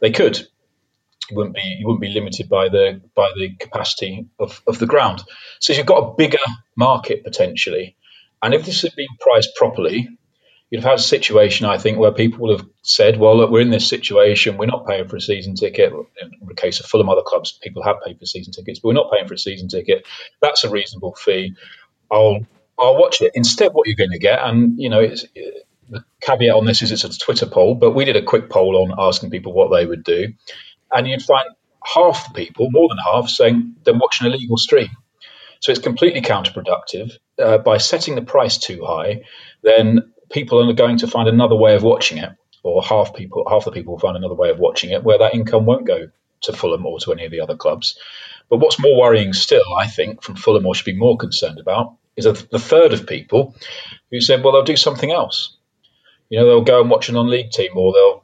they 0.00 0.10
could 0.10 0.46
you 1.30 1.36
wouldn't 1.36 1.54
be 1.54 1.62
you 1.62 1.86
wouldn't 1.86 2.00
be 2.00 2.08
limited 2.08 2.48
by 2.48 2.68
the 2.68 3.00
by 3.14 3.30
the 3.36 3.54
capacity 3.58 4.26
of, 4.38 4.60
of 4.66 4.78
the 4.78 4.86
ground. 4.86 5.22
So 5.60 5.72
you've 5.72 5.86
got 5.86 5.98
a 5.98 6.14
bigger 6.16 6.38
market 6.76 7.24
potentially. 7.24 7.96
And 8.42 8.52
if 8.52 8.66
this 8.66 8.82
had 8.82 8.94
been 8.94 9.08
priced 9.20 9.54
properly, 9.56 10.08
you'd 10.68 10.82
have 10.82 10.90
had 10.90 10.98
a 10.98 11.02
situation, 11.02 11.66
I 11.66 11.78
think, 11.78 11.98
where 11.98 12.12
people 12.12 12.40
would 12.40 12.60
have 12.60 12.68
said, 12.82 13.18
well, 13.18 13.36
look, 13.36 13.50
we're 13.50 13.62
in 13.62 13.70
this 13.70 13.88
situation, 13.88 14.58
we're 14.58 14.66
not 14.66 14.86
paying 14.86 15.08
for 15.08 15.16
a 15.16 15.20
season 15.20 15.54
ticket. 15.54 15.92
In 16.20 16.46
the 16.46 16.54
case 16.54 16.80
of 16.80 16.86
Fulham, 16.86 17.08
other 17.08 17.22
clubs, 17.22 17.52
people 17.62 17.82
have 17.82 18.02
paid 18.04 18.18
for 18.18 18.26
season 18.26 18.52
tickets, 18.52 18.80
but 18.80 18.88
we're 18.88 18.94
not 18.94 19.10
paying 19.10 19.26
for 19.26 19.34
a 19.34 19.38
season 19.38 19.68
ticket. 19.68 20.06
That's 20.42 20.64
a 20.64 20.70
reasonable 20.70 21.14
fee. 21.14 21.54
I'll 22.10 22.46
I'll 22.78 22.98
watch 22.98 23.22
it. 23.22 23.32
Instead, 23.34 23.72
what 23.72 23.86
you're 23.86 23.96
going 23.96 24.10
to 24.10 24.18
get, 24.18 24.40
and 24.42 24.78
you 24.78 24.90
know, 24.90 25.00
it's, 25.00 25.24
the 25.88 26.04
caveat 26.20 26.54
on 26.54 26.64
this 26.64 26.82
is 26.82 26.92
it's 26.92 27.04
a 27.04 27.18
Twitter 27.18 27.46
poll, 27.46 27.74
but 27.74 27.92
we 27.92 28.04
did 28.04 28.16
a 28.16 28.22
quick 28.22 28.50
poll 28.50 28.82
on 28.82 28.94
asking 28.98 29.30
people 29.30 29.52
what 29.52 29.70
they 29.70 29.86
would 29.86 30.02
do 30.02 30.34
and 30.94 31.06
you'd 31.06 31.22
find 31.22 31.48
half 31.84 32.28
the 32.28 32.34
people, 32.34 32.68
more 32.70 32.88
than 32.88 32.98
half, 32.98 33.28
saying 33.28 33.76
they're 33.84 33.94
watching 33.94 34.26
a 34.26 34.30
legal 34.30 34.56
stream. 34.56 34.88
So 35.60 35.72
it's 35.72 35.80
completely 35.80 36.22
counterproductive. 36.22 37.12
Uh, 37.38 37.58
by 37.58 37.78
setting 37.78 38.14
the 38.14 38.22
price 38.22 38.58
too 38.58 38.84
high, 38.84 39.22
then 39.62 40.12
people 40.30 40.68
are 40.68 40.72
going 40.72 40.98
to 40.98 41.06
find 41.06 41.28
another 41.28 41.56
way 41.56 41.74
of 41.74 41.82
watching 41.82 42.18
it, 42.18 42.30
or 42.62 42.82
half 42.82 43.14
people, 43.14 43.44
half 43.48 43.64
the 43.64 43.72
people 43.72 43.94
will 43.94 44.00
find 44.00 44.16
another 44.16 44.34
way 44.34 44.50
of 44.50 44.58
watching 44.58 44.90
it, 44.90 45.02
where 45.02 45.18
that 45.18 45.34
income 45.34 45.66
won't 45.66 45.86
go 45.86 46.08
to 46.42 46.52
Fulham 46.52 46.86
or 46.86 46.98
to 47.00 47.12
any 47.12 47.24
of 47.24 47.30
the 47.30 47.40
other 47.40 47.56
clubs. 47.56 47.98
But 48.48 48.58
what's 48.58 48.78
more 48.78 49.00
worrying 49.00 49.32
still, 49.32 49.74
I 49.78 49.86
think, 49.86 50.22
from 50.22 50.36
Fulham 50.36 50.66
or 50.66 50.74
should 50.74 50.84
be 50.84 50.96
more 50.96 51.16
concerned 51.16 51.58
about, 51.58 51.96
is 52.16 52.24
the 52.24 52.58
third 52.58 52.92
of 52.92 53.06
people 53.06 53.56
who 54.10 54.20
said, 54.20 54.42
well, 54.42 54.52
they'll 54.52 54.62
do 54.62 54.76
something 54.76 55.10
else. 55.10 55.56
You 56.28 56.38
know, 56.38 56.46
they'll 56.46 56.62
go 56.62 56.80
and 56.80 56.90
watch 56.90 57.08
an 57.08 57.16
on-league 57.16 57.50
team, 57.50 57.72
or 57.76 57.92
they'll 57.92 58.23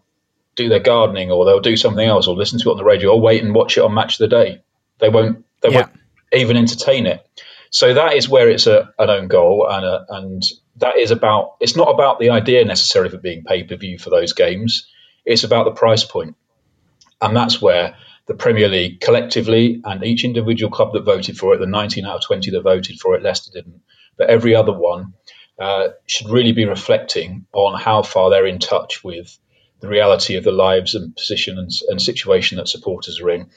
do 0.62 0.68
their 0.68 0.80
gardening, 0.80 1.30
or 1.30 1.44
they'll 1.44 1.60
do 1.60 1.76
something 1.76 2.06
else, 2.06 2.26
or 2.26 2.36
listen 2.36 2.58
to 2.60 2.68
it 2.68 2.72
on 2.72 2.78
the 2.78 2.84
radio, 2.84 3.10
or 3.10 3.20
wait 3.20 3.42
and 3.42 3.54
watch 3.54 3.76
it 3.76 3.82
on 3.82 3.94
Match 3.94 4.20
of 4.20 4.30
the 4.30 4.36
Day. 4.36 4.62
They 4.98 5.08
won't. 5.08 5.44
They 5.62 5.70
yeah. 5.70 5.82
won't 5.82 5.92
even 6.32 6.56
entertain 6.56 7.06
it. 7.06 7.26
So 7.70 7.94
that 7.94 8.14
is 8.14 8.28
where 8.28 8.50
it's 8.50 8.66
a, 8.66 8.92
an 8.98 9.10
own 9.10 9.28
goal, 9.28 9.66
and 9.68 9.84
a, 9.84 10.06
and 10.08 10.42
that 10.76 10.98
is 10.98 11.10
about. 11.10 11.56
It's 11.60 11.76
not 11.76 11.88
about 11.88 12.18
the 12.18 12.30
idea 12.30 12.64
necessarily 12.64 13.10
for 13.10 13.18
being 13.18 13.44
pay 13.44 13.64
per 13.64 13.76
view 13.76 13.98
for 13.98 14.10
those 14.10 14.32
games. 14.32 14.88
It's 15.24 15.44
about 15.44 15.64
the 15.64 15.72
price 15.72 16.04
point, 16.04 16.36
and 17.20 17.36
that's 17.36 17.60
where 17.60 17.96
the 18.26 18.34
Premier 18.34 18.68
League 18.68 19.00
collectively 19.00 19.80
and 19.84 20.04
each 20.04 20.24
individual 20.24 20.70
club 20.70 20.92
that 20.92 21.04
voted 21.04 21.36
for 21.36 21.52
it, 21.52 21.58
the 21.58 21.66
19 21.66 22.06
out 22.06 22.16
of 22.16 22.22
20 22.22 22.52
that 22.52 22.62
voted 22.62 23.00
for 23.00 23.16
it, 23.16 23.24
Leicester 23.24 23.50
didn't, 23.52 23.82
but 24.16 24.30
every 24.30 24.54
other 24.54 24.72
one 24.72 25.14
uh, 25.58 25.88
should 26.06 26.28
really 26.28 26.52
be 26.52 26.64
reflecting 26.64 27.44
on 27.52 27.80
how 27.80 28.02
far 28.02 28.30
they're 28.30 28.46
in 28.46 28.60
touch 28.60 29.02
with 29.02 29.36
the 29.80 29.88
reality 29.88 30.36
of 30.36 30.44
the 30.44 30.52
lives 30.52 30.94
and 30.94 31.14
position 31.16 31.58
and, 31.58 31.70
and 31.88 32.00
situation 32.02 32.58
that 32.58 32.68
supporters 32.68 33.20
are 33.20 33.30
in 33.30 33.50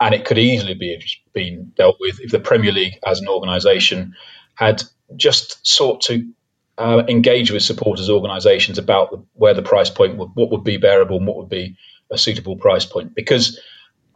and 0.00 0.14
it 0.14 0.24
could 0.24 0.38
easily 0.38 0.74
be 0.74 1.02
been 1.32 1.72
dealt 1.76 1.96
with 2.00 2.20
if 2.20 2.30
the 2.30 2.40
Premier 2.40 2.72
League 2.72 2.98
as 3.06 3.20
an 3.20 3.28
organisation 3.28 4.14
had 4.54 4.82
just 5.16 5.66
sought 5.66 6.02
to 6.02 6.28
uh, 6.78 7.02
engage 7.08 7.50
with 7.50 7.62
supporters 7.62 8.10
organisations 8.10 8.78
about 8.78 9.10
the, 9.10 9.24
where 9.34 9.54
the 9.54 9.62
price 9.62 9.90
point 9.90 10.16
would, 10.16 10.30
what 10.34 10.50
would 10.50 10.64
be 10.64 10.76
bearable 10.76 11.18
and 11.18 11.26
what 11.26 11.36
would 11.36 11.48
be 11.48 11.76
a 12.10 12.18
suitable 12.18 12.56
price 12.56 12.84
point. 12.84 13.14
Because 13.14 13.60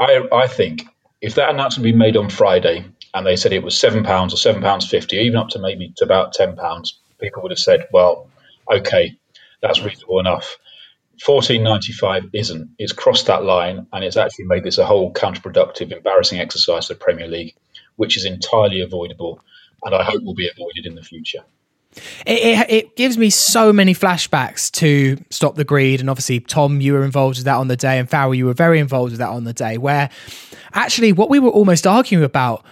I, 0.00 0.26
I 0.32 0.46
think 0.46 0.84
if 1.20 1.36
that 1.36 1.50
announcement 1.50 1.86
had 1.86 1.92
been 1.92 1.98
made 1.98 2.16
on 2.16 2.30
Friday 2.30 2.84
and 3.14 3.26
they 3.26 3.36
said 3.36 3.52
it 3.52 3.62
was 3.62 3.78
seven 3.78 4.04
pounds 4.04 4.34
or 4.34 4.36
seven 4.36 4.62
pounds 4.62 4.88
fifty, 4.88 5.16
even 5.18 5.36
up 5.38 5.48
to 5.50 5.58
maybe 5.58 5.92
to 5.96 6.04
about 6.04 6.32
ten 6.32 6.56
pounds, 6.56 6.98
people 7.20 7.42
would 7.42 7.52
have 7.52 7.58
said, 7.58 7.86
"Well, 7.92 8.28
okay, 8.70 9.16
that's 9.62 9.82
reasonable 9.82 10.20
enough." 10.20 10.58
1495 11.24 12.30
isn't. 12.32 12.70
It's 12.78 12.92
crossed 12.92 13.26
that 13.26 13.44
line 13.44 13.86
and 13.92 14.04
it's 14.04 14.16
actually 14.16 14.46
made 14.46 14.64
this 14.64 14.78
a 14.78 14.86
whole 14.86 15.12
counterproductive, 15.12 15.92
embarrassing 15.92 16.38
exercise 16.38 16.86
for 16.86 16.94
the 16.94 17.00
Premier 17.00 17.26
League, 17.26 17.54
which 17.96 18.16
is 18.16 18.24
entirely 18.24 18.80
avoidable 18.80 19.40
and 19.84 19.94
I 19.94 20.04
hope 20.04 20.22
will 20.22 20.34
be 20.34 20.48
avoided 20.48 20.86
in 20.86 20.94
the 20.94 21.02
future. 21.02 21.44
It, 22.26 22.38
it, 22.38 22.70
it, 22.70 22.96
gives 22.96 23.16
me 23.16 23.30
so 23.30 23.72
many 23.72 23.94
flashbacks 23.94 24.70
to 24.72 25.22
Stop 25.30 25.56
the 25.56 25.64
Greed. 25.64 26.00
And 26.00 26.10
obviously, 26.10 26.40
Tom, 26.40 26.80
you 26.80 26.92
were 26.92 27.04
involved 27.04 27.38
with 27.38 27.46
that 27.46 27.56
on 27.56 27.68
the 27.68 27.76
day, 27.76 27.98
and 27.98 28.08
Farrell, 28.08 28.34
you 28.34 28.46
were 28.46 28.54
very 28.54 28.78
involved 28.78 29.12
with 29.12 29.18
that 29.18 29.30
on 29.30 29.44
the 29.44 29.54
day, 29.54 29.78
where 29.78 30.10
actually 30.74 31.12
what 31.12 31.30
we 31.30 31.38
were 31.38 31.50
almost 31.50 31.86
arguing 31.86 32.24
about 32.24 32.64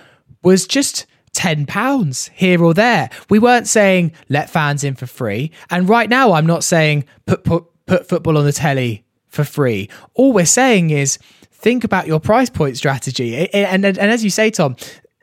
was 0.42 0.66
just. 0.66 1.06
£10 1.34 2.30
here 2.30 2.64
or 2.64 2.72
there. 2.72 3.10
We 3.28 3.38
weren't 3.38 3.68
saying 3.68 4.12
let 4.30 4.48
fans 4.48 4.82
in 4.82 4.94
for 4.94 5.06
free. 5.06 5.50
And 5.68 5.86
right 5.86 6.08
now, 6.08 6.32
I'm 6.32 6.46
not 6.46 6.64
saying 6.64 7.04
put, 7.26 7.44
put 7.44 7.66
put 7.86 8.08
football 8.08 8.36
on 8.36 8.44
the 8.44 8.52
telly 8.52 9.04
for 9.28 9.44
free. 9.44 9.88
All 10.14 10.32
we're 10.32 10.46
saying 10.46 10.90
is 10.90 11.18
think 11.52 11.84
about 11.84 12.06
your 12.06 12.20
price 12.20 12.50
point 12.50 12.76
strategy. 12.76 13.48
And, 13.52 13.84
and, 13.84 13.98
and 13.98 14.10
as 14.10 14.22
you 14.22 14.30
say, 14.30 14.50
Tom, 14.50 14.76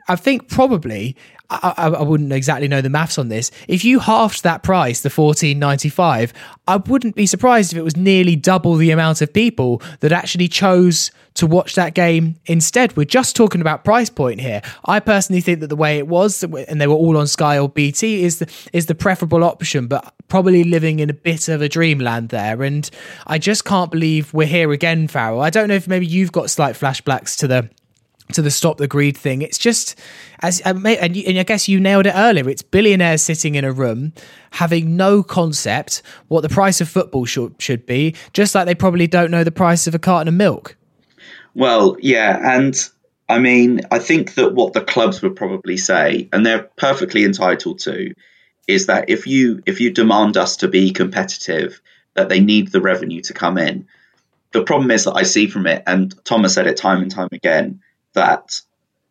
I 0.08 0.16
think 0.16 0.48
probably 0.48 1.16
I, 1.50 1.92
I, 1.98 2.02
wouldn't 2.02 2.32
exactly 2.32 2.68
know 2.68 2.80
the 2.80 2.88
maths 2.88 3.18
on 3.18 3.28
this. 3.28 3.50
If 3.68 3.84
you 3.84 3.98
halved 3.98 4.42
that 4.44 4.62
price, 4.62 5.02
the 5.02 5.10
fourteen 5.10 5.58
ninety 5.58 5.90
five, 5.90 6.32
I 6.66 6.76
wouldn't 6.76 7.14
be 7.14 7.26
surprised 7.26 7.72
if 7.72 7.78
it 7.78 7.82
was 7.82 7.96
nearly 7.96 8.34
double 8.34 8.76
the 8.76 8.90
amount 8.90 9.20
of 9.20 9.32
people 9.32 9.82
that 10.00 10.10
actually 10.10 10.48
chose 10.48 11.10
to 11.34 11.46
watch 11.46 11.74
that 11.74 11.94
game 11.94 12.36
instead. 12.46 12.96
We're 12.96 13.04
just 13.04 13.36
talking 13.36 13.60
about 13.60 13.84
price 13.84 14.08
point 14.08 14.40
here. 14.40 14.62
I 14.86 15.00
personally 15.00 15.42
think 15.42 15.60
that 15.60 15.66
the 15.66 15.76
way 15.76 15.98
it 15.98 16.08
was, 16.08 16.42
and 16.42 16.80
they 16.80 16.86
were 16.86 16.94
all 16.94 17.18
on 17.18 17.26
Sky 17.26 17.58
or 17.58 17.68
BT, 17.68 18.24
is 18.24 18.38
the 18.38 18.50
is 18.72 18.86
the 18.86 18.94
preferable 18.94 19.44
option, 19.44 19.86
but 19.86 20.14
probably 20.28 20.64
living 20.64 21.00
in 21.00 21.10
a 21.10 21.14
bit 21.14 21.48
of 21.48 21.60
a 21.60 21.68
dreamland 21.68 22.30
there. 22.30 22.62
And 22.62 22.88
I 23.26 23.38
just 23.38 23.66
can't 23.66 23.90
believe 23.90 24.32
we're 24.32 24.46
here 24.46 24.72
again, 24.72 25.08
Farrell. 25.08 25.42
I 25.42 25.50
don't 25.50 25.68
know 25.68 25.74
if 25.74 25.86
maybe 25.86 26.06
you've 26.06 26.32
got 26.32 26.50
slight 26.50 26.74
flashbacks 26.74 27.36
to 27.38 27.48
the 27.48 27.68
to 28.32 28.42
the 28.42 28.50
stop 28.50 28.78
the 28.78 28.88
greed 28.88 29.16
thing. 29.16 29.42
It's 29.42 29.58
just 29.58 29.98
as 30.40 30.60
uh, 30.64 30.74
and, 30.84 31.16
and 31.16 31.38
I 31.38 31.42
guess 31.42 31.68
you 31.68 31.78
nailed 31.78 32.06
it 32.06 32.14
earlier. 32.14 32.48
It's 32.48 32.62
billionaires 32.62 33.22
sitting 33.22 33.54
in 33.54 33.64
a 33.64 33.72
room 33.72 34.12
having 34.52 34.96
no 34.96 35.22
concept 35.22 36.02
what 36.28 36.42
the 36.42 36.48
price 36.48 36.80
of 36.80 36.88
football 36.88 37.24
should 37.24 37.54
should 37.58 37.86
be, 37.86 38.14
just 38.32 38.54
like 38.54 38.66
they 38.66 38.74
probably 38.74 39.06
don't 39.06 39.30
know 39.30 39.44
the 39.44 39.52
price 39.52 39.86
of 39.86 39.94
a 39.94 39.98
carton 39.98 40.28
of 40.28 40.34
milk. 40.34 40.76
Well, 41.54 41.96
yeah, 42.00 42.56
and 42.56 42.74
I 43.28 43.38
mean, 43.38 43.82
I 43.90 43.98
think 43.98 44.34
that 44.34 44.54
what 44.54 44.72
the 44.72 44.80
clubs 44.80 45.22
would 45.22 45.36
probably 45.36 45.76
say, 45.76 46.28
and 46.32 46.44
they're 46.44 46.68
perfectly 46.76 47.24
entitled 47.24 47.78
to, 47.80 48.12
is 48.66 48.86
that 48.86 49.08
if 49.08 49.26
you 49.26 49.62
if 49.66 49.80
you 49.80 49.90
demand 49.90 50.36
us 50.36 50.58
to 50.58 50.68
be 50.68 50.90
competitive, 50.90 51.80
that 52.14 52.28
they 52.28 52.40
need 52.40 52.68
the 52.68 52.80
revenue 52.80 53.20
to 53.22 53.34
come 53.34 53.58
in. 53.58 53.86
The 54.52 54.62
problem 54.62 54.90
is 54.92 55.04
that 55.04 55.14
I 55.14 55.24
see 55.24 55.48
from 55.48 55.66
it, 55.66 55.82
and 55.86 56.14
Thomas 56.24 56.54
said 56.54 56.66
it 56.66 56.76
time 56.76 57.02
and 57.02 57.10
time 57.10 57.28
again, 57.32 57.80
that 58.14 58.60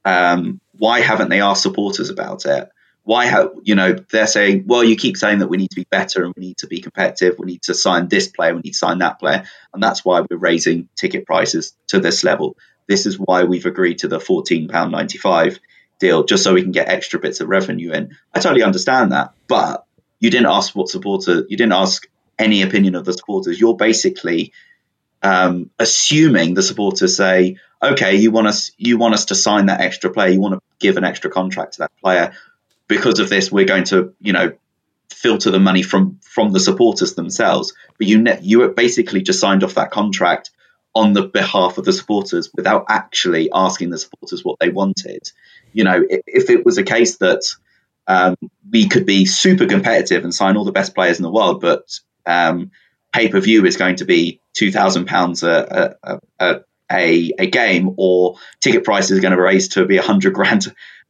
um, 0.03 0.59
why 0.77 0.99
haven't 1.01 1.29
they 1.29 1.41
asked 1.41 1.63
supporters 1.63 2.09
about 2.09 2.45
it? 2.45 2.69
Why 3.03 3.25
have 3.25 3.51
you 3.63 3.75
know 3.75 3.93
they're 4.11 4.27
saying, 4.27 4.63
well, 4.65 4.83
you 4.83 4.95
keep 4.95 5.17
saying 5.17 5.39
that 5.39 5.49
we 5.49 5.57
need 5.57 5.71
to 5.71 5.75
be 5.75 5.87
better 5.89 6.23
and 6.23 6.33
we 6.37 6.47
need 6.47 6.57
to 6.59 6.67
be 6.67 6.81
competitive, 6.81 7.35
we 7.37 7.47
need 7.47 7.63
to 7.63 7.73
sign 7.73 8.07
this 8.07 8.29
player, 8.29 8.55
we 8.55 8.61
need 8.61 8.71
to 8.71 8.77
sign 8.77 8.99
that 8.99 9.19
player, 9.19 9.43
and 9.73 9.83
that's 9.83 10.05
why 10.05 10.21
we're 10.21 10.37
raising 10.37 10.87
ticket 10.95 11.25
prices 11.25 11.75
to 11.87 11.99
this 11.99 12.23
level. 12.23 12.55
This 12.87 13.05
is 13.05 13.19
why 13.19 13.43
we've 13.43 13.65
agreed 13.65 13.99
to 13.99 14.07
the 14.07 14.21
fourteen 14.21 14.69
pound 14.69 14.91
ninety 14.91 15.17
five 15.17 15.59
deal, 15.99 16.23
just 16.23 16.43
so 16.43 16.53
we 16.53 16.61
can 16.61 16.71
get 16.71 16.87
extra 16.87 17.19
bits 17.19 17.41
of 17.41 17.49
revenue 17.49 17.91
in. 17.91 18.17
I 18.33 18.39
totally 18.39 18.63
understand 18.63 19.11
that, 19.11 19.33
but 19.47 19.85
you 20.19 20.29
didn't 20.29 20.47
ask 20.47 20.73
what 20.73 20.87
supporter, 20.87 21.45
you 21.49 21.57
didn't 21.57 21.73
ask 21.73 22.07
any 22.39 22.61
opinion 22.61 22.95
of 22.95 23.03
the 23.03 23.13
supporters. 23.13 23.59
You're 23.59 23.75
basically 23.75 24.53
um, 25.21 25.69
assuming 25.77 26.53
the 26.53 26.63
supporters 26.63 27.17
say, 27.17 27.57
okay, 27.83 28.15
you 28.15 28.31
want 28.31 28.47
us, 28.47 28.71
you 28.77 28.97
want 28.97 29.13
us 29.13 29.25
to 29.25 29.35
sign 29.35 29.67
that 29.67 29.81
extra 29.81 30.09
player, 30.09 30.29
you 30.29 30.39
want 30.39 30.55
to 30.55 30.61
give 30.79 30.97
an 30.97 31.03
extra 31.03 31.29
contract 31.29 31.73
to 31.73 31.79
that 31.79 31.91
player. 32.01 32.33
Because 32.87 33.19
of 33.19 33.29
this, 33.29 33.51
we're 33.51 33.65
going 33.65 33.85
to, 33.85 34.13
you 34.19 34.33
know, 34.33 34.53
filter 35.09 35.51
the 35.51 35.59
money 35.59 35.83
from 35.83 36.19
from 36.21 36.51
the 36.51 36.59
supporters 36.59 37.15
themselves. 37.15 37.73
But 37.97 38.07
you 38.07 38.21
ne- 38.21 38.39
you 38.41 38.67
basically 38.69 39.21
just 39.21 39.39
signed 39.39 39.63
off 39.63 39.75
that 39.75 39.91
contract 39.91 40.51
on 40.95 41.13
the 41.13 41.23
behalf 41.23 41.77
of 41.77 41.85
the 41.85 41.93
supporters 41.93 42.51
without 42.53 42.85
actually 42.89 43.49
asking 43.53 43.89
the 43.89 43.97
supporters 43.97 44.43
what 44.43 44.59
they 44.59 44.69
wanted. 44.69 45.31
You 45.71 45.85
know, 45.85 46.03
if, 46.09 46.49
it 46.49 46.65
was 46.65 46.77
a 46.77 46.83
case 46.83 47.17
that 47.17 47.41
um, 48.05 48.35
we 48.69 48.87
could 48.87 49.05
be 49.05 49.25
super 49.25 49.65
competitive 49.65 50.23
and 50.23 50.33
sign 50.33 50.55
all 50.55 50.65
the 50.65 50.71
best 50.71 50.93
players 50.93 51.17
in 51.17 51.23
the 51.23 51.31
world, 51.31 51.61
but 51.61 51.99
um, 52.27 52.71
pay 53.11 53.29
per 53.29 53.39
view 53.39 53.65
is 53.65 53.77
going 53.77 53.95
to 53.97 54.05
be 54.05 54.39
two 54.53 54.71
thousand 54.71 55.05
pounds 55.05 55.41
a, 55.43 55.97
a, 56.93 57.31
a 57.39 57.47
game, 57.47 57.95
or 57.97 58.35
ticket 58.59 58.83
prices 58.83 59.17
are 59.17 59.21
going 59.21 59.35
to 59.35 59.41
raise 59.41 59.69
to 59.69 59.85
be 59.85 59.97
a 59.97 60.01
hundred 60.01 60.33
grand 60.33 60.67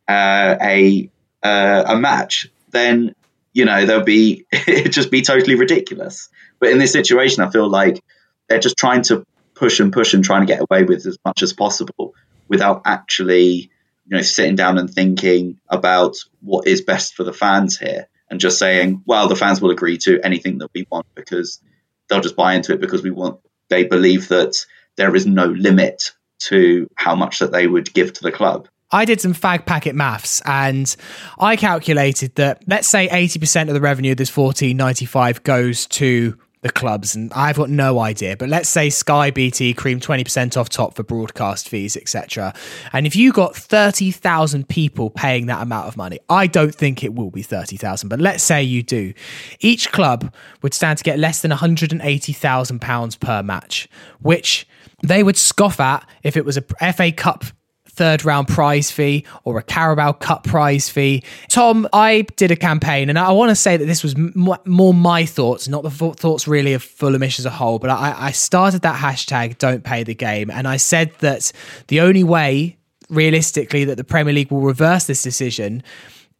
uh, 0.07 0.55
a 0.61 1.09
uh, 1.41 1.83
a 1.87 1.97
match, 1.97 2.47
then 2.71 3.15
you 3.53 3.65
know 3.65 3.85
there'll 3.85 4.03
be 4.03 4.45
it 4.51 4.89
just 4.89 5.11
be 5.11 5.21
totally 5.21 5.55
ridiculous. 5.55 6.29
But 6.59 6.69
in 6.69 6.77
this 6.77 6.93
situation, 6.93 7.43
I 7.43 7.49
feel 7.49 7.69
like 7.69 8.01
they're 8.47 8.59
just 8.59 8.77
trying 8.77 9.01
to 9.03 9.25
push 9.55 9.79
and 9.79 9.93
push 9.93 10.13
and 10.13 10.23
trying 10.23 10.41
to 10.41 10.47
get 10.47 10.61
away 10.61 10.83
with 10.83 11.05
as 11.05 11.17
much 11.25 11.43
as 11.43 11.53
possible 11.53 12.15
without 12.47 12.81
actually 12.85 13.69
you 14.05 14.17
know 14.17 14.21
sitting 14.21 14.55
down 14.55 14.77
and 14.77 14.89
thinking 14.89 15.59
about 15.69 16.15
what 16.41 16.67
is 16.67 16.81
best 16.81 17.15
for 17.15 17.23
the 17.23 17.33
fans 17.33 17.77
here 17.77 18.07
and 18.29 18.39
just 18.39 18.59
saying 18.59 19.03
well 19.05 19.27
the 19.27 19.35
fans 19.35 19.61
will 19.61 19.71
agree 19.71 19.97
to 19.97 20.19
anything 20.23 20.57
that 20.57 20.69
we 20.73 20.85
want 20.91 21.05
because 21.15 21.61
they'll 22.07 22.21
just 22.21 22.35
buy 22.35 22.55
into 22.55 22.73
it 22.73 22.81
because 22.81 23.03
we 23.03 23.11
want 23.11 23.39
they 23.69 23.83
believe 23.83 24.27
that 24.27 24.65
there 24.97 25.15
is 25.15 25.25
no 25.25 25.45
limit 25.45 26.11
to 26.39 26.87
how 26.95 27.15
much 27.15 27.39
that 27.39 27.51
they 27.51 27.67
would 27.67 27.93
give 27.93 28.13
to 28.13 28.23
the 28.23 28.31
club. 28.31 28.67
I 28.91 29.05
did 29.05 29.19
some 29.19 29.33
fag 29.33 29.65
packet 29.65 29.95
maths 29.95 30.41
and 30.45 30.95
I 31.39 31.55
calculated 31.55 32.35
that 32.35 32.63
let's 32.67 32.87
say 32.87 33.07
80% 33.07 33.69
of 33.69 33.73
the 33.73 33.81
revenue 33.81 34.11
of 34.11 34.17
this 34.17 34.35
1495 34.35 35.43
goes 35.43 35.87
to 35.87 36.37
the 36.63 36.71
clubs, 36.71 37.13
and 37.13 37.31
I've 37.33 37.57
got 37.57 37.69
no 37.69 37.99
idea. 37.99 38.35
But 38.35 38.49
let's 38.49 38.69
say 38.69 38.89
Sky 38.89 39.29
BT 39.29 39.73
cream 39.73 39.99
twenty 39.99 40.23
percent 40.23 40.57
off 40.57 40.69
top 40.69 40.95
for 40.95 41.03
broadcast 41.03 41.69
fees, 41.69 41.95
etc. 41.95 42.53
And 42.93 43.05
if 43.05 43.15
you 43.15 43.31
got 43.31 43.55
thirty 43.55 44.11
thousand 44.11 44.69
people 44.69 45.09
paying 45.09 45.45
that 45.47 45.61
amount 45.61 45.87
of 45.87 45.97
money, 45.97 46.19
I 46.29 46.47
don't 46.47 46.73
think 46.73 47.03
it 47.03 47.13
will 47.13 47.29
be 47.29 47.43
thirty 47.43 47.77
thousand, 47.77 48.09
but 48.09 48.19
let's 48.19 48.43
say 48.43 48.63
you 48.63 48.81
do. 48.81 49.13
Each 49.59 49.91
club 49.91 50.33
would 50.61 50.73
stand 50.73 50.97
to 50.97 51.03
get 51.03 51.19
less 51.19 51.41
than 51.41 51.49
one 51.49 51.59
hundred 51.59 51.91
and 51.91 52.01
eighty 52.01 52.33
thousand 52.33 52.79
pounds 52.79 53.17
per 53.17 53.43
match, 53.43 53.87
which 54.21 54.65
they 55.03 55.21
would 55.21 55.37
scoff 55.37 55.79
at 55.79 56.07
if 56.23 56.35
it 56.35 56.45
was 56.45 56.57
a 56.57 56.93
FA 56.93 57.11
Cup 57.11 57.45
third 57.93 58.25
round 58.25 58.47
prize 58.47 58.89
fee 58.89 59.23
or 59.43 59.59
a 59.59 59.63
Carabao 59.63 60.13
Cup 60.13 60.43
prize 60.43 60.89
fee. 60.89 61.21
Tom, 61.49 61.87
I 61.93 62.25
did 62.37 62.49
a 62.49 62.55
campaign 62.55 63.09
and 63.09 63.19
I 63.19 63.31
want 63.33 63.49
to 63.49 63.55
say 63.55 63.77
that 63.77 63.85
this 63.85 64.01
was 64.01 64.15
m- 64.15 64.55
more 64.65 64.93
my 64.95 65.25
thoughts, 65.25 65.67
not 65.67 65.83
the 65.83 65.91
thoughts 65.91 66.47
really 66.47 66.73
of 66.73 66.83
Fulhamish 66.83 67.37
as 67.37 67.45
a 67.45 67.51
whole, 67.51 67.77
but 67.77 67.91
I, 67.91 68.15
I 68.17 68.31
started 68.31 68.81
that 68.81 68.95
hashtag 68.95 69.59
don't 69.59 69.83
pay 69.83 70.03
the 70.03 70.15
game 70.15 70.49
and 70.49 70.67
I 70.67 70.77
said 70.77 71.11
that 71.19 71.51
the 71.87 72.01
only 72.01 72.23
way 72.23 72.77
realistically 73.09 73.85
that 73.85 73.97
the 73.97 74.03
Premier 74.03 74.33
League 74.33 74.51
will 74.51 74.61
reverse 74.61 75.05
this 75.05 75.21
decision 75.21 75.83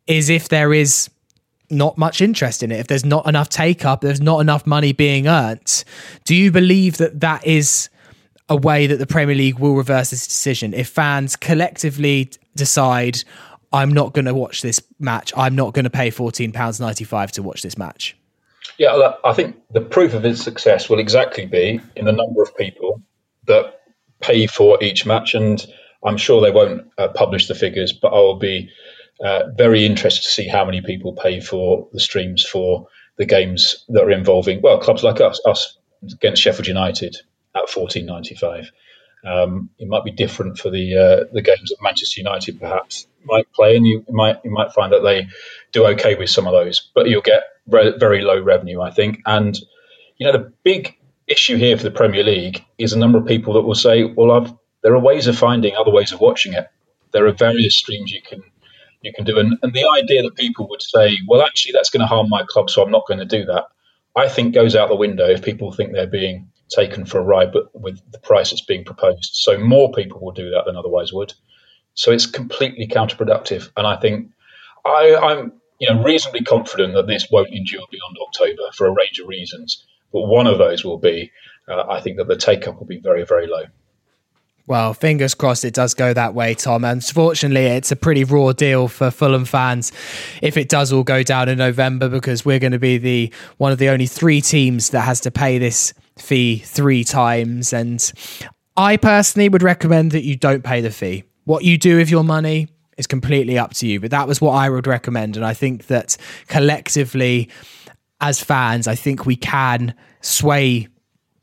is 0.07 0.29
if 0.29 0.49
there 0.49 0.73
is 0.73 1.09
not 1.69 1.97
much 1.97 2.21
interest 2.21 2.63
in 2.63 2.71
it. 2.71 2.79
If 2.79 2.87
there's 2.87 3.05
not 3.05 3.27
enough 3.27 3.49
take 3.49 3.85
up, 3.85 4.01
there's 4.01 4.21
not 4.21 4.39
enough 4.39 4.65
money 4.65 4.91
being 4.91 5.27
earned. 5.27 5.83
Do 6.23 6.35
you 6.35 6.51
believe 6.51 6.97
that 6.97 7.19
that 7.21 7.45
is 7.45 7.89
a 8.53 8.55
way 8.55 8.85
that 8.85 8.97
the 8.97 9.07
Premier 9.07 9.35
League 9.35 9.57
will 9.57 9.73
reverse 9.73 10.11
this 10.11 10.27
decision? 10.27 10.73
If 10.75 10.87
fans 10.87 11.35
collectively 11.35 12.29
decide, 12.55 13.23
I'm 13.73 13.91
not 13.91 14.13
going 14.13 14.25
to 14.25 14.33
watch 14.33 14.61
this 14.61 14.79
match, 14.99 15.33
I'm 15.35 15.55
not 15.55 15.73
going 15.73 15.85
to 15.85 15.89
pay 15.89 16.11
£14.95 16.11 17.31
to 17.31 17.43
watch 17.43 17.63
this 17.63 17.77
match? 17.79 18.15
Yeah, 18.77 19.13
I 19.25 19.33
think 19.33 19.55
the 19.71 19.81
proof 19.81 20.13
of 20.13 20.23
its 20.23 20.43
success 20.43 20.87
will 20.87 20.99
exactly 20.99 21.47
be 21.47 21.81
in 21.95 22.05
the 22.05 22.11
number 22.11 22.43
of 22.43 22.55
people 22.55 23.01
that 23.47 23.81
pay 24.21 24.45
for 24.45 24.81
each 24.83 25.05
match. 25.05 25.33
And 25.33 25.65
I'm 26.05 26.17
sure 26.17 26.39
they 26.39 26.51
won't 26.51 26.91
uh, 26.97 27.07
publish 27.09 27.47
the 27.47 27.55
figures, 27.55 27.91
but 27.91 28.13
I'll 28.13 28.37
be 28.37 28.69
uh, 29.23 29.49
very 29.55 29.83
interested 29.83 30.23
to 30.23 30.29
see 30.29 30.47
how 30.47 30.63
many 30.63 30.81
people 30.81 31.13
pay 31.13 31.39
for 31.39 31.87
the 31.91 31.99
streams 31.99 32.45
for 32.45 32.87
the 33.17 33.25
games 33.25 33.83
that 33.89 34.03
are 34.03 34.11
involving 34.11 34.61
well 34.61 34.79
clubs 34.79 35.03
like 35.03 35.21
us, 35.21 35.39
us 35.45 35.77
against 36.11 36.41
Sheffield 36.41 36.67
United 36.67 37.17
at 37.55 37.69
fourteen 37.69 38.05
ninety 38.05 38.35
five. 38.35 38.71
Um, 39.25 39.69
it 39.79 39.87
might 39.87 40.03
be 40.03 40.11
different 40.11 40.57
for 40.57 40.69
the 40.69 40.97
uh, 40.97 41.25
the 41.31 41.41
games 41.41 41.69
that 41.69 41.77
Manchester 41.81 42.19
United 42.19 42.59
perhaps 42.59 43.07
might 43.23 43.51
play, 43.53 43.77
and 43.77 43.87
you 43.87 44.05
might 44.09 44.37
you 44.43 44.51
might 44.51 44.73
find 44.73 44.91
that 44.91 45.03
they 45.03 45.27
do 45.71 45.85
okay 45.87 46.15
with 46.15 46.29
some 46.29 46.45
of 46.47 46.53
those, 46.53 46.89
but 46.93 47.07
you'll 47.07 47.21
get 47.21 47.43
re- 47.67 47.97
very 47.97 48.21
low 48.21 48.41
revenue, 48.41 48.81
I 48.81 48.91
think. 48.91 49.19
And 49.25 49.57
you 50.17 50.25
know 50.25 50.33
the 50.33 50.51
big 50.63 50.97
issue 51.27 51.55
here 51.55 51.77
for 51.77 51.83
the 51.83 51.91
Premier 51.91 52.23
League 52.23 52.65
is 52.77 52.91
a 52.91 52.99
number 52.99 53.17
of 53.17 53.25
people 53.25 53.53
that 53.53 53.61
will 53.61 53.75
say, 53.75 54.03
"Well, 54.03 54.31
I've, 54.31 54.53
there 54.81 54.93
are 54.93 54.99
ways 54.99 55.27
of 55.27 55.37
finding 55.37 55.75
other 55.75 55.91
ways 55.91 56.11
of 56.11 56.19
watching 56.19 56.53
it. 56.53 56.67
There 57.11 57.25
are 57.27 57.31
various 57.31 57.77
streams 57.77 58.11
you 58.11 58.21
can 58.21 58.43
you 59.03 59.13
can 59.13 59.25
do. 59.25 59.37
And, 59.37 59.57
and 59.61 59.73
the 59.73 59.87
idea 60.01 60.23
that 60.23 60.35
people 60.35 60.67
would 60.69 60.81
say, 60.81 61.17
well, 61.27 61.43
actually, 61.43 61.73
that's 61.73 61.89
going 61.89 62.01
to 62.01 62.07
harm 62.07 62.29
my 62.29 62.43
club, 62.47 62.69
so 62.69 62.81
I'm 62.81 62.91
not 62.91 63.05
going 63.07 63.19
to 63.19 63.25
do 63.25 63.45
that, 63.45 63.65
I 64.15 64.29
think 64.29 64.53
goes 64.53 64.75
out 64.75 64.89
the 64.89 64.95
window 64.95 65.27
if 65.29 65.43
people 65.43 65.71
think 65.71 65.91
they're 65.91 66.07
being 66.07 66.49
taken 66.73 67.05
for 67.05 67.19
a 67.19 67.23
ride, 67.23 67.51
but 67.51 67.69
with 67.79 67.99
the 68.11 68.19
price 68.19 68.49
that's 68.49 68.61
being 68.61 68.83
proposed. 68.83 69.31
So 69.33 69.57
more 69.57 69.91
people 69.91 70.19
will 70.19 70.31
do 70.31 70.49
that 70.51 70.63
than 70.65 70.75
otherwise 70.75 71.13
would. 71.13 71.33
So 71.93 72.11
it's 72.11 72.25
completely 72.25 72.87
counterproductive. 72.87 73.69
And 73.77 73.85
I 73.85 73.97
think 73.97 74.31
I, 74.85 75.15
I'm 75.15 75.53
you 75.79 75.89
know 75.89 76.03
reasonably 76.03 76.43
confident 76.43 76.93
that 76.93 77.07
this 77.07 77.27
won't 77.31 77.53
endure 77.53 77.85
beyond 77.91 78.17
October 78.27 78.71
for 78.73 78.87
a 78.87 78.91
range 78.91 79.19
of 79.19 79.27
reasons. 79.27 79.85
But 80.11 80.21
one 80.21 80.47
of 80.47 80.59
those 80.59 80.85
will 80.85 80.99
be, 80.99 81.31
uh, 81.67 81.85
I 81.89 81.99
think 81.99 82.17
that 82.17 82.27
the 82.27 82.35
take 82.35 82.67
up 82.67 82.77
will 82.77 82.85
be 82.85 82.99
very, 82.99 83.25
very 83.25 83.47
low. 83.47 83.63
Well, 84.65 84.93
fingers 84.93 85.33
crossed 85.33 85.65
it 85.65 85.73
does 85.73 85.93
go 85.93 86.13
that 86.13 86.33
way, 86.33 86.53
Tom. 86.53 86.85
And 86.85 87.03
unfortunately, 87.03 87.65
it's 87.65 87.91
a 87.91 87.97
pretty 87.97 88.23
raw 88.23 88.53
deal 88.53 88.87
for 88.87 89.11
Fulham 89.11 89.43
fans 89.43 89.91
if 90.41 90.55
it 90.55 90.69
does 90.69 90.93
all 90.93 91.03
go 91.03 91.21
down 91.21 91.49
in 91.49 91.57
November 91.57 92.07
because 92.07 92.45
we're 92.45 92.59
going 92.59 92.71
to 92.71 92.79
be 92.79 92.97
the 92.97 93.33
one 93.57 93.73
of 93.73 93.77
the 93.77 93.89
only 93.89 94.05
three 94.07 94.39
teams 94.39 94.91
that 94.91 95.01
has 95.01 95.19
to 95.21 95.31
pay 95.31 95.57
this 95.57 95.93
fee 96.17 96.57
three 96.57 97.03
times. 97.03 97.73
And 97.73 98.11
I 98.77 98.97
personally 98.97 99.49
would 99.49 99.63
recommend 99.63 100.11
that 100.11 100.23
you 100.23 100.35
don't 100.35 100.63
pay 100.63 100.81
the 100.81 100.91
fee. 100.91 101.23
What 101.45 101.63
you 101.63 101.77
do 101.77 101.97
with 101.97 102.09
your 102.09 102.23
money 102.23 102.69
is 102.97 103.07
completely 103.07 103.57
up 103.57 103.73
to 103.75 103.87
you. 103.87 103.99
But 103.99 104.11
that 104.11 104.27
was 104.27 104.39
what 104.39 104.51
I 104.51 104.69
would 104.69 104.87
recommend. 104.87 105.35
And 105.35 105.45
I 105.45 105.53
think 105.53 105.87
that 105.87 106.17
collectively, 106.47 107.49
as 108.21 108.39
fans, 108.39 108.87
I 108.87 108.95
think 108.95 109.25
we 109.25 109.35
can 109.35 109.93
sway 110.21 110.87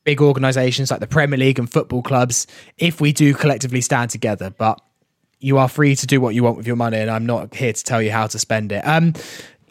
big 0.04 0.20
organisations 0.20 0.90
like 0.90 1.00
the 1.00 1.06
Premier 1.06 1.38
League 1.38 1.58
and 1.58 1.70
football 1.70 2.02
clubs 2.02 2.46
if 2.78 3.00
we 3.00 3.12
do 3.12 3.34
collectively 3.34 3.80
stand 3.80 4.10
together. 4.10 4.50
But 4.50 4.80
you 5.40 5.58
are 5.58 5.68
free 5.68 5.96
to 5.96 6.06
do 6.06 6.20
what 6.20 6.34
you 6.34 6.42
want 6.42 6.56
with 6.56 6.66
your 6.66 6.76
money, 6.76 6.98
and 6.98 7.10
I'm 7.10 7.26
not 7.26 7.54
here 7.54 7.72
to 7.72 7.84
tell 7.84 8.02
you 8.02 8.10
how 8.10 8.26
to 8.26 8.38
spend 8.38 8.72
it. 8.72 8.86
Um, 8.86 9.14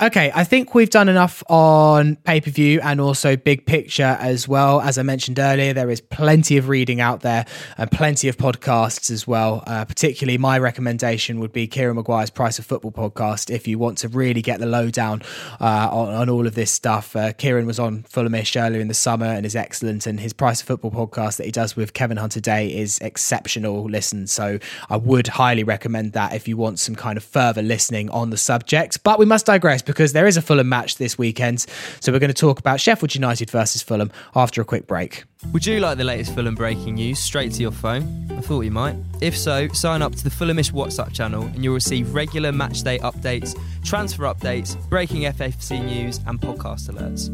Okay, 0.02 0.32
I 0.34 0.46
think 0.46 0.74
we've 0.74 0.90
done 0.90 1.10
enough 1.10 1.44
on 1.50 2.16
pay 2.16 2.40
per 2.40 2.50
view 2.52 2.80
and 2.82 3.02
also 3.02 3.36
big 3.36 3.66
picture 3.66 4.16
as 4.22 4.48
well. 4.48 4.80
As 4.80 4.98
I 4.98 5.04
mentioned 5.04 5.40
earlier, 5.40 5.74
there 5.74 5.90
is 5.90 6.00
plenty 6.00 6.56
of 6.56 6.70
reading 6.70 7.02
out 7.02 7.20
there 7.20 7.46
and 7.78 7.92
plenty 7.92 8.30
of 8.30 8.38
podcasts 8.38 9.12
as 9.12 9.28
well. 9.28 9.62
Uh, 9.68 9.84
particularly, 9.84 10.38
my 10.38 10.58
recommendation 10.58 11.42
would 11.42 11.52
be 11.52 11.68
Kieran 11.68 11.98
Maguire's 11.98 12.30
Price 12.30 12.58
of 12.60 12.66
Football 12.66 12.94
podcast 12.94 13.54
if 13.54 13.68
you 13.68 13.78
want 13.78 13.98
to 13.98 14.08
really 14.08 14.42
get 14.42 14.62
the 14.62 14.66
lowdown 14.66 15.22
uh, 15.60 15.90
on, 15.92 16.14
on, 16.14 16.30
all 16.30 16.48
of 16.48 16.56
this 16.56 16.72
stuff. 16.72 17.14
Uh, 17.14 17.34
Kieran 17.34 17.66
was 17.66 17.78
on 17.78 18.04
Fulhamish 18.04 18.58
earlier 18.58 18.80
in 18.80 18.88
the 18.88 18.94
summer 18.94 19.26
and 19.26 19.46
is 19.46 19.54
excellent, 19.54 20.08
and 20.08 20.22
his 20.22 20.32
Price 20.32 20.62
of 20.62 20.68
Football 20.68 20.92
podcast 20.92 21.36
that 21.36 21.46
he 21.46 21.52
does 21.52 21.76
with 21.76 21.94
Kevin 21.94 22.16
Hunter 22.16 22.40
Day 22.40 22.74
is 22.74 23.00
exceptional. 23.00 23.84
Listen, 23.84 24.28
so 24.28 24.60
I 24.90 24.96
would 24.96 25.28
highly 25.28 25.66
recommend 25.66 26.14
that 26.14 26.34
if 26.34 26.48
you 26.48 26.56
want 26.56 26.80
some 26.80 26.96
kind 26.96 27.18
of 27.18 27.24
further 27.26 27.62
listening 27.62 28.10
on 28.12 28.30
the 28.30 28.38
subject. 28.38 29.04
But 29.04 29.20
we 29.20 29.26
must 29.26 29.46
digress 29.46 29.82
because 29.90 30.14
there 30.14 30.28
is 30.28 30.38
a 30.38 30.42
Fulham 30.42 30.70
match 30.70 30.98
this 30.98 31.18
weekend. 31.18 31.66
So 32.00 32.12
we're 32.12 32.20
going 32.20 32.28
to 32.28 32.34
talk 32.34 32.60
about 32.60 32.80
Sheffield 32.80 33.16
United 33.16 33.50
versus 33.50 33.82
Fulham 33.82 34.12
after 34.36 34.62
a 34.62 34.66
quick 34.66 34.86
break. 34.86 35.24
Would 35.52 35.66
you 35.66 35.80
like 35.80 35.98
the 35.98 36.04
latest 36.04 36.36
Fulham 36.36 36.54
breaking 36.54 36.96
news 36.96 37.18
straight 37.18 37.54
to 37.54 37.62
your 37.64 37.72
phone? 37.72 38.28
I 38.38 38.42
thought 38.42 38.62
you 38.62 38.70
might. 38.72 38.96
If 39.20 39.36
so, 39.36 39.68
sign 39.70 40.04
up 40.04 40.14
to 40.14 40.24
the 40.24 40.30
Fulhamish 40.30 40.72
WhatsApp 40.72 41.12
channel 41.12 41.42
and 41.42 41.64
you'll 41.64 41.74
receive 41.74 42.14
regular 42.14 42.52
matchday 42.52 43.00
updates, 43.00 43.60
transfer 43.84 44.24
updates, 44.26 44.78
breaking 44.90 45.24
FFC 45.24 45.84
news, 45.84 46.20
and 46.28 46.40
podcast 46.40 46.92
alerts. 46.92 47.30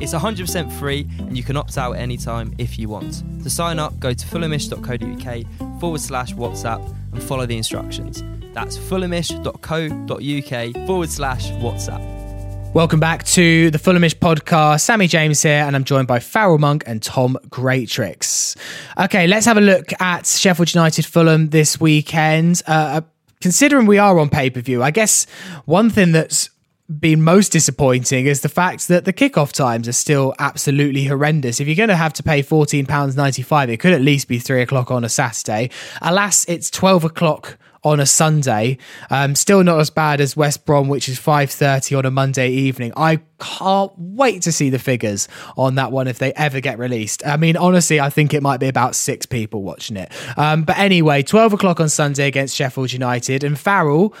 It's 0.00 0.14
100% 0.14 0.72
free 0.78 1.06
and 1.18 1.36
you 1.36 1.42
can 1.42 1.58
opt 1.58 1.76
out 1.76 1.92
at 1.96 2.00
any 2.00 2.16
time 2.16 2.54
if 2.56 2.78
you 2.78 2.88
want. 2.88 3.22
To 3.42 3.50
sign 3.50 3.78
up, 3.78 4.00
go 4.00 4.14
to 4.14 4.26
fulhamish.co.uk 4.26 5.80
forward 5.80 6.00
slash 6.00 6.32
WhatsApp 6.32 6.96
and 7.12 7.22
follow 7.22 7.44
the 7.44 7.56
instructions. 7.58 8.22
That's 8.58 8.76
fulhamish.co.uk 8.76 10.86
forward 10.88 11.10
slash 11.10 11.52
WhatsApp. 11.52 12.74
Welcome 12.74 12.98
back 12.98 13.22
to 13.26 13.70
the 13.70 13.78
Fulhamish 13.78 14.16
podcast. 14.16 14.80
Sammy 14.80 15.06
James 15.06 15.40
here, 15.40 15.62
and 15.62 15.76
I'm 15.76 15.84
joined 15.84 16.08
by 16.08 16.18
Farrell 16.18 16.58
Monk 16.58 16.82
and 16.84 17.00
Tom 17.00 17.38
Greatrex. 17.50 18.56
Okay, 18.98 19.28
let's 19.28 19.46
have 19.46 19.58
a 19.58 19.60
look 19.60 19.92
at 20.00 20.26
Sheffield 20.26 20.74
United 20.74 21.06
Fulham 21.06 21.50
this 21.50 21.80
weekend. 21.80 22.62
Uh, 22.66 22.72
uh 22.72 23.00
considering 23.40 23.86
we 23.86 23.98
are 23.98 24.18
on 24.18 24.28
pay 24.28 24.50
per 24.50 24.60
view, 24.60 24.82
I 24.82 24.90
guess 24.90 25.28
one 25.64 25.88
thing 25.88 26.10
that's 26.10 26.50
been 26.98 27.22
most 27.22 27.52
disappointing 27.52 28.26
is 28.26 28.40
the 28.40 28.48
fact 28.48 28.88
that 28.88 29.04
the 29.04 29.12
kickoff 29.12 29.52
times 29.52 29.86
are 29.86 29.92
still 29.92 30.34
absolutely 30.40 31.04
horrendous. 31.04 31.60
If 31.60 31.68
you're 31.68 31.76
going 31.76 31.90
to 31.90 31.96
have 31.96 32.14
to 32.14 32.24
pay 32.24 32.42
£14.95, 32.42 33.68
it 33.68 33.76
could 33.76 33.92
at 33.92 34.00
least 34.00 34.26
be 34.26 34.40
three 34.40 34.62
o'clock 34.62 34.90
on 34.90 35.04
a 35.04 35.08
Saturday. 35.08 35.70
Alas, 36.02 36.44
it's 36.48 36.70
12 36.70 37.04
o'clock 37.04 37.56
on 37.84 38.00
a 38.00 38.06
Sunday. 38.06 38.78
Um, 39.10 39.34
still 39.34 39.62
not 39.62 39.80
as 39.80 39.90
bad 39.90 40.20
as 40.20 40.36
West 40.36 40.66
Brom, 40.66 40.88
which 40.88 41.08
is 41.08 41.18
5.30 41.18 41.98
on 41.98 42.04
a 42.04 42.10
Monday 42.10 42.50
evening. 42.50 42.92
I 42.96 43.20
can't 43.38 43.92
wait 43.96 44.42
to 44.42 44.52
see 44.52 44.70
the 44.70 44.78
figures 44.78 45.28
on 45.56 45.76
that 45.76 45.92
one 45.92 46.08
if 46.08 46.18
they 46.18 46.32
ever 46.34 46.60
get 46.60 46.78
released. 46.78 47.26
I 47.26 47.36
mean, 47.36 47.56
honestly, 47.56 48.00
I 48.00 48.10
think 48.10 48.34
it 48.34 48.42
might 48.42 48.60
be 48.60 48.68
about 48.68 48.94
six 48.94 49.26
people 49.26 49.62
watching 49.62 49.96
it. 49.96 50.12
Um, 50.36 50.64
but 50.64 50.78
anyway, 50.78 51.22
12 51.22 51.54
o'clock 51.54 51.80
on 51.80 51.88
Sunday 51.88 52.26
against 52.26 52.56
Sheffield 52.56 52.92
United. 52.92 53.44
And 53.44 53.58
Farrell, 53.58 54.14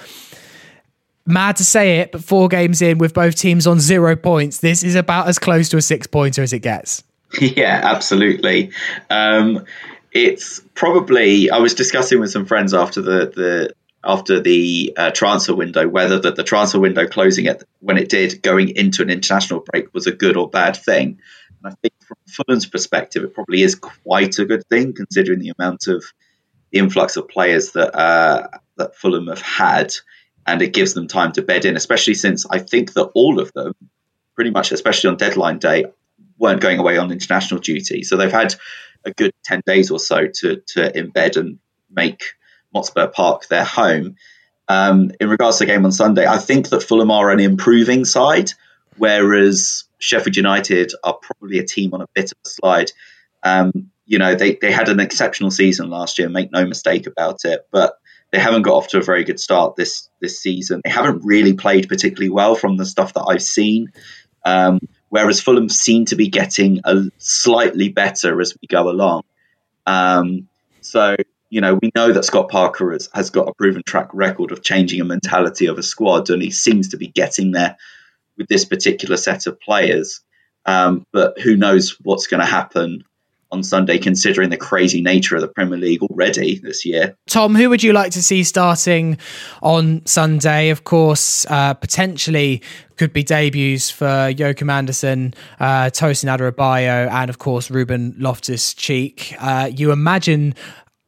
mad 1.26 1.56
to 1.56 1.64
say 1.64 1.98
it, 1.98 2.12
but 2.12 2.24
four 2.24 2.48
games 2.48 2.82
in 2.82 2.98
with 2.98 3.14
both 3.14 3.36
teams 3.36 3.66
on 3.66 3.80
zero 3.80 4.16
points, 4.16 4.58
this 4.58 4.82
is 4.82 4.94
about 4.94 5.28
as 5.28 5.38
close 5.38 5.68
to 5.68 5.76
a 5.76 5.82
six 5.82 6.06
pointer 6.06 6.42
as 6.42 6.52
it 6.52 6.60
gets. 6.60 7.04
Yeah, 7.40 7.82
absolutely. 7.84 8.70
Um, 9.10 9.66
it's 10.24 10.60
probably 10.74 11.50
I 11.50 11.58
was 11.58 11.74
discussing 11.74 12.20
with 12.20 12.30
some 12.30 12.46
friends 12.46 12.74
after 12.74 13.00
the 13.02 13.32
the 13.34 13.74
after 14.04 14.40
the 14.40 14.94
uh, 14.96 15.10
transfer 15.10 15.54
window 15.54 15.88
whether 15.88 16.18
that 16.20 16.36
the 16.36 16.44
transfer 16.44 16.78
window 16.78 17.06
closing 17.06 17.46
it 17.46 17.64
when 17.80 17.98
it 17.98 18.08
did 18.08 18.42
going 18.42 18.70
into 18.70 19.02
an 19.02 19.10
international 19.10 19.64
break 19.72 19.92
was 19.92 20.06
a 20.06 20.12
good 20.12 20.36
or 20.36 20.48
bad 20.48 20.76
thing. 20.76 21.18
And 21.62 21.72
I 21.72 21.76
think 21.82 21.94
from 22.06 22.16
Fulham's 22.26 22.66
perspective, 22.66 23.24
it 23.24 23.34
probably 23.34 23.62
is 23.62 23.74
quite 23.74 24.38
a 24.38 24.44
good 24.44 24.66
thing 24.68 24.94
considering 24.94 25.40
the 25.40 25.52
amount 25.58 25.88
of 25.88 26.04
influx 26.72 27.16
of 27.16 27.28
players 27.28 27.72
that 27.72 27.94
uh, 27.96 28.48
that 28.76 28.96
Fulham 28.96 29.26
have 29.28 29.42
had, 29.42 29.92
and 30.46 30.62
it 30.62 30.72
gives 30.72 30.94
them 30.94 31.08
time 31.08 31.32
to 31.32 31.42
bed 31.42 31.64
in. 31.64 31.76
Especially 31.76 32.14
since 32.14 32.46
I 32.48 32.58
think 32.58 32.92
that 32.94 33.10
all 33.14 33.40
of 33.40 33.52
them, 33.52 33.72
pretty 34.34 34.50
much, 34.50 34.72
especially 34.72 35.10
on 35.10 35.16
deadline 35.16 35.58
day, 35.58 35.86
weren't 36.38 36.60
going 36.60 36.78
away 36.78 36.98
on 36.98 37.10
international 37.10 37.60
duty, 37.60 38.02
so 38.02 38.16
they've 38.16 38.30
had 38.30 38.54
a 39.08 39.12
good 39.14 39.32
10 39.44 39.62
days 39.66 39.90
or 39.90 39.98
so 39.98 40.26
to, 40.26 40.62
to 40.68 40.92
embed 40.92 41.36
and 41.36 41.58
make 41.90 42.22
Motspur 42.74 43.12
Park 43.12 43.48
their 43.48 43.64
home. 43.64 44.16
Um, 44.68 45.10
in 45.20 45.28
regards 45.28 45.58
to 45.58 45.64
the 45.64 45.72
game 45.72 45.84
on 45.84 45.92
Sunday, 45.92 46.26
I 46.26 46.38
think 46.38 46.68
that 46.68 46.82
Fulham 46.82 47.10
are 47.10 47.30
an 47.30 47.40
improving 47.40 48.04
side, 48.04 48.52
whereas 48.96 49.84
Sheffield 49.98 50.36
United 50.36 50.92
are 51.02 51.18
probably 51.20 51.58
a 51.58 51.66
team 51.66 51.94
on 51.94 52.02
a 52.02 52.06
bit 52.14 52.32
of 52.32 52.38
a 52.44 52.48
slide. 52.48 52.92
Um, 53.42 53.90
you 54.04 54.18
know, 54.18 54.34
they, 54.34 54.54
they 54.54 54.72
had 54.72 54.88
an 54.88 55.00
exceptional 55.00 55.50
season 55.50 55.90
last 55.90 56.18
year, 56.18 56.28
make 56.28 56.52
no 56.52 56.66
mistake 56.66 57.06
about 57.06 57.44
it, 57.44 57.66
but 57.70 57.94
they 58.30 58.38
haven't 58.38 58.62
got 58.62 58.74
off 58.74 58.88
to 58.88 58.98
a 58.98 59.02
very 59.02 59.24
good 59.24 59.40
start 59.40 59.76
this 59.76 60.08
this 60.20 60.40
season. 60.40 60.82
They 60.84 60.90
haven't 60.90 61.24
really 61.24 61.54
played 61.54 61.88
particularly 61.88 62.30
well 62.30 62.54
from 62.54 62.76
the 62.76 62.84
stuff 62.84 63.14
that 63.14 63.24
I've 63.24 63.42
seen. 63.42 63.92
Um, 64.44 64.80
whereas 65.08 65.40
Fulham 65.40 65.68
seem 65.68 66.04
to 66.06 66.16
be 66.16 66.28
getting 66.28 66.80
a 66.84 67.04
slightly 67.18 67.88
better 67.88 68.40
as 68.40 68.54
we 68.60 68.68
go 68.68 68.88
along. 68.88 69.22
Um, 69.86 70.48
so 70.80 71.16
you 71.50 71.60
know, 71.60 71.78
we 71.80 71.90
know 71.94 72.12
that 72.12 72.24
Scott 72.24 72.50
Parker 72.50 72.92
has, 72.92 73.08
has 73.14 73.30
got 73.30 73.48
a 73.48 73.54
proven 73.54 73.82
track 73.86 74.10
record 74.12 74.52
of 74.52 74.62
changing 74.62 75.00
a 75.00 75.04
mentality 75.04 75.66
of 75.66 75.78
a 75.78 75.82
squad, 75.82 76.30
and 76.30 76.42
he 76.42 76.50
seems 76.50 76.88
to 76.90 76.96
be 76.96 77.06
getting 77.06 77.52
there 77.52 77.76
with 78.36 78.48
this 78.48 78.64
particular 78.64 79.16
set 79.16 79.46
of 79.46 79.60
players. 79.60 80.20
Um, 80.66 81.06
but 81.12 81.38
who 81.40 81.56
knows 81.56 81.96
what's 82.02 82.26
going 82.26 82.40
to 82.40 82.46
happen 82.46 83.04
on 83.50 83.62
Sunday, 83.62 83.98
considering 83.98 84.50
the 84.50 84.56
crazy 84.56 85.00
nature 85.00 85.34
of 85.34 85.40
the 85.40 85.48
Premier 85.48 85.78
League 85.78 86.02
already 86.02 86.58
this 86.58 86.84
year. 86.84 87.16
Tom, 87.26 87.54
who 87.54 87.70
would 87.70 87.82
you 87.82 87.92
like 87.92 88.12
to 88.12 88.22
see 88.22 88.44
starting 88.44 89.18
on 89.62 90.04
Sunday? 90.06 90.70
Of 90.70 90.84
course, 90.84 91.46
uh, 91.48 91.74
potentially 91.74 92.62
could 92.96 93.12
be 93.12 93.22
debuts 93.22 93.90
for 93.90 94.28
Joachim 94.28 94.70
Andersen, 94.70 95.34
uh, 95.60 95.84
Tosin 95.86 96.28
Adarabioyo, 96.28 97.10
and 97.10 97.30
of 97.30 97.38
course 97.38 97.70
Ruben 97.70 98.14
Loftus 98.18 98.74
Cheek. 98.74 99.34
Uh, 99.38 99.70
you 99.74 99.92
imagine 99.92 100.54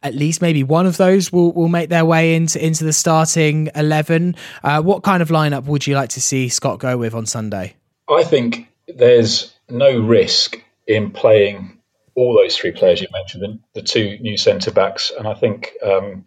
at 0.02 0.14
least 0.14 0.40
maybe 0.40 0.62
one 0.62 0.86
of 0.86 0.96
those 0.96 1.30
will, 1.30 1.52
will 1.52 1.68
make 1.68 1.90
their 1.90 2.04
way 2.04 2.34
into 2.34 2.64
into 2.64 2.84
the 2.84 2.92
starting 2.92 3.68
eleven. 3.74 4.34
Uh, 4.62 4.80
what 4.80 5.02
kind 5.02 5.22
of 5.22 5.28
lineup 5.28 5.64
would 5.64 5.86
you 5.86 5.94
like 5.94 6.10
to 6.10 6.20
see 6.20 6.48
Scott 6.48 6.78
go 6.78 6.96
with 6.96 7.14
on 7.14 7.26
Sunday? 7.26 7.74
I 8.08 8.24
think 8.24 8.68
there's 8.88 9.54
no 9.68 10.00
risk 10.00 10.62
in 10.86 11.10
playing 11.10 11.78
all 12.20 12.34
those 12.34 12.56
three 12.56 12.70
players 12.70 13.00
you 13.00 13.08
mentioned, 13.12 13.42
the, 13.42 13.80
the 13.80 13.86
two 13.86 14.18
new 14.18 14.36
centre 14.36 14.70
backs, 14.70 15.10
and 15.16 15.26
I 15.26 15.34
think 15.34 15.72
um, 15.82 16.26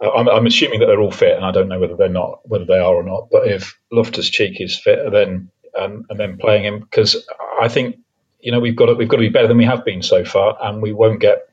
I'm, 0.00 0.28
I'm, 0.28 0.46
assuming 0.46 0.80
that 0.80 0.86
they're 0.86 1.00
all 1.00 1.10
fit, 1.10 1.36
and 1.36 1.44
I 1.44 1.52
don't 1.52 1.68
know 1.68 1.78
whether 1.78 1.96
they're 1.96 2.08
not, 2.08 2.40
whether 2.48 2.64
they 2.64 2.78
are 2.78 2.94
or 2.94 3.02
not. 3.02 3.28
But 3.30 3.46
if 3.46 3.78
Loftus 3.92 4.30
Cheek 4.30 4.60
is 4.60 4.78
fit, 4.78 4.98
then 5.12 5.50
um, 5.78 6.06
and 6.08 6.18
then 6.18 6.38
playing 6.38 6.64
him 6.64 6.80
because 6.80 7.28
I 7.60 7.68
think 7.68 7.96
you 8.40 8.52
know 8.52 8.60
we've 8.60 8.76
got 8.76 8.86
to, 8.86 8.94
we've 8.94 9.08
got 9.08 9.18
to 9.18 9.22
be 9.22 9.28
better 9.28 9.48
than 9.48 9.58
we 9.58 9.66
have 9.66 9.84
been 9.84 10.02
so 10.02 10.24
far, 10.24 10.56
and 10.62 10.80
we 10.80 10.92
won't 10.92 11.20
get 11.20 11.48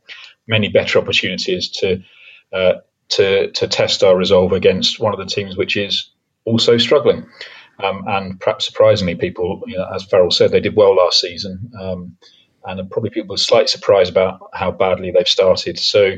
many 0.48 0.70
better 0.70 0.98
opportunities 0.98 1.70
to 1.70 2.02
uh, 2.54 2.74
to 3.10 3.52
to 3.52 3.68
test 3.68 4.04
our 4.04 4.16
resolve 4.16 4.54
against 4.54 5.02
one 5.02 5.14
of 5.14 5.20
the 5.20 5.26
teams 5.26 5.58
which 5.58 5.76
is 5.76 6.10
also 6.46 6.78
struggling. 6.78 7.28
Um, 7.84 8.04
and 8.08 8.40
perhaps 8.40 8.66
surprisingly, 8.66 9.16
people, 9.16 9.64
you 9.66 9.78
know, 9.78 9.88
as 9.94 10.04
Farrell 10.04 10.30
said, 10.30 10.52
they 10.52 10.60
did 10.60 10.76
well 10.76 10.96
last 10.96 11.20
season. 11.20 11.72
Um, 11.80 12.18
and 12.66 12.90
probably 12.90 13.10
people 13.10 13.36
are 13.36 13.38
slightly 13.38 13.68
surprised 13.68 14.12
about 14.12 14.50
how 14.54 14.72
badly 14.72 15.12
they've 15.12 15.28
started. 15.28 15.80
So, 15.80 16.14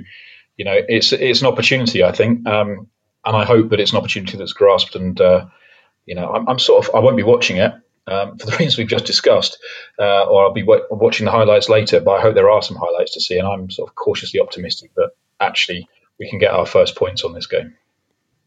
you 0.57 0.65
know, 0.65 0.79
it's 0.87 1.13
it's 1.13 1.41
an 1.41 1.47
opportunity, 1.47 2.03
I 2.03 2.11
think, 2.11 2.47
um, 2.47 2.87
and 3.25 3.35
I 3.35 3.45
hope 3.45 3.69
that 3.69 3.79
it's 3.79 3.91
an 3.91 3.97
opportunity 3.97 4.37
that's 4.37 4.53
grasped. 4.53 4.95
And 4.95 5.19
uh, 5.19 5.45
you 6.05 6.15
know, 6.15 6.29
I'm, 6.29 6.47
I'm, 6.47 6.59
sort 6.59 6.85
of 6.85 6.95
I 6.95 6.99
won't 6.99 7.17
be 7.17 7.23
watching 7.23 7.57
it 7.57 7.73
um, 8.07 8.37
for 8.37 8.45
the 8.45 8.51
reasons 8.59 8.77
we've 8.77 8.87
just 8.87 9.05
discussed, 9.05 9.57
uh, 9.99 10.23
or 10.25 10.43
I'll 10.43 10.53
be 10.53 10.61
w- 10.61 10.85
watching 10.91 11.25
the 11.25 11.31
highlights 11.31 11.69
later. 11.69 11.99
But 11.99 12.11
I 12.11 12.21
hope 12.21 12.35
there 12.35 12.51
are 12.51 12.61
some 12.61 12.77
highlights 12.77 13.13
to 13.13 13.21
see, 13.21 13.37
and 13.37 13.47
I'm 13.47 13.69
sort 13.69 13.89
of 13.89 13.95
cautiously 13.95 14.39
optimistic 14.39 14.93
that 14.95 15.11
actually 15.39 15.87
we 16.19 16.29
can 16.29 16.39
get 16.39 16.51
our 16.51 16.65
first 16.65 16.95
points 16.95 17.23
on 17.23 17.33
this 17.33 17.47
game. 17.47 17.75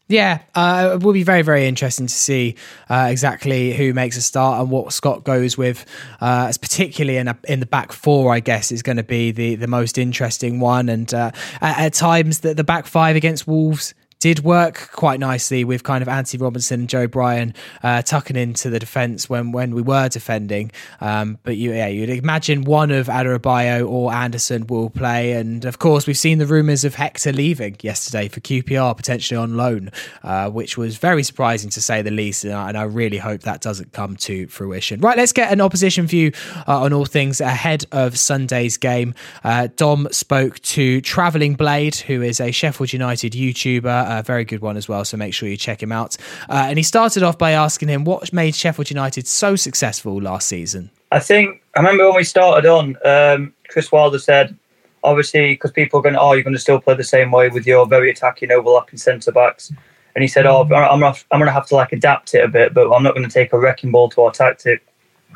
Yeah, 0.09 0.39
uh, 0.55 0.91
it 0.93 1.03
will 1.03 1.11
be 1.11 1.23
very, 1.23 1.41
very 1.41 1.67
interesting 1.67 2.07
to 2.07 2.13
see 2.13 2.55
uh, 2.89 3.07
exactly 3.09 3.73
who 3.73 3.93
makes 3.93 4.15
a 4.15 4.21
start 4.21 4.61
and 4.61 4.71
what 4.71 4.93
Scott 4.93 5.25
goes 5.25 5.57
with. 5.57 5.85
Uh, 6.21 6.51
particularly 6.61 7.17
in 7.17 7.27
a, 7.27 7.37
in 7.47 7.59
the 7.59 7.65
back 7.65 7.91
four, 7.91 8.33
I 8.33 8.39
guess 8.39 8.71
is 8.71 8.81
going 8.81 8.97
to 8.97 9.03
be 9.03 9.31
the, 9.31 9.55
the 9.55 9.67
most 9.67 9.97
interesting 9.97 10.61
one. 10.61 10.87
And 10.87 11.13
uh, 11.13 11.31
at, 11.61 11.79
at, 11.79 11.93
times, 11.93 12.39
the, 12.39 12.53
the 12.53 12.63
back 12.63 12.85
five 12.85 13.17
against 13.17 13.47
Wolves 13.47 13.93
did 14.19 14.39
work 14.43 14.89
quite 14.93 15.19
nicely 15.19 15.63
with 15.63 15.83
kind 15.83 16.01
of 16.01 16.07
Antonee 16.07 16.41
Robinson 16.41 16.81
and 16.81 16.89
Joe 16.89 17.07
Bryan 17.07 17.53
uh, 17.83 18.01
tucking 18.01 18.35
into 18.35 18.69
the 18.69 18.79
defence 18.79 19.29
when 19.29 19.51
when 19.51 19.75
we 19.75 19.81
were 19.81 20.09
defending. 20.09 20.71
Um, 21.01 21.37
but 21.43 21.57
you, 21.57 21.73
yeah, 21.73 21.87
you'd 21.87 22.09
imagine 22.09 22.63
one 22.63 22.89
of 22.91 23.07
Adarabioyo 23.07 23.87
or 23.87 24.11
Andersen 24.11 24.65
will 24.67 24.89
play, 24.89 25.33
and 25.33 25.65
of 25.65 25.79
course 25.79 26.07
we've 26.07 26.17
seen 26.17 26.39
the 26.39 26.47
rumours 26.47 26.83
of 26.83 26.95
Hector 26.95 27.31
leaving 27.31 27.77
yesterday 27.81 28.27
for 28.27 28.39
QPR 28.39 28.95
potentially 28.97 29.37
on 29.37 29.55
loan, 29.55 29.91
uh, 30.23 30.49
which 30.49 30.77
was 30.77 30.97
very 30.97 31.23
surprising 31.23 31.69
to 31.71 31.81
say 31.81 32.01
the 32.01 32.11
least, 32.11 32.43
and 32.43 32.53
I, 32.53 32.69
and 32.69 32.77
I, 32.77 32.83
really 32.87 33.17
hope 33.17 33.41
that 33.41 33.61
doesn't 33.61 33.91
come 33.91 34.15
to 34.15 34.47
fruition. 34.47 35.01
Right, 35.01 35.17
let's 35.17 35.33
get 35.33 35.51
an 35.51 35.61
opposition 35.61 36.07
view 36.07 36.31
uh, 36.67 36.81
on 36.81 36.93
all 36.93 37.05
things 37.05 37.41
ahead 37.41 37.85
of 37.91 38.17
Sunday's 38.17 38.77
game. 38.77 39.13
Uh, 39.43 39.67
Dom 39.75 40.07
spoke 40.11 40.59
to 40.59 41.01
Travelling 41.01 41.55
Blade, 41.55 41.97
who 41.97 42.21
is 42.21 42.39
a 42.39 42.51
Sheffield 42.51 42.93
United 42.93 43.33
YouTuber 43.33 44.06
a 44.07 44.23
very 44.23 44.45
good 44.45 44.61
one 44.61 44.77
as 44.77 44.87
well. 44.87 45.05
So 45.05 45.17
make 45.17 45.33
sure 45.33 45.49
you 45.49 45.57
check 45.57 45.81
him 45.81 45.91
out. 45.91 46.17
Uh, 46.49 46.65
and 46.69 46.77
he 46.77 46.83
started 46.83 47.23
off 47.23 47.37
by 47.37 47.51
asking 47.51 47.89
him 47.89 48.03
what 48.03 48.31
made 48.33 48.55
Sheffield 48.55 48.89
United 48.89 49.27
so 49.27 49.55
successful 49.55 50.21
last 50.21 50.47
season. 50.47 50.89
I 51.11 51.19
think 51.19 51.61
I 51.75 51.79
remember 51.79 52.07
when 52.07 52.17
we 52.17 52.23
started 52.23 52.67
on, 52.67 52.97
um, 53.05 53.53
Chris 53.69 53.91
Wilder 53.91 54.19
said, 54.19 54.57
obviously, 55.03 55.53
because 55.53 55.71
people 55.71 55.99
are 55.99 56.03
going, 56.03 56.15
oh, 56.15 56.33
you're 56.33 56.43
going 56.43 56.53
to 56.53 56.59
still 56.59 56.79
play 56.79 56.95
the 56.95 57.03
same 57.03 57.31
way 57.31 57.49
with 57.49 57.65
your 57.65 57.85
very 57.85 58.09
attacking, 58.09 58.51
overlapping 58.51 58.97
centre 58.97 59.31
backs. 59.31 59.71
And 60.15 60.21
he 60.23 60.27
said, 60.27 60.45
oh, 60.45 60.61
I'm 60.63 60.69
gonna, 60.69 61.13
I'm 61.31 61.39
gonna 61.39 61.51
have 61.51 61.67
to 61.67 61.75
like 61.75 61.93
adapt 61.93 62.33
it 62.33 62.43
a 62.43 62.47
bit, 62.47 62.73
but 62.73 62.91
I'm 62.91 63.03
not 63.03 63.13
going 63.13 63.27
to 63.27 63.33
take 63.33 63.53
a 63.53 63.59
wrecking 63.59 63.91
ball 63.91 64.09
to 64.09 64.23
our 64.23 64.31
tactic, 64.31 64.85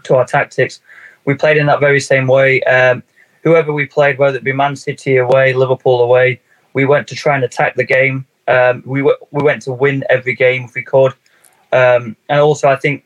to 0.04 0.16
our 0.16 0.26
tactics. 0.26 0.82
We 1.26 1.36
played 1.36 1.58
in 1.58 1.68
that 1.68 1.80
very 1.80 2.00
same 2.00 2.26
way. 2.26 2.64
Um, 2.64 3.04
whoever 3.44 3.72
we 3.72 3.86
played, 3.86 4.18
whether 4.18 4.38
it 4.38 4.44
be 4.44 4.54
Man 4.54 4.76
City 4.76 5.18
away, 5.18 5.54
Liverpool 5.54 6.02
away, 6.02 6.42
we 6.74 6.86
went 6.86 7.08
to 7.10 7.16
try 7.16 7.36
and 7.36 7.44
attack 7.44 7.76
the 7.76 7.84
game. 7.84 8.26
Um, 8.48 8.84
we 8.86 9.02
we 9.04 9.44
went 9.44 9.62
to 9.64 9.74
win 9.74 10.04
every 10.10 10.36
game 10.36 10.66
if 10.66 10.74
we 10.74 10.84
could, 10.84 11.14
um, 11.72 12.16
and 12.30 12.40
also 12.40 12.70
I 12.70 12.76
think 12.76 13.06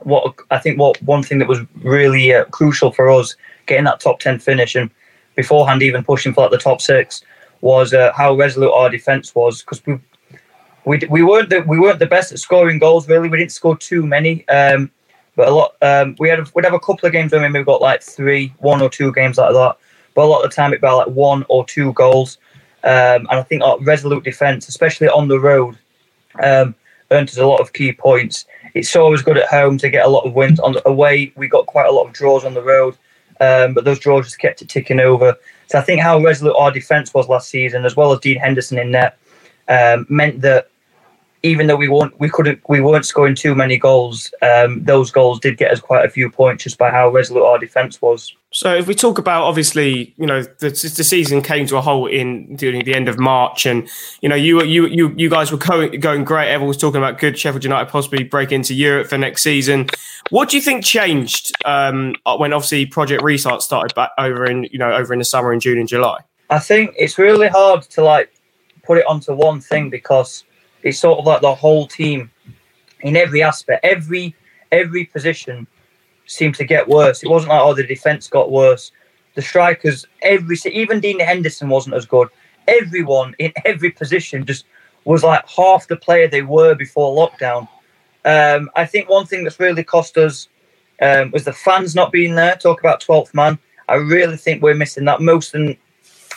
what 0.00 0.34
I 0.50 0.58
think 0.58 0.78
what 0.78 1.00
one 1.02 1.22
thing 1.22 1.38
that 1.38 1.48
was 1.48 1.60
really 1.82 2.34
uh, 2.34 2.44
crucial 2.46 2.92
for 2.92 3.10
us 3.10 3.36
getting 3.66 3.84
that 3.84 4.00
top 4.00 4.20
ten 4.20 4.38
finish 4.38 4.74
and 4.74 4.90
beforehand 5.36 5.82
even 5.82 6.02
pushing 6.02 6.32
for 6.32 6.42
like 6.42 6.50
the 6.50 6.58
top 6.58 6.80
six 6.80 7.22
was 7.60 7.94
uh, 7.94 8.12
how 8.14 8.34
resolute 8.34 8.72
our 8.72 8.90
defence 8.90 9.34
was 9.34 9.62
because 9.62 9.84
we 9.86 9.98
we 10.84 10.98
we 11.08 11.22
weren't 11.22 11.50
the, 11.50 11.60
we 11.60 11.78
weren't 11.78 11.98
the 11.98 12.06
best 12.06 12.32
at 12.32 12.38
scoring 12.38 12.78
goals 12.78 13.08
really. 13.08 13.28
We 13.28 13.38
didn't 13.38 13.52
score 13.52 13.76
too 13.76 14.06
many. 14.06 14.46
Um, 14.48 14.90
but 15.36 15.46
a 15.46 15.52
lot, 15.52 15.76
um, 15.82 16.16
we 16.18 16.28
had 16.28 16.40
we'd 16.54 16.64
have 16.64 16.74
a 16.74 16.80
couple 16.80 17.06
of 17.06 17.12
games 17.12 17.30
where 17.30 17.40
maybe 17.40 17.60
we 17.60 17.64
got 17.64 17.80
like 17.80 18.02
three, 18.02 18.52
one 18.58 18.82
or 18.82 18.90
two 18.90 19.12
games 19.12 19.38
like 19.38 19.52
that. 19.52 19.76
But 20.14 20.24
a 20.24 20.26
lot 20.26 20.44
of 20.44 20.50
the 20.50 20.56
time 20.56 20.72
it'd 20.72 20.80
be 20.80 20.88
like 20.88 21.06
one 21.06 21.46
or 21.48 21.64
two 21.64 21.92
goals. 21.92 22.38
Um, 22.84 23.26
and 23.30 23.40
I 23.40 23.42
think 23.42 23.62
our 23.62 23.78
resolute 23.80 24.24
defence, 24.24 24.68
especially 24.68 25.08
on 25.08 25.28
the 25.28 25.40
road, 25.40 25.76
um, 26.42 26.74
earned 27.10 27.28
us 27.28 27.36
a 27.36 27.46
lot 27.46 27.60
of 27.60 27.72
key 27.72 27.92
points. 27.92 28.46
It's 28.74 28.94
always 28.94 29.22
good 29.22 29.38
at 29.38 29.48
home 29.48 29.78
to 29.78 29.90
get 29.90 30.06
a 30.06 30.08
lot 30.08 30.24
of 30.24 30.34
wins. 30.34 30.60
On 30.60 30.72
the 30.72 30.86
away, 30.88 31.32
we 31.36 31.48
got 31.48 31.66
quite 31.66 31.88
a 31.88 31.92
lot 31.92 32.06
of 32.06 32.12
draws 32.12 32.44
on 32.44 32.54
the 32.54 32.62
road, 32.62 32.96
um, 33.40 33.74
but 33.74 33.84
those 33.84 33.98
draws 33.98 34.26
just 34.26 34.38
kept 34.38 34.62
it 34.62 34.68
ticking 34.68 35.00
over. 35.00 35.36
So 35.66 35.78
I 35.78 35.82
think 35.82 36.00
how 36.00 36.18
resolute 36.20 36.56
our 36.56 36.70
defence 36.70 37.12
was 37.12 37.28
last 37.28 37.48
season, 37.48 37.84
as 37.84 37.96
well 37.96 38.12
as 38.12 38.20
Dean 38.20 38.38
Henderson 38.38 38.78
in 38.78 38.90
net, 38.90 39.18
um, 39.68 40.06
meant 40.08 40.40
that 40.42 40.70
even 41.42 41.66
though 41.66 41.76
we 41.76 41.88
weren't 41.88 42.18
we 42.18 42.28
couldn't 42.28 42.60
we 42.68 42.80
weren't 42.80 43.06
scoring 43.06 43.34
too 43.34 43.54
many 43.54 43.78
goals, 43.78 44.32
um, 44.42 44.82
those 44.84 45.10
goals 45.10 45.38
did 45.38 45.56
get 45.56 45.70
us 45.70 45.80
quite 45.80 46.04
a 46.04 46.08
few 46.08 46.30
points 46.30 46.64
just 46.64 46.78
by 46.78 46.90
how 46.90 47.08
resolute 47.08 47.44
our 47.44 47.58
defence 47.58 48.02
was. 48.02 48.34
So 48.50 48.74
if 48.74 48.86
we 48.86 48.94
talk 48.94 49.18
about 49.18 49.44
obviously, 49.44 50.14
you 50.16 50.26
know, 50.26 50.42
the, 50.42 50.70
the 50.70 51.04
season 51.04 51.42
came 51.42 51.66
to 51.66 51.76
a 51.76 51.80
halt 51.82 52.10
in 52.10 52.56
during 52.56 52.82
the 52.84 52.94
end 52.94 53.08
of 53.08 53.18
March, 53.18 53.66
and 53.66 53.88
you 54.20 54.28
know, 54.28 54.34
you 54.34 54.62
you 54.62 54.86
you 54.86 55.14
you 55.16 55.28
guys 55.28 55.52
were 55.52 55.58
going, 55.58 56.00
going 56.00 56.24
great. 56.24 56.48
Everyone 56.48 56.68
was 56.68 56.78
talking 56.78 56.98
about 56.98 57.18
good 57.18 57.38
Sheffield 57.38 57.62
United 57.62 57.90
possibly 57.90 58.24
break 58.24 58.50
into 58.50 58.74
Europe 58.74 59.08
for 59.08 59.18
next 59.18 59.42
season. 59.42 59.88
What 60.30 60.48
do 60.48 60.56
you 60.56 60.62
think 60.62 60.84
changed 60.84 61.52
um, 61.66 62.14
when 62.38 62.52
obviously 62.52 62.86
Project 62.86 63.22
Restart 63.22 63.62
started 63.62 63.94
back 63.94 64.10
over 64.18 64.44
in 64.46 64.64
you 64.64 64.78
know 64.78 64.92
over 64.92 65.12
in 65.12 65.18
the 65.18 65.24
summer 65.24 65.52
in 65.52 65.60
June 65.60 65.78
and 65.78 65.88
July? 65.88 66.20
I 66.50 66.58
think 66.58 66.94
it's 66.96 67.18
really 67.18 67.48
hard 67.48 67.82
to 67.82 68.02
like 68.02 68.32
put 68.82 68.96
it 68.96 69.06
onto 69.06 69.34
one 69.34 69.60
thing 69.60 69.90
because 69.90 70.44
it's 70.82 70.98
sort 70.98 71.18
of 71.18 71.26
like 71.26 71.40
the 71.40 71.54
whole 71.54 71.86
team 71.86 72.30
in 73.00 73.16
every 73.16 73.42
aspect, 73.42 73.84
every 73.84 74.34
every 74.70 75.04
position 75.06 75.66
seemed 76.26 76.54
to 76.56 76.64
get 76.64 76.88
worse. 76.88 77.22
It 77.22 77.30
wasn't 77.30 77.50
like 77.50 77.60
oh 77.62 77.74
the 77.74 77.86
defense 77.86 78.28
got 78.28 78.50
worse. 78.50 78.92
The 79.34 79.42
strikers, 79.42 80.06
every 80.22 80.56
even 80.72 81.00
Dean 81.00 81.20
Henderson 81.20 81.68
wasn't 81.68 81.94
as 81.94 82.06
good. 82.06 82.28
Everyone 82.66 83.34
in 83.38 83.52
every 83.64 83.90
position 83.90 84.44
just 84.44 84.64
was 85.04 85.22
like 85.22 85.48
half 85.48 85.86
the 85.88 85.96
player 85.96 86.28
they 86.28 86.42
were 86.42 86.74
before 86.74 87.16
lockdown. 87.16 87.68
Um, 88.24 88.70
I 88.76 88.84
think 88.84 89.08
one 89.08 89.26
thing 89.26 89.44
that's 89.44 89.60
really 89.60 89.84
cost 89.84 90.18
us 90.18 90.48
um, 91.00 91.30
was 91.30 91.44
the 91.44 91.52
fans 91.52 91.94
not 91.94 92.12
being 92.12 92.34
there. 92.34 92.56
Talk 92.56 92.80
about 92.80 93.00
12th 93.00 93.32
man. 93.32 93.58
I 93.88 93.94
really 93.94 94.36
think 94.36 94.62
we're 94.62 94.74
missing 94.74 95.06
that 95.06 95.20
most 95.20 95.52
than 95.52 95.76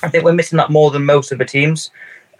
I 0.03 0.09
think 0.09 0.23
we're 0.23 0.33
missing 0.33 0.57
that 0.57 0.71
more 0.71 0.89
than 0.89 1.05
most 1.05 1.31
of 1.31 1.37
the 1.37 1.45
teams. 1.45 1.91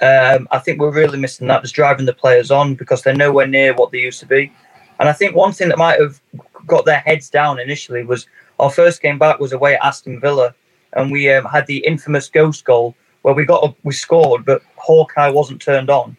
Um, 0.02 0.48
I 0.50 0.60
think 0.60 0.80
we're 0.80 0.92
really 0.92 1.20
missing 1.20 1.48
that, 1.48 1.62
just 1.62 1.76
driving 1.76 2.08
the 2.08 2.14
players 2.14 2.50
on 2.50 2.76
because 2.76 3.02
they're 3.04 3.16
nowhere 3.16 3.48
near 3.48 3.74
what 3.76 3.92
they 3.92 4.00
used 4.00 4.20
to 4.22 4.26
be. 4.26 4.52
And 5.00 5.08
I 5.08 5.14
think 5.14 5.36
one 5.36 5.54
thing 5.54 5.70
that 5.70 5.78
might 5.78 6.00
have 6.00 6.20
got 6.66 6.86
their 6.86 7.00
heads 7.00 7.30
down 7.30 7.60
initially 7.60 8.04
was 8.04 8.28
our 8.60 8.70
first 8.70 9.02
game 9.02 9.18
back 9.18 9.40
was 9.40 9.54
away 9.54 9.76
at 9.76 9.86
Aston 9.86 10.20
Villa, 10.20 10.54
and 10.94 11.12
we 11.12 11.32
um, 11.32 11.46
had 11.46 11.68
the 11.68 11.78
infamous 11.80 12.30
ghost 12.30 12.66
goal 12.66 12.96
where 13.22 13.36
we 13.36 13.46
got 13.46 13.64
a, 13.64 13.76
we 13.84 13.94
scored, 13.94 14.44
but 14.46 14.62
Hawkeye 14.76 15.30
wasn't 15.30 15.62
turned 15.62 15.90
on. 15.90 16.18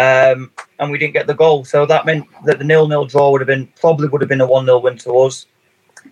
um, 0.00 0.50
and 0.78 0.90
we 0.90 0.98
didn't 0.98 1.12
get 1.12 1.26
the 1.26 1.34
goal. 1.34 1.64
So 1.64 1.84
that 1.84 2.06
meant 2.06 2.26
that 2.46 2.58
the 2.58 2.64
nil-nil 2.64 3.04
draw 3.04 3.30
would 3.30 3.42
have 3.42 3.48
been 3.48 3.66
probably 3.78 4.08
would 4.08 4.22
have 4.22 4.30
been 4.30 4.40
a 4.40 4.46
one-nil 4.46 4.80
win 4.80 4.96
to 4.98 5.18
us. 5.18 5.46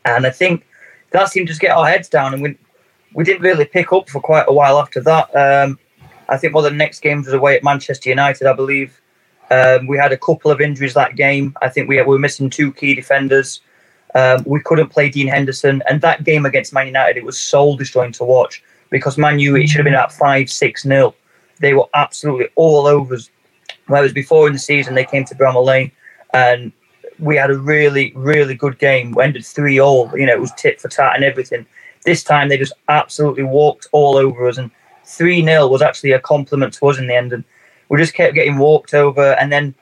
And 0.04 0.26
I 0.26 0.30
think 0.30 0.66
that 1.10 1.30
seemed 1.30 1.46
to 1.46 1.52
just 1.52 1.60
get 1.60 1.76
our 1.76 1.86
heads 1.88 2.08
down, 2.08 2.34
and 2.34 2.42
we 2.42 2.58
we 3.14 3.24
didn't 3.24 3.42
really 3.42 3.64
pick 3.64 3.92
up 3.92 4.10
for 4.10 4.20
quite 4.20 4.44
a 4.46 4.52
while 4.52 4.78
after 4.78 5.00
that. 5.00 5.34
Um, 5.34 5.78
I 6.28 6.36
think 6.36 6.54
one 6.54 6.64
of 6.64 6.70
the 6.70 6.76
next 6.76 7.00
games 7.00 7.26
was 7.26 7.34
away 7.34 7.56
at 7.56 7.64
Manchester 7.64 8.10
United, 8.10 8.46
I 8.46 8.52
believe. 8.52 9.00
Um, 9.50 9.86
we 9.86 9.96
had 9.96 10.12
a 10.12 10.18
couple 10.18 10.50
of 10.50 10.60
injuries 10.60 10.94
that 10.94 11.16
game. 11.16 11.56
I 11.62 11.68
think 11.68 11.88
we, 11.88 11.96
we 11.96 12.06
were 12.06 12.18
missing 12.18 12.50
two 12.50 12.72
key 12.72 12.94
defenders. 12.94 13.62
Um, 14.14 14.42
we 14.46 14.60
couldn't 14.60 14.88
play 14.88 15.08
Dean 15.08 15.28
Henderson, 15.28 15.82
and 15.88 16.00
that 16.00 16.24
game 16.24 16.46
against 16.46 16.72
Man 16.72 16.86
United, 16.86 17.18
it 17.18 17.24
was 17.24 17.38
soul 17.38 17.76
destroying 17.76 18.12
to 18.12 18.24
watch 18.24 18.62
because 18.90 19.18
Man 19.18 19.38
U 19.38 19.56
it 19.56 19.68
should 19.68 19.78
have 19.78 19.84
been 19.84 19.94
at 19.94 20.12
five 20.12 20.50
six 20.50 20.84
nil. 20.84 21.14
They 21.60 21.74
were 21.74 21.86
absolutely 21.94 22.48
all 22.54 22.86
over 22.86 23.14
us. 23.14 23.30
Whereas 23.86 24.12
before 24.12 24.46
in 24.46 24.52
the 24.52 24.58
season 24.58 24.94
they 24.94 25.04
came 25.04 25.24
to 25.26 25.34
Bramall 25.34 25.64
Lane, 25.64 25.92
and 26.32 26.72
we 27.18 27.36
had 27.36 27.50
a 27.50 27.58
really 27.58 28.12
really 28.14 28.54
good 28.54 28.78
game. 28.78 29.12
We 29.12 29.24
ended 29.24 29.44
three 29.44 29.78
all. 29.78 30.10
You 30.16 30.26
know 30.26 30.32
it 30.32 30.40
was 30.40 30.52
tit 30.52 30.80
for 30.80 30.88
tat 30.88 31.14
and 31.14 31.24
everything. 31.24 31.66
This 32.04 32.22
time 32.22 32.48
they 32.48 32.56
just 32.56 32.74
absolutely 32.88 33.44
walked 33.44 33.88
all 33.92 34.16
over 34.16 34.48
us, 34.48 34.58
and 34.58 34.70
three 35.08 35.42
0 35.42 35.66
was 35.68 35.82
actually 35.82 36.12
a 36.12 36.20
compliment 36.20 36.74
to 36.74 36.86
us 36.86 36.98
in 36.98 37.06
the 37.06 37.16
end. 37.16 37.32
And 37.32 37.44
we 37.88 37.98
just 37.98 38.14
kept 38.14 38.34
getting 38.34 38.58
walked 38.58 38.94
over, 38.94 39.32
and 39.34 39.50
then 39.50 39.74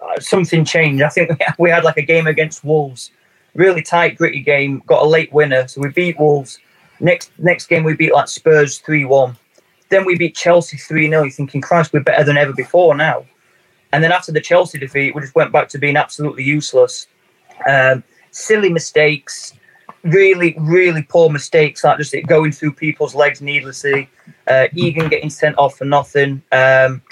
uh, 0.00 0.20
something 0.20 0.64
changed. 0.64 1.02
I 1.02 1.08
think 1.08 1.30
we 1.58 1.70
had 1.70 1.84
like 1.84 1.96
a 1.96 2.02
game 2.02 2.26
against 2.26 2.64
Wolves, 2.64 3.10
really 3.54 3.82
tight, 3.82 4.16
gritty 4.16 4.40
game. 4.40 4.82
Got 4.86 5.02
a 5.02 5.08
late 5.08 5.32
winner, 5.32 5.66
so 5.68 5.80
we 5.80 5.88
beat 5.90 6.18
Wolves. 6.18 6.58
Next 7.00 7.32
next 7.38 7.66
game 7.66 7.82
we 7.82 7.94
beat 7.94 8.12
like 8.12 8.28
Spurs 8.28 8.78
three 8.78 9.04
one. 9.04 9.36
Then 9.90 10.04
we 10.04 10.16
beat 10.16 10.34
Chelsea 10.34 10.76
three 10.78 11.08
0 11.08 11.24
You're 11.24 11.30
thinking, 11.32 11.60
Christ, 11.60 11.92
we're 11.92 12.00
better 12.00 12.24
than 12.24 12.38
ever 12.38 12.52
before 12.52 12.94
now. 12.94 13.26
And 13.92 14.02
then 14.02 14.12
after 14.12 14.32
the 14.32 14.40
Chelsea 14.40 14.78
defeat, 14.78 15.14
we 15.14 15.20
just 15.20 15.34
went 15.34 15.52
back 15.52 15.68
to 15.70 15.78
being 15.78 15.96
absolutely 15.96 16.44
useless. 16.44 17.08
Um, 17.68 18.02
silly 18.30 18.70
mistakes, 18.70 19.52
really, 20.04 20.54
really 20.58 21.02
poor 21.02 21.30
mistakes, 21.30 21.84
like 21.84 21.98
just 21.98 22.14
it 22.14 22.26
going 22.26 22.52
through 22.52 22.72
people's 22.72 23.14
legs 23.14 23.40
needlessly. 23.40 24.08
Uh, 24.46 24.66
Egan 24.74 25.08
getting 25.08 25.30
sent 25.30 25.56
off 25.58 25.78
for 25.78 25.84
nothing. 25.84 26.42
Um, 26.52 27.02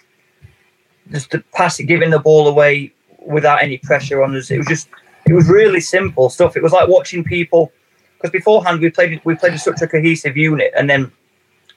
just 1.11 1.31
the 1.31 1.43
pass, 1.55 1.79
giving 1.79 2.11
the 2.11 2.19
ball 2.19 2.49
away 2.49 2.93
without 3.19 3.63
any 3.63 3.79
pressure 3.79 4.23
on 4.23 4.35
us. 4.37 4.51
It 4.51 4.59
was 4.59 4.67
just, 4.67 4.89
it 5.27 5.33
was 5.33 5.49
really 5.49 5.81
simple 5.81 6.31
stuff. 6.31 6.57
It 6.57 6.63
was 6.63 6.73
like 6.73 6.89
watching 6.89 7.25
people 7.25 7.73
because 8.17 8.31
beforehand 8.31 8.81
we 8.81 8.91
played, 8.91 9.21
we 9.25 9.35
played 9.35 9.59
such 9.59 9.81
a 9.81 9.87
cohesive 9.87 10.37
unit, 10.37 10.73
and 10.77 10.91
then 10.91 11.11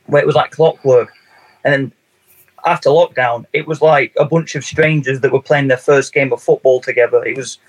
where 0.08 0.22
it 0.22 0.26
was 0.26 0.36
like 0.36 0.52
clockwork, 0.52 1.14
and 1.64 1.74
then 1.74 1.92
after 2.66 2.90
lockdown, 2.90 3.46
it 3.54 3.68
was 3.68 3.82
like 3.82 4.14
a 4.20 4.26
bunch 4.26 4.56
of 4.56 4.64
strangers 4.64 5.22
that 5.22 5.32
were 5.32 5.42
playing 5.42 5.68
their 5.68 5.78
first 5.78 6.14
game 6.14 6.34
of 6.34 6.42
football 6.42 6.82
together. 6.82 7.24
It 7.24 7.38
was, 7.38 7.60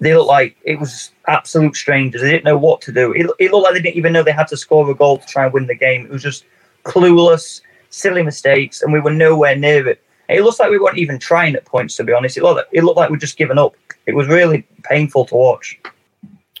they 0.00 0.14
looked 0.14 0.28
like 0.28 0.56
it 0.64 0.78
was 0.78 1.12
absolute 1.28 1.76
strangers. 1.76 2.20
They 2.20 2.30
didn't 2.30 2.44
know 2.44 2.58
what 2.58 2.80
to 2.82 2.92
do. 2.92 3.12
It, 3.12 3.30
it 3.38 3.52
looked 3.52 3.64
like 3.64 3.74
they 3.74 3.82
didn't 3.82 3.96
even 3.96 4.12
know 4.12 4.22
they 4.22 4.32
had 4.32 4.48
to 4.48 4.56
score 4.56 4.88
a 4.90 4.94
goal 4.94 5.18
to 5.18 5.26
try 5.26 5.44
and 5.44 5.52
win 5.52 5.66
the 5.66 5.74
game. 5.74 6.04
It 6.04 6.10
was 6.10 6.22
just 6.22 6.44
clueless, 6.84 7.60
silly 7.90 8.22
mistakes, 8.22 8.82
and 8.82 8.92
we 8.92 9.00
were 9.00 9.12
nowhere 9.12 9.56
near 9.56 9.88
it. 9.88 10.02
It 10.28 10.42
looks 10.42 10.58
like 10.58 10.70
we 10.70 10.78
weren't 10.78 10.98
even 10.98 11.18
trying 11.18 11.54
at 11.54 11.64
points, 11.64 11.96
to 11.96 12.04
be 12.04 12.12
honest. 12.12 12.36
It 12.36 12.42
looked 12.42 12.56
like, 12.56 12.66
it 12.72 12.82
looked 12.82 12.96
like 12.96 13.10
we'd 13.10 13.20
just 13.20 13.36
given 13.36 13.58
up. 13.58 13.74
It 14.06 14.14
was 14.14 14.26
really 14.26 14.66
painful 14.82 15.26
to 15.26 15.34
watch. 15.34 15.78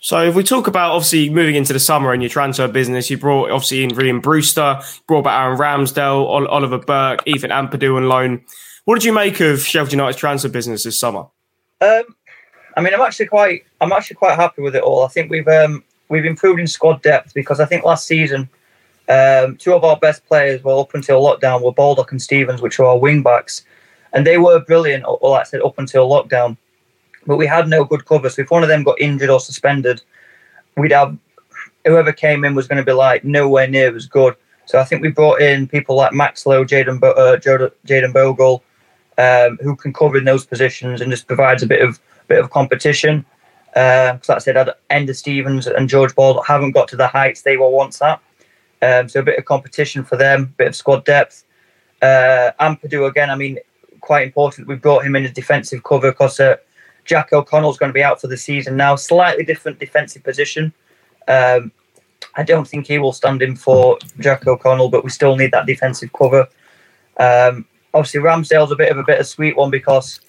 So 0.00 0.22
if 0.22 0.34
we 0.34 0.42
talk 0.42 0.66
about 0.66 0.92
obviously 0.92 1.30
moving 1.30 1.54
into 1.54 1.72
the 1.72 1.80
summer 1.80 2.12
and 2.12 2.22
your 2.22 2.28
transfer 2.28 2.68
business, 2.68 3.08
you 3.08 3.16
brought 3.16 3.50
obviously 3.50 3.84
in 3.84 3.90
Rhian 3.90 4.20
Brewster, 4.20 4.80
brought 5.06 5.24
back 5.24 5.40
Aaron 5.40 5.58
Ramsdale, 5.58 6.26
Oliver 6.26 6.78
Burke, 6.78 7.22
Ethan 7.24 7.50
Ampadu 7.50 7.96
on 7.96 8.06
loan. 8.06 8.44
What 8.84 8.96
did 8.96 9.04
you 9.04 9.14
make 9.14 9.40
of 9.40 9.60
Sheffield 9.60 9.92
United's 9.92 10.18
transfer 10.18 10.50
business 10.50 10.84
this 10.84 11.00
summer? 11.00 11.24
Um, 11.80 12.02
I 12.76 12.80
mean, 12.80 12.94
I'm 12.94 13.00
actually 13.00 13.26
quite, 13.26 13.64
I'm 13.80 13.92
actually 13.92 14.16
quite 14.16 14.36
happy 14.36 14.62
with 14.62 14.74
it 14.74 14.82
all. 14.82 15.04
I 15.04 15.08
think 15.08 15.30
we've 15.30 15.48
um, 15.48 15.84
we've 16.08 16.24
improved 16.24 16.60
in 16.60 16.66
squad 16.66 17.02
depth 17.02 17.34
because 17.34 17.60
I 17.60 17.64
think 17.64 17.84
last 17.84 18.06
season 18.06 18.48
um, 19.08 19.56
two 19.56 19.74
of 19.74 19.84
our 19.84 19.96
best 19.96 20.24
players, 20.26 20.64
well, 20.64 20.80
up 20.80 20.94
until 20.94 21.22
lockdown, 21.22 21.62
were 21.62 21.72
Baldock 21.72 22.12
and 22.12 22.22
Stevens, 22.22 22.62
which 22.62 22.78
were 22.78 22.86
our 22.86 22.98
wing 22.98 23.22
backs, 23.22 23.64
and 24.12 24.26
they 24.26 24.38
were 24.38 24.60
brilliant. 24.60 25.04
Well, 25.04 25.32
like 25.32 25.42
I 25.42 25.44
said, 25.44 25.62
up 25.62 25.78
until 25.78 26.08
lockdown, 26.08 26.56
but 27.26 27.36
we 27.36 27.46
had 27.46 27.68
no 27.68 27.84
good 27.84 28.06
cover. 28.06 28.30
So 28.30 28.42
if 28.42 28.50
one 28.50 28.62
of 28.62 28.68
them 28.68 28.82
got 28.82 29.00
injured 29.00 29.30
or 29.30 29.40
suspended, 29.40 30.02
we'd 30.76 30.92
have 30.92 31.16
whoever 31.84 32.12
came 32.12 32.44
in 32.44 32.54
was 32.54 32.66
going 32.66 32.78
to 32.78 32.84
be 32.84 32.92
like 32.92 33.24
nowhere 33.24 33.68
near 33.68 33.94
as 33.94 34.06
good. 34.06 34.36
So 34.66 34.78
I 34.78 34.84
think 34.84 35.02
we 35.02 35.10
brought 35.10 35.42
in 35.42 35.68
people 35.68 35.96
like 35.96 36.14
Max 36.14 36.46
Lowe, 36.46 36.64
Jayden 36.64 37.02
uh, 37.02 37.36
Jayden 37.86 38.12
Bogle, 38.14 38.62
um, 39.18 39.58
who 39.62 39.76
can 39.76 39.92
cover 39.92 40.18
in 40.18 40.24
those 40.24 40.46
positions 40.46 41.00
and 41.00 41.10
just 41.10 41.26
provides 41.26 41.62
a 41.62 41.66
bit 41.66 41.82
of 41.82 42.00
bit 42.28 42.38
of 42.38 42.50
competition. 42.50 43.24
Because, 43.72 44.30
uh, 44.30 44.32
like 44.34 44.36
I 44.36 44.38
said, 44.38 44.74
Ender 44.90 45.14
Stevens 45.14 45.66
and 45.66 45.88
George 45.88 46.14
Ball 46.14 46.40
haven't 46.42 46.72
got 46.72 46.86
to 46.88 46.96
the 46.96 47.08
heights 47.08 47.42
they 47.42 47.56
were 47.56 47.68
once 47.68 48.00
at. 48.00 48.20
Um, 48.82 49.08
so 49.08 49.20
a 49.20 49.22
bit 49.22 49.38
of 49.38 49.44
competition 49.44 50.04
for 50.04 50.16
them, 50.16 50.42
a 50.42 50.46
bit 50.46 50.68
of 50.68 50.76
squad 50.76 51.04
depth. 51.04 51.44
Uh, 52.00 52.52
Ampadu 52.60 53.08
again. 53.08 53.30
I 53.30 53.34
mean, 53.34 53.58
quite 54.00 54.26
important. 54.26 54.68
We've 54.68 54.80
brought 54.80 55.04
him 55.04 55.16
in 55.16 55.24
as 55.24 55.32
defensive 55.32 55.82
cover 55.82 56.12
because 56.12 56.38
uh, 56.38 56.56
Jack 57.04 57.32
O'Connell's 57.32 57.78
going 57.78 57.90
to 57.90 57.94
be 57.94 58.02
out 58.02 58.20
for 58.20 58.28
the 58.28 58.36
season 58.36 58.76
now. 58.76 58.94
Slightly 58.96 59.44
different 59.44 59.78
defensive 59.80 60.22
position. 60.22 60.72
Um, 61.26 61.72
I 62.36 62.42
don't 62.42 62.66
think 62.66 62.86
he 62.86 62.98
will 62.98 63.12
stand 63.12 63.42
in 63.42 63.56
for 63.56 63.98
Jack 64.20 64.46
O'Connell, 64.46 64.88
but 64.88 65.04
we 65.04 65.10
still 65.10 65.36
need 65.36 65.52
that 65.52 65.66
defensive 65.66 66.12
cover. 66.12 66.46
Um, 67.18 67.66
obviously, 67.94 68.20
Ramsdale's 68.20 68.72
a 68.72 68.76
bit 68.76 68.90
of 68.90 68.98
a 68.98 69.04
bittersweet 69.04 69.56
one 69.56 69.70
because 69.70 70.20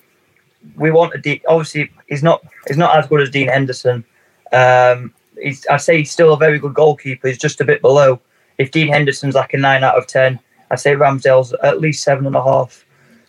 we 0.77 0.91
want 0.91 1.13
a 1.13 1.17
deep. 1.17 1.43
Obviously, 1.47 1.91
he's 2.07 2.23
not 2.23 2.43
he's 2.67 2.77
not 2.77 2.97
as 2.97 3.07
good 3.07 3.21
as 3.21 3.29
Dean 3.29 3.47
Henderson. 3.47 4.05
Um, 4.53 5.13
he's, 5.41 5.65
I 5.67 5.77
say 5.77 5.97
he's 5.97 6.11
still 6.11 6.33
a 6.33 6.37
very 6.37 6.59
good 6.59 6.73
goalkeeper. 6.73 7.27
He's 7.27 7.37
just 7.37 7.59
a 7.61 7.65
bit 7.65 7.81
below. 7.81 8.21
If 8.57 8.71
Dean 8.71 8.87
Henderson's 8.87 9.35
like 9.35 9.53
a 9.53 9.57
nine 9.57 9.83
out 9.83 9.97
of 9.97 10.07
ten, 10.07 10.39
I'd 10.71 10.79
say 10.79 10.95
Ramsdale's 10.95 11.53
at 11.63 11.81
least 11.81 12.03
seven 12.03 12.25
and 12.25 12.35
a 12.35 12.43
half. 12.43 12.85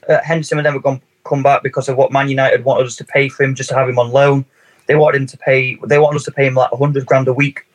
Uh, 0.09 0.23
Henderson 0.23 0.59
would 0.59 0.65
never 0.65 0.79
gone 0.79 1.01
come 1.25 1.43
back 1.43 1.63
because 1.63 1.89
of 1.89 1.97
what 1.97 2.13
Man 2.13 2.29
United 2.29 2.65
wanted 2.65 2.87
us 2.87 2.97
to 2.97 3.05
pay 3.05 3.29
for 3.29 3.43
him 3.43 3.55
just 3.55 3.71
to 3.71 3.75
have 3.75 3.89
him 3.89 3.99
on 3.99 4.13
loan. 4.13 4.45
They 4.87 4.95
wanted 4.95 5.23
him 5.23 5.27
to 5.27 5.39
pay. 5.39 5.79
They 5.87 5.99
wanted 5.99 6.19
us 6.19 6.25
to 6.25 6.33
pay 6.33 6.47
him 6.47 6.55
like 6.55 6.71
hundred 6.71 7.07
grand 7.07 7.27
a 7.29 7.33
week, 7.33 7.67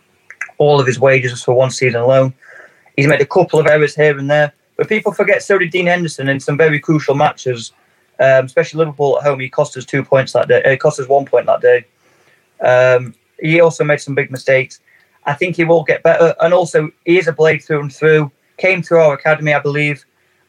all 0.58 0.80
of 0.80 0.88
his 0.88 1.00
wages 1.00 1.44
for 1.44 1.54
one 1.54 1.72
season 1.72 2.00
alone. 2.00 2.34
He's 2.96 3.08
made 3.08 3.22
a 3.22 3.26
couple 3.26 3.60
of 3.60 3.68
errors 3.68 3.96
here 3.96 4.18
and 4.18 4.30
there, 4.30 4.54
but 4.82 4.90
people 4.90 5.12
forget 5.12 5.44
so 5.44 5.60
did 5.60 5.70
Dean 5.70 5.86
Henderson 5.86 6.28
in 6.28 6.40
some 6.40 6.58
very 6.58 6.80
crucial 6.80 7.14
matches, 7.14 7.72
um, 8.20 8.46
especially 8.46 8.80
Liverpool 8.80 9.20
at 9.20 9.24
home. 9.24 9.40
He 9.40 9.48
cost 9.48 9.78
us 9.78 9.86
two 9.86 10.04
points 10.04 10.34
that 10.34 10.48
day. 10.48 10.60
It 10.66 10.80
cost 10.80 11.00
us 11.00 11.08
one 11.08 11.24
point 11.24 11.46
that 11.46 11.62
day. 11.62 11.86
Um, 12.62 13.14
he 13.40 13.62
also 13.62 13.84
made 13.84 14.02
some 14.02 14.16
big 14.16 14.32
mistakes. 14.32 14.80
I 15.26 15.36
think 15.36 15.56
he 15.56 15.66
will 15.66 15.84
get 15.84 16.02
better, 16.02 16.34
and 16.42 16.52
also 16.52 16.90
he 17.06 17.20
is 17.20 17.28
a 17.28 17.32
blade 17.32 17.60
through 17.60 17.82
and 17.82 17.94
through. 17.94 18.32
Came 18.58 18.82
through 18.82 19.02
our 19.02 19.14
academy, 19.14 19.54
I 19.54 19.60
believe 19.60 20.04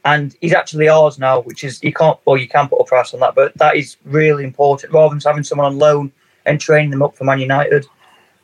and 0.06 0.34
he's 0.40 0.54
actually 0.54 0.88
ours 0.88 1.18
now, 1.18 1.42
which 1.42 1.62
is 1.62 1.82
you 1.84 1.92
can't 1.92 2.18
well 2.24 2.38
you 2.38 2.48
can 2.48 2.68
put 2.68 2.80
a 2.80 2.84
price 2.84 3.12
on 3.12 3.20
that, 3.20 3.34
but 3.34 3.54
that 3.58 3.76
is 3.76 3.98
really 4.06 4.44
important 4.44 4.94
rather 4.94 5.14
than 5.14 5.20
having 5.20 5.44
someone 5.44 5.66
on 5.66 5.78
loan 5.78 6.10
and 6.46 6.58
training 6.58 6.90
them 6.90 7.02
up 7.02 7.14
for 7.14 7.24
Man 7.24 7.38
United. 7.38 7.86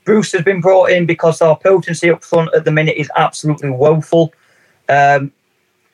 Bruce 0.05 0.33
has 0.33 0.43
been 0.43 0.61
brought 0.61 0.91
in 0.91 1.07
because 1.07 1.41
our 1.41 1.57
potency 1.57 2.11
up 2.11 2.23
front 2.23 2.55
at 2.55 2.67
the 2.67 2.71
minute 2.71 2.99
is 2.99 3.11
absolutely 3.17 3.71
woeful. 3.71 4.35
Um, 4.91 5.33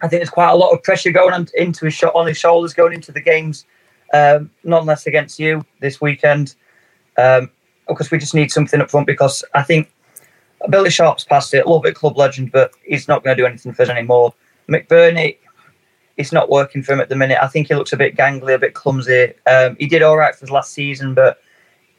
I 0.03 0.09
think 0.09 0.21
there's 0.21 0.31
quite 0.31 0.51
a 0.51 0.57
lot 0.57 0.73
of 0.73 0.83
pressure 0.83 1.11
going 1.11 1.33
on 1.33 1.49
into 1.55 1.87
his 1.87 2.03
on 2.03 2.27
his 2.27 2.37
shoulders 2.37 2.75
going 2.75 2.93
into 2.93 3.13
the 3.13 3.21
games, 3.21 3.65
um, 4.13 4.51
not 4.63 4.85
less 4.85 5.07
against 5.07 5.39
you 5.39 5.65
this 5.81 6.01
weekend. 6.01 6.55
Um, 7.17 7.51
because 7.89 8.11
we 8.11 8.19
just 8.19 8.35
need 8.35 8.51
something 8.51 8.81
up 8.81 8.91
front 8.91 9.07
because 9.07 9.45
I 9.55 9.63
think 9.63 9.93
Billy 10.71 10.91
Sharp's 10.91 11.25
past 11.25 11.53
it, 11.55 11.59
a 11.59 11.69
little 11.69 11.81
bit 11.81 11.95
club 11.95 12.17
legend, 12.17 12.53
but 12.53 12.73
he's 12.85 13.09
not 13.09 13.23
going 13.23 13.37
to 13.37 13.43
do 13.43 13.47
anything 13.47 13.73
for 13.73 13.83
us 13.83 13.89
anymore. 13.89 14.35
McBurnie, 14.69 15.37
it's 16.17 16.33
not 16.33 16.49
working 16.49 16.83
for 16.83 16.93
him 16.93 17.01
at 17.01 17.09
the 17.09 17.17
minute. 17.17 17.39
I 17.43 17.49
think 17.49 17.69
he 17.69 17.75
looks 17.75 17.93
a 17.93 17.97
bit 17.97 18.17
gangly, 18.17 18.55
a 18.55 18.59
bit 18.59 18.75
clumsy. 18.75 19.35
Um, 19.47 19.77
he 19.79 19.87
did 19.87 20.03
all 20.03 20.17
right 20.17 20.35
for 20.35 20.41
his 20.41 20.51
last 20.51 20.73
season, 20.73 21.15
but 21.15 21.41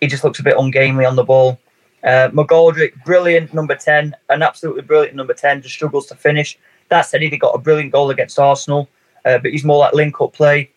he 0.01 0.07
just 0.07 0.23
looks 0.23 0.39
a 0.39 0.43
bit 0.43 0.57
ungainly 0.57 1.05
on 1.05 1.15
the 1.15 1.23
ball. 1.23 1.59
Uh, 2.03 2.29
McGoldrick, 2.29 3.03
brilliant 3.03 3.53
number 3.53 3.75
10, 3.75 4.15
an 4.29 4.41
absolutely 4.43 4.83
brilliant 4.83 5.15
number 5.15 5.33
10, 5.33 5.63
just 5.63 5.73
struggles 5.73 6.05
to 6.07 6.15
finish. 6.15 6.57
That 6.89 7.01
said, 7.01 7.21
he 7.21 7.29
got 7.37 7.55
a 7.55 7.57
brilliant 7.57 7.91
goal 7.91 8.09
against 8.09 8.39
Arsenal, 8.39 8.87
uh, 9.25 9.39
but 9.39 9.51
he's 9.51 9.63
more 9.63 9.79
like 9.79 9.93
link 9.93 10.21
up 10.21 10.33
play. 10.33 10.69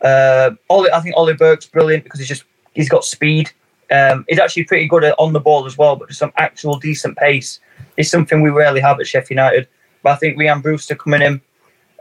Uh, 0.00 0.50
Ollie, 0.70 0.92
I 0.92 1.00
think 1.00 1.16
Ollie 1.16 1.34
Burke's 1.34 1.66
brilliant 1.66 2.04
because 2.04 2.20
he's 2.20 2.28
just 2.28 2.44
he's 2.74 2.88
got 2.88 3.04
speed. 3.04 3.50
Um, 3.90 4.24
he's 4.28 4.38
actually 4.38 4.64
pretty 4.64 4.88
good 4.88 5.04
on 5.18 5.32
the 5.32 5.40
ball 5.40 5.66
as 5.66 5.78
well, 5.78 5.96
but 5.96 6.08
just 6.08 6.20
some 6.20 6.32
actual 6.36 6.78
decent 6.78 7.16
pace 7.16 7.60
is 7.96 8.10
something 8.10 8.42
we 8.42 8.50
rarely 8.50 8.80
have 8.80 9.00
at 9.00 9.06
Sheffield 9.06 9.30
United. 9.30 9.68
But 10.02 10.12
I 10.12 10.16
think 10.16 10.38
Rhian 10.38 10.62
Brewster 10.62 10.94
coming 10.94 11.22
in 11.22 11.40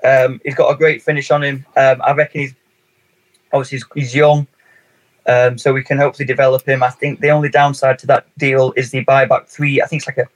um, 0.06 0.40
he's 0.44 0.56
got 0.56 0.72
a 0.72 0.78
great 0.78 1.02
finish 1.02 1.32
on 1.32 1.44
him. 1.44 1.66
Um, 1.76 2.02
I 2.02 2.14
reckon 2.14 2.42
he's 2.42 2.54
obviously 3.52 3.78
he's, 3.78 3.86
he's 3.96 4.16
young, 4.16 4.48
um, 5.26 5.58
so 5.58 5.74
we 5.74 5.84
can 5.84 5.98
hopefully 5.98 6.26
develop 6.26 6.68
him. 6.68 6.84
I 6.84 6.90
think 6.90 7.20
the 7.20 7.32
only 7.32 7.50
downside 7.50 8.00
to 8.00 8.08
that 8.08 8.28
deal 8.38 8.74
is 8.76 8.92
the 8.92 9.04
buyback 9.06 9.48
three. 9.48 9.82
I 9.82 9.88
think 9.88 10.02
it's 10.02 10.08
like 10.08 10.18
a 10.18 10.30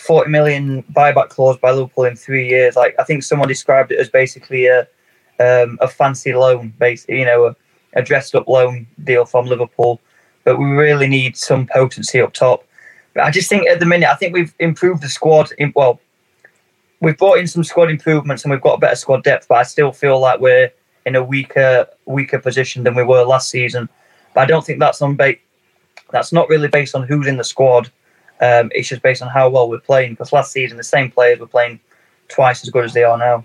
forty 0.00 0.30
million 0.30 0.82
buyback 0.92 1.28
clause 1.28 1.56
by 1.58 1.70
Liverpool 1.70 2.04
in 2.04 2.16
three 2.16 2.48
years. 2.48 2.76
Like 2.76 2.94
I 2.98 3.04
think 3.04 3.22
someone 3.22 3.48
described 3.48 3.92
it 3.92 3.98
as 3.98 4.08
basically 4.08 4.66
a 4.66 4.88
um, 5.38 5.78
a 5.80 5.88
fancy 5.88 6.34
loan, 6.34 6.74
basically, 6.78 7.20
you 7.20 7.24
know, 7.24 7.46
a, 7.46 7.56
a 7.94 8.02
dressed 8.02 8.34
up 8.34 8.48
loan 8.48 8.86
deal 9.04 9.24
from 9.24 9.46
Liverpool. 9.46 10.00
But 10.44 10.58
we 10.58 10.66
really 10.66 11.06
need 11.06 11.36
some 11.36 11.66
potency 11.66 12.20
up 12.20 12.32
top. 12.32 12.64
But 13.14 13.24
I 13.24 13.30
just 13.30 13.48
think 13.48 13.68
at 13.68 13.80
the 13.80 13.86
minute, 13.86 14.08
I 14.08 14.14
think 14.14 14.34
we've 14.34 14.54
improved 14.58 15.02
the 15.02 15.08
squad. 15.08 15.50
In, 15.58 15.72
well, 15.74 16.00
we've 17.00 17.16
brought 17.16 17.38
in 17.38 17.46
some 17.46 17.64
squad 17.64 17.90
improvements 17.90 18.44
and 18.44 18.50
we've 18.50 18.60
got 18.60 18.74
a 18.74 18.78
better 18.78 18.96
squad 18.96 19.22
depth. 19.24 19.48
But 19.48 19.58
I 19.58 19.62
still 19.64 19.92
feel 19.92 20.18
like 20.18 20.40
we're 20.40 20.70
in 21.06 21.16
a 21.16 21.22
weaker 21.22 21.86
weaker 22.06 22.38
position 22.38 22.84
than 22.84 22.94
we 22.94 23.02
were 23.02 23.24
last 23.24 23.50
season. 23.50 23.88
But 24.34 24.42
I 24.42 24.46
don't 24.46 24.64
think 24.64 24.78
that's 24.78 25.02
on 25.02 25.16
ba- 25.16 25.34
that's 26.10 26.32
not 26.32 26.48
really 26.48 26.68
based 26.68 26.94
on 26.94 27.02
who's 27.02 27.26
in 27.26 27.36
the 27.36 27.44
squad. 27.44 27.90
Um, 28.40 28.70
it's 28.74 28.88
just 28.88 29.02
based 29.02 29.22
on 29.22 29.28
how 29.28 29.48
well 29.48 29.68
we're 29.68 29.80
playing. 29.80 30.12
Because 30.12 30.32
last 30.32 30.52
season, 30.52 30.76
the 30.76 30.84
same 30.84 31.10
players 31.10 31.38
were 31.38 31.46
playing 31.46 31.80
twice 32.28 32.62
as 32.62 32.70
good 32.70 32.84
as 32.84 32.92
they 32.94 33.04
are 33.04 33.18
now. 33.18 33.44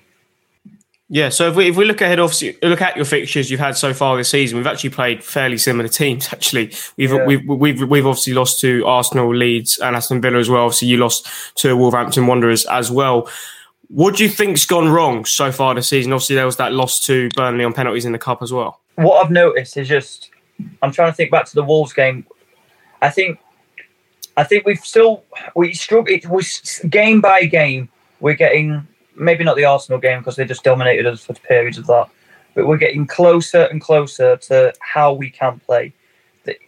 Yeah, 1.08 1.30
so 1.30 1.50
if 1.50 1.56
we 1.56 1.70
if 1.70 1.78
we 1.78 1.86
look 1.86 2.02
ahead, 2.02 2.20
obviously 2.20 2.58
look 2.64 2.82
at 2.82 2.96
your 2.96 3.06
fixtures 3.06 3.52
you've 3.52 3.60
had 3.60 3.78
so 3.78 3.94
far 3.94 4.18
this 4.18 4.30
season, 4.30 4.58
we've 4.58 4.66
actually 4.66 4.90
played 4.90 5.24
fairly 5.24 5.58
similar 5.58 5.88
teams. 5.88 6.28
Actually, 6.34 6.74
we've 6.98 7.12
yeah. 7.12 7.26
we've, 7.26 7.48
we've 7.48 7.82
we've 7.88 8.08
obviously 8.08 8.34
lost 8.34 8.60
to 8.62 8.84
Arsenal, 8.88 9.34
Leeds, 9.34 9.78
and 9.78 9.96
Aston 9.96 10.20
Villa 10.20 10.40
as 10.40 10.50
well. 10.50 10.64
Obviously, 10.64 10.88
you 10.88 10.98
lost 10.98 11.28
to 11.58 11.78
Wolverhampton 11.78 12.26
Wanderers 12.26 12.66
as 12.66 12.90
well. 12.90 13.30
What 13.90 14.16
do 14.16 14.24
you 14.24 14.30
think's 14.30 14.66
gone 14.66 14.90
wrong 14.90 15.26
so 15.26 15.52
far 15.52 15.76
this 15.76 15.90
season? 15.90 16.12
Obviously, 16.12 16.38
there 16.38 16.46
was 16.46 16.58
that 16.58 16.74
loss 16.74 17.00
to 17.02 17.30
Burnley 17.36 17.64
on 17.64 17.74
penalties 17.74 18.06
in 18.06 18.12
the 18.12 18.18
cup 18.18 18.42
as 18.42 18.52
well. 18.52 18.82
What 18.96 19.24
I've 19.24 19.32
noticed 19.32 19.78
is 19.78 19.88
just 19.88 20.32
I'm 20.82 20.92
trying 20.92 21.12
to 21.12 21.16
think 21.16 21.30
back 21.30 21.46
to 21.46 21.56
the 21.56 21.64
Wolves 21.64 21.94
game. 21.94 22.26
I 23.04 23.12
think 23.12 23.38
I 24.38 24.44
think 24.44 24.66
we've 24.66 24.80
still 24.80 25.24
we 25.56 25.74
struggle. 25.74 26.14
It 26.14 26.28
was 26.28 26.82
game 26.90 27.22
by 27.22 27.46
game. 27.46 27.90
We're 28.20 28.36
getting 28.36 28.88
maybe 29.16 29.44
not 29.44 29.56
the 29.56 29.66
Arsenal 29.66 30.00
game 30.00 30.20
because 30.20 30.36
they 30.36 30.46
just 30.46 30.64
dominated 30.64 31.06
us 31.06 31.24
for 31.24 31.34
periods 31.34 31.78
of 31.78 31.88
that, 31.88 32.10
but 32.54 32.68
we're 32.68 32.78
getting 32.78 33.08
closer 33.08 33.64
and 33.64 33.80
closer 33.80 34.38
to 34.38 34.74
how 34.80 35.14
we 35.14 35.30
can 35.30 35.60
play. 35.60 35.94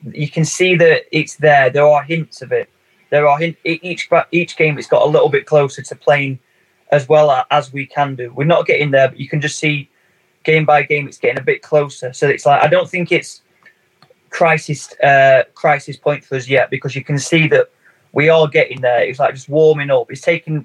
You 0.04 0.30
can 0.30 0.46
see 0.46 0.76
that 0.76 1.04
it's 1.12 1.36
there. 1.36 1.70
There 1.70 1.86
are 1.86 2.04
hints 2.04 2.42
of 2.42 2.52
it. 2.52 2.70
There 3.10 3.28
are 3.28 3.38
hint, 3.38 3.58
each 3.64 4.10
each 4.32 4.58
game. 4.58 4.78
It's 4.78 4.88
got 4.88 5.04
a 5.04 5.10
little 5.10 5.30
bit 5.30 5.46
closer 5.46 5.82
to 5.82 5.96
playing 5.96 6.40
as 6.92 7.08
well 7.10 7.46
as 7.52 7.74
we 7.74 7.86
can 7.86 8.16
do. 8.16 8.34
We're 8.34 8.46
not 8.46 8.66
getting 8.66 8.92
there, 8.92 9.10
but 9.10 9.20
you 9.20 9.28
can 9.28 9.42
just 9.42 9.60
see 9.60 9.90
game 10.44 10.66
by 10.66 10.82
game 10.82 11.08
it's 11.08 11.18
getting 11.18 11.40
a 11.40 11.44
bit 11.44 11.62
closer. 11.62 12.14
So 12.14 12.28
it's 12.28 12.46
like 12.46 12.64
I 12.64 12.68
don't 12.68 12.90
think 12.90 13.12
it's 13.12 13.42
crisis 14.38 14.94
uh, 15.00 15.42
crisis 15.56 15.98
point 15.98 16.24
for 16.24 16.36
us 16.36 16.48
yet 16.48 16.70
because 16.70 16.96
you 16.96 17.04
can 17.04 17.18
see 17.18 17.48
that 17.48 17.72
we 18.14 18.30
are 18.30 18.48
getting 18.48 18.82
there. 18.82 19.02
It's 19.02 19.18
like 19.18 19.34
just 19.34 19.50
warming 19.50 19.90
up. 19.90 20.12
It's 20.12 20.22
taking 20.22 20.64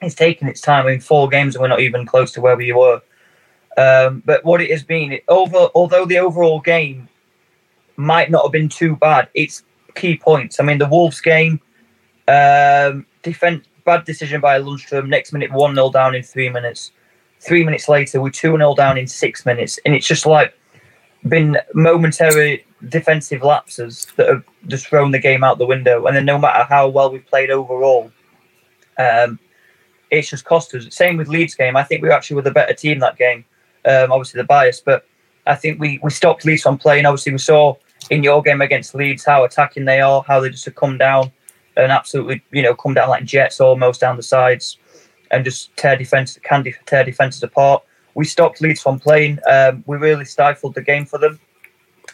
it's 0.00 0.14
taking 0.14 0.48
its 0.48 0.62
time 0.62 0.88
in 0.88 1.00
four 1.00 1.28
games 1.28 1.54
and 1.54 1.60
we're 1.60 1.68
not 1.68 1.80
even 1.80 2.06
close 2.06 2.32
to 2.32 2.40
where 2.40 2.56
we 2.56 2.72
were. 2.72 3.02
Um, 3.76 4.22
but 4.24 4.42
what 4.42 4.62
it 4.62 4.70
has 4.70 4.82
been, 4.82 5.12
it 5.12 5.24
over 5.28 5.68
although 5.74 6.06
the 6.06 6.16
overall 6.16 6.60
game 6.60 7.10
might 7.96 8.30
not 8.30 8.42
have 8.44 8.52
been 8.52 8.70
too 8.70 8.96
bad, 8.96 9.28
it's 9.34 9.64
key 9.94 10.16
points. 10.16 10.58
I 10.58 10.62
mean, 10.62 10.78
the 10.78 10.88
Wolves 10.88 11.20
game, 11.20 11.60
um, 12.26 13.04
defense 13.22 13.66
bad 13.84 14.06
decision 14.06 14.40
by 14.40 14.58
Lundstram. 14.58 15.08
Next 15.08 15.34
minute, 15.34 15.52
one 15.52 15.74
0 15.74 15.90
down 15.90 16.14
in 16.14 16.22
three 16.22 16.48
minutes. 16.48 16.90
Three 17.40 17.64
minutes 17.64 17.86
later, 17.86 18.22
we're 18.22 18.30
two 18.30 18.56
0 18.56 18.74
down 18.76 18.96
in 18.96 19.06
six 19.06 19.44
minutes, 19.44 19.78
and 19.84 19.94
it's 19.94 20.06
just 20.06 20.24
like 20.24 20.54
been 21.28 21.58
momentary 21.74 22.64
defensive 22.88 23.42
lapses 23.42 24.06
that 24.16 24.28
have 24.28 24.44
just 24.68 24.86
thrown 24.86 25.10
the 25.10 25.18
game 25.18 25.44
out 25.44 25.58
the 25.58 25.66
window. 25.66 26.06
And 26.06 26.16
then, 26.16 26.24
no 26.24 26.38
matter 26.38 26.64
how 26.64 26.88
well 26.88 27.10
we've 27.10 27.26
played 27.26 27.50
overall, 27.50 28.10
um, 28.98 29.38
it's 30.10 30.30
just 30.30 30.44
cost 30.44 30.74
us. 30.74 30.86
Same 30.94 31.16
with 31.16 31.28
Leeds 31.28 31.54
game. 31.54 31.76
I 31.76 31.84
think 31.84 32.02
we 32.02 32.10
actually 32.10 32.36
were 32.36 32.42
the 32.42 32.50
better 32.50 32.74
team 32.74 32.98
that 33.00 33.16
game. 33.16 33.44
Um, 33.84 34.12
obviously 34.12 34.38
the 34.38 34.44
bias, 34.44 34.80
but 34.80 35.06
I 35.46 35.54
think 35.54 35.80
we 35.80 35.98
we 36.02 36.10
stopped 36.10 36.44
Leeds 36.44 36.62
from 36.62 36.78
playing. 36.78 37.06
Obviously, 37.06 37.32
we 37.32 37.38
saw 37.38 37.74
in 38.10 38.22
your 38.22 38.42
game 38.42 38.60
against 38.60 38.94
Leeds 38.94 39.24
how 39.24 39.44
attacking 39.44 39.84
they 39.84 40.00
are, 40.00 40.22
how 40.26 40.40
they 40.40 40.50
just 40.50 40.64
have 40.66 40.74
come 40.74 40.98
down 40.98 41.32
and 41.76 41.92
absolutely 41.92 42.42
you 42.50 42.62
know 42.62 42.74
come 42.74 42.94
down 42.94 43.08
like 43.08 43.24
jets 43.24 43.60
almost 43.60 44.00
down 44.00 44.16
the 44.16 44.22
sides 44.22 44.76
and 45.30 45.44
just 45.44 45.74
tear 45.76 45.96
defense 45.96 46.38
can 46.42 46.64
tear 46.86 47.04
defenses 47.04 47.42
apart. 47.42 47.82
We 48.14 48.24
stopped 48.24 48.60
Leeds 48.60 48.82
from 48.82 48.98
playing. 48.98 49.38
Um, 49.48 49.84
we 49.86 49.96
really 49.96 50.24
stifled 50.24 50.74
the 50.74 50.82
game 50.82 51.06
for 51.06 51.18
them. 51.18 51.38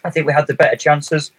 I 0.04 0.10
think 0.10 0.26
we 0.26 0.32
had 0.32 0.46
the 0.46 0.54
better 0.54 0.76
chances, 0.76 1.32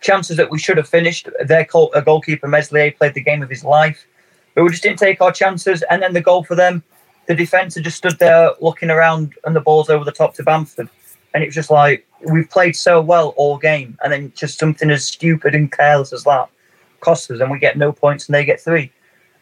chances 0.00 0.36
that 0.36 0.50
we 0.50 0.58
should 0.58 0.76
have 0.76 0.88
finished. 0.88 1.28
Their 1.44 1.64
goalkeeper 1.64 2.48
Meslier 2.48 2.92
played 2.92 3.14
the 3.14 3.22
game 3.22 3.42
of 3.42 3.50
his 3.50 3.64
life. 3.64 4.06
But 4.54 4.64
we 4.64 4.70
just 4.70 4.82
didn't 4.82 4.98
take 4.98 5.20
our 5.20 5.32
chances. 5.32 5.82
And 5.90 6.02
then 6.02 6.12
the 6.12 6.20
goal 6.20 6.44
for 6.44 6.54
them, 6.54 6.82
the 7.26 7.34
defence 7.34 7.74
had 7.74 7.84
just 7.84 7.96
stood 7.96 8.18
there 8.18 8.52
looking 8.60 8.90
around 8.90 9.34
and 9.44 9.56
the 9.56 9.60
ball's 9.60 9.90
over 9.90 10.04
the 10.04 10.12
top 10.12 10.34
to 10.34 10.42
Bamford. 10.42 10.88
And 11.32 11.42
it 11.42 11.46
was 11.46 11.54
just 11.54 11.70
like, 11.70 12.06
we've 12.30 12.48
played 12.48 12.76
so 12.76 13.00
well 13.00 13.34
all 13.36 13.58
game. 13.58 13.98
And 14.02 14.12
then 14.12 14.32
just 14.36 14.58
something 14.58 14.90
as 14.90 15.04
stupid 15.04 15.54
and 15.54 15.72
careless 15.72 16.12
as 16.12 16.24
that 16.24 16.48
costs 17.00 17.30
us. 17.30 17.40
And 17.40 17.50
we 17.50 17.58
get 17.58 17.76
no 17.76 17.92
points 17.92 18.26
and 18.26 18.34
they 18.34 18.44
get 18.44 18.60
three. 18.60 18.92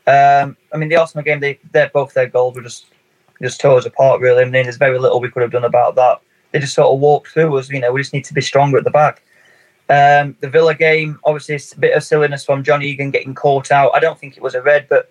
Um, 0.06 0.56
I 0.72 0.78
mean, 0.78 0.88
the 0.88 0.96
Arsenal 0.96 1.24
game, 1.24 1.40
they, 1.40 1.58
they're 1.72 1.90
both 1.92 2.14
their 2.14 2.26
goals 2.26 2.56
were 2.56 2.62
just 2.62 2.86
just 3.42 3.60
tore 3.60 3.78
us 3.78 3.86
apart, 3.86 4.20
really. 4.20 4.42
I 4.42 4.44
mean, 4.44 4.64
there's 4.64 4.76
very 4.76 4.98
little 4.98 5.20
we 5.20 5.30
could 5.30 5.42
have 5.42 5.52
done 5.52 5.64
about 5.64 5.94
that. 5.96 6.20
They 6.52 6.60
just 6.60 6.74
sort 6.74 6.92
of 6.92 7.00
walked 7.00 7.28
through 7.28 7.56
us. 7.56 7.70
You 7.70 7.80
know, 7.80 7.92
we 7.92 8.00
just 8.00 8.12
need 8.12 8.24
to 8.26 8.34
be 8.34 8.40
stronger 8.40 8.78
at 8.78 8.84
the 8.84 8.90
back. 8.90 9.22
Um, 9.88 10.36
the 10.40 10.48
Villa 10.48 10.74
game, 10.74 11.18
obviously, 11.24 11.56
it's 11.56 11.72
a 11.72 11.78
bit 11.78 11.96
of 11.96 12.02
silliness 12.02 12.44
from 12.44 12.62
John 12.62 12.82
Egan 12.82 13.10
getting 13.10 13.34
caught 13.34 13.70
out. 13.70 13.90
I 13.94 14.00
don't 14.00 14.18
think 14.18 14.36
it 14.36 14.42
was 14.42 14.54
a 14.54 14.62
red, 14.62 14.86
but 14.88 15.10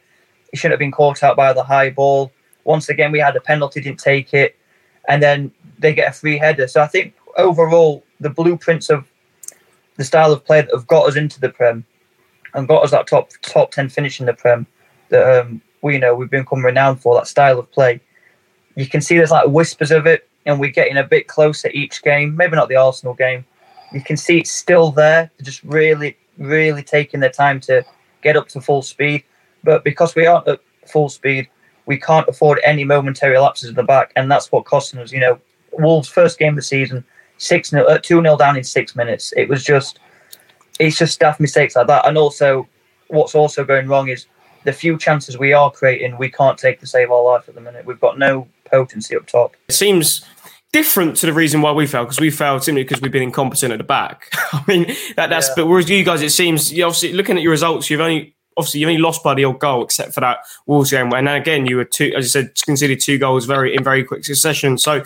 he 0.51 0.57
shouldn't 0.57 0.73
have 0.73 0.79
been 0.79 0.91
caught 0.91 1.23
out 1.23 1.35
by 1.35 1.53
the 1.53 1.63
high 1.63 1.89
ball. 1.89 2.31
Once 2.63 2.89
again, 2.89 3.11
we 3.11 3.19
had 3.19 3.35
a 3.35 3.41
penalty, 3.41 3.81
didn't 3.81 3.99
take 3.99 4.33
it, 4.33 4.55
and 5.07 5.21
then 5.21 5.51
they 5.79 5.93
get 5.93 6.09
a 6.09 6.13
free 6.13 6.37
header. 6.37 6.67
So 6.67 6.81
I 6.81 6.87
think 6.87 7.15
overall, 7.37 8.03
the 8.19 8.29
blueprints 8.29 8.89
of 8.89 9.05
the 9.97 10.03
style 10.03 10.31
of 10.31 10.45
play 10.45 10.61
that 10.61 10.73
have 10.73 10.87
got 10.87 11.07
us 11.07 11.15
into 11.15 11.39
the 11.39 11.49
Prem 11.49 11.85
and 12.53 12.67
got 12.67 12.83
us 12.83 12.91
that 12.91 13.07
top 13.07 13.29
top 13.41 13.71
ten 13.71 13.89
finish 13.89 14.19
in 14.19 14.25
the 14.25 14.33
Prem 14.33 14.67
that 15.09 15.41
um, 15.41 15.61
we 15.81 15.97
know 15.97 16.15
we've 16.15 16.29
become 16.29 16.63
renowned 16.63 17.01
for 17.01 17.15
that 17.15 17.27
style 17.27 17.59
of 17.59 17.71
play. 17.71 17.99
You 18.75 18.87
can 18.87 19.01
see 19.01 19.17
there's 19.17 19.31
like 19.31 19.47
whispers 19.47 19.91
of 19.91 20.07
it, 20.07 20.27
and 20.45 20.59
we're 20.59 20.71
getting 20.71 20.97
a 20.97 21.03
bit 21.03 21.27
closer 21.27 21.69
each 21.69 22.01
game. 22.03 22.35
Maybe 22.35 22.55
not 22.55 22.69
the 22.69 22.75
Arsenal 22.75 23.13
game, 23.13 23.45
you 23.91 24.01
can 24.01 24.17
see 24.17 24.39
it's 24.39 24.51
still 24.51 24.91
there. 24.91 25.29
They're 25.37 25.45
just 25.45 25.63
really, 25.63 26.17
really 26.37 26.83
taking 26.83 27.19
their 27.19 27.29
time 27.29 27.59
to 27.61 27.83
get 28.21 28.37
up 28.37 28.47
to 28.49 28.61
full 28.61 28.81
speed. 28.81 29.23
But 29.63 29.83
because 29.83 30.15
we 30.15 30.25
aren't 30.25 30.47
at 30.47 30.61
full 30.87 31.09
speed, 31.09 31.49
we 31.85 31.97
can't 31.97 32.27
afford 32.27 32.59
any 32.63 32.83
momentary 32.83 33.37
lapses 33.37 33.69
at 33.69 33.75
the 33.75 33.83
back, 33.83 34.13
and 34.15 34.31
that's 34.31 34.51
what 34.51 34.65
costing 34.65 34.99
us. 34.99 35.11
You 35.11 35.19
know, 35.19 35.39
Wolves' 35.73 36.07
first 36.07 36.39
game 36.39 36.53
of 36.53 36.55
the 36.55 36.61
season, 36.61 37.03
six 37.37 37.73
nil, 37.73 37.87
uh, 37.87 37.97
two 37.97 38.21
0 38.21 38.37
down 38.37 38.57
in 38.57 38.63
six 38.63 38.95
minutes. 38.95 39.33
It 39.35 39.49
was 39.49 39.63
just, 39.63 39.99
it's 40.79 40.97
just 40.97 41.13
staff 41.13 41.39
mistakes 41.39 41.75
like 41.75 41.87
that. 41.87 42.07
And 42.07 42.17
also, 42.17 42.67
what's 43.07 43.35
also 43.35 43.65
going 43.65 43.87
wrong 43.87 44.07
is 44.07 44.27
the 44.63 44.73
few 44.73 44.97
chances 44.97 45.37
we 45.37 45.53
are 45.53 45.71
creating, 45.71 46.17
we 46.17 46.29
can't 46.29 46.57
take 46.57 46.79
to 46.79 46.87
save 46.87 47.11
our 47.11 47.23
life 47.23 47.49
at 47.49 47.55
the 47.55 47.61
minute. 47.61 47.85
We've 47.85 47.99
got 47.99 48.17
no 48.17 48.47
potency 48.71 49.15
up 49.15 49.27
top. 49.27 49.55
It 49.67 49.73
seems 49.73 50.25
different 50.73 51.17
to 51.17 51.25
the 51.25 51.33
reason 51.33 51.61
why 51.61 51.71
we 51.71 51.85
failed 51.85 52.07
because 52.07 52.19
we 52.19 52.31
failed 52.31 52.63
simply 52.63 52.83
because 52.83 53.01
we've 53.01 53.11
been 53.11 53.23
incompetent 53.23 53.73
at 53.73 53.77
the 53.77 53.83
back. 53.83 54.29
I 54.53 54.63
mean 54.67 54.95
that, 55.15 55.29
that's 55.29 55.49
yeah. 55.49 55.53
but 55.57 55.67
whereas 55.67 55.89
you 55.89 56.03
guys, 56.03 56.21
it 56.21 56.31
seems 56.31 56.71
you 56.71 56.85
obviously 56.85 57.13
looking 57.13 57.37
at 57.37 57.43
your 57.43 57.51
results, 57.51 57.89
you've 57.89 58.01
only 58.01 58.35
obviously 58.57 58.81
you 58.81 58.87
only 58.87 59.01
lost 59.01 59.23
by 59.23 59.33
the 59.33 59.45
old 59.45 59.59
goal 59.59 59.83
except 59.83 60.13
for 60.13 60.21
that 60.21 60.39
Wolves 60.65 60.91
game, 60.91 61.11
and 61.13 61.27
then 61.27 61.35
again 61.35 61.65
you 61.65 61.77
were 61.77 61.85
two, 61.85 62.13
as 62.15 62.25
I 62.25 62.41
said, 62.41 62.55
conceded 62.65 62.99
two 62.99 63.17
goals 63.17 63.45
very 63.45 63.75
in 63.75 63.83
very 63.83 64.03
quick 64.03 64.25
succession. 64.25 64.77
So. 64.77 65.03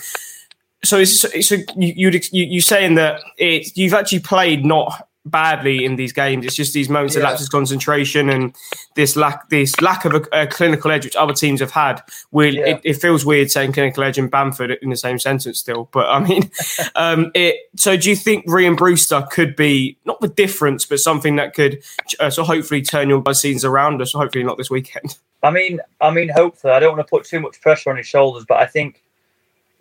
So, 0.84 1.00
it's, 1.00 1.22
so 1.48 1.56
you 1.76 2.12
you 2.12 2.22
you 2.32 2.62
saying 2.62 2.94
that 2.94 3.20
it 3.40 3.76
you've 3.76 3.96
actually 3.96 4.20
played 4.20 4.64
not 4.64 5.08
badly 5.26 5.84
in 5.84 5.96
these 5.96 6.14
games. 6.14 6.46
It's 6.46 6.56
just 6.56 6.74
these 6.74 6.90
moments 6.90 7.16
yeah. 7.16 7.22
of 7.22 7.30
lapses 7.30 7.50
concentration 7.50 8.30
and 8.30 8.56
this 8.96 9.16
lack 9.16 9.50
this 9.50 9.80
lack 9.82 10.06
of 10.06 10.14
a, 10.14 10.44
a 10.44 10.48
clinical 10.48 10.92
edge 10.92 11.04
which 11.04 11.16
other 11.16 11.34
teams 11.34 11.60
have 11.60 11.72
had. 11.72 12.02
We, 12.32 12.60
yeah. 12.60 12.68
it, 12.68 12.82
it, 12.84 12.94
feels 12.96 13.26
weird 13.26 13.50
saying 13.50 13.74
clinical 13.74 14.04
edge 14.04 14.18
and 14.18 14.30
Bamford 14.30 14.78
in 14.82 14.90
the 14.90 14.98
same 14.98 15.20
sentence 15.20 15.60
still, 15.60 15.90
but 15.92 16.08
I 16.08 16.20
mean, 16.20 16.52
um, 16.96 17.32
it. 17.34 17.56
So 17.76 17.98
do 17.98 18.10
you 18.10 18.16
think 18.16 18.46
Rhian 18.48 18.78
Brewster 18.78 19.28
could 19.32 19.56
be 19.56 19.98
not 20.06 20.22
the 20.22 20.28
difference, 20.28 20.86
but 20.86 21.00
something 21.00 21.36
that 21.38 21.54
could 21.54 21.82
uh, 22.20 22.30
so 22.30 22.44
hopefully 22.44 22.82
turn 22.82 23.10
your 23.10 23.24
seasons 23.34 23.66
around 23.66 24.02
us? 24.02 24.14
Hopefully 24.14 24.44
not 24.44 24.58
this 24.58 24.70
weekend. 24.70 25.18
I 25.44 25.52
mean, 25.52 25.80
I 26.02 26.10
mean, 26.10 26.30
hopefully, 26.30 26.74
I 26.74 26.80
don't 26.80 26.96
want 26.96 27.08
to 27.08 27.10
put 27.10 27.26
too 27.26 27.40
much 27.40 27.62
pressure 27.62 27.92
on 27.92 27.98
his 27.98 28.08
shoulders, 28.08 28.46
but 28.48 28.58
I 28.58 28.66
think 28.66 29.04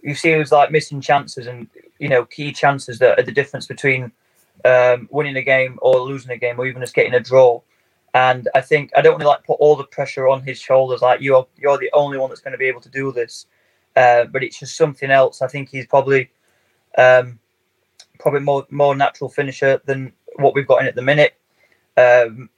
you 0.03 0.15
see, 0.15 0.31
it 0.31 0.39
was 0.39 0.53
like 0.53 0.71
missing 0.71 1.01
chances 1.01 1.47
and 1.47 1.69
you 1.99 2.09
know 2.09 2.25
key 2.25 2.53
chances 2.53 2.99
that 2.99 3.19
are 3.19 3.23
the 3.23 3.33
difference 3.33 3.67
between 3.67 4.13
um, 4.65 5.09
winning 5.11 5.37
a 5.37 5.43
game 5.43 5.79
or 5.83 6.01
losing 6.01 6.31
a 6.31 6.37
game 6.37 6.59
or 6.59 6.67
even 6.67 6.83
just 6.83 6.95
getting 6.95 7.15
a 7.15 7.21
draw. 7.21 7.61
And 8.15 8.49
I 8.55 8.61
think 8.61 8.91
I 8.97 9.01
don't 9.01 9.15
want 9.15 9.23
to 9.23 9.29
like 9.29 9.45
put 9.45 9.55
all 9.55 9.77
the 9.77 9.85
pressure 9.85 10.29
on 10.29 10.43
his 10.43 10.59
shoulders. 10.61 11.03
Like 11.03 11.21
you're 11.21 11.47
you're 11.57 11.79
the 11.79 11.91
only 11.93 12.19
one 12.19 12.31
that's 12.31 12.41
going 12.41 12.53
to 12.53 12.59
be 12.59 12.67
able 12.69 12.81
to 12.83 12.89
do 12.89 13.13
this. 13.13 13.47
Uh, 13.97 14.25
but 14.25 14.43
it's 14.43 14.59
just 14.59 14.77
something 14.77 15.11
else. 15.11 15.43
I 15.43 15.49
think 15.49 15.69
he's 15.69 15.87
probably 15.87 16.31
um, 16.97 17.39
probably 18.19 18.41
more 18.41 18.67
more 18.71 18.95
natural 18.95 19.31
finisher 19.31 19.81
than 19.85 20.13
what 20.37 20.55
we've 20.55 20.67
got 20.67 20.83
in 20.83 20.89
at 20.89 20.95
the 20.95 21.03
minute. 21.03 21.35
Um, 21.97 22.51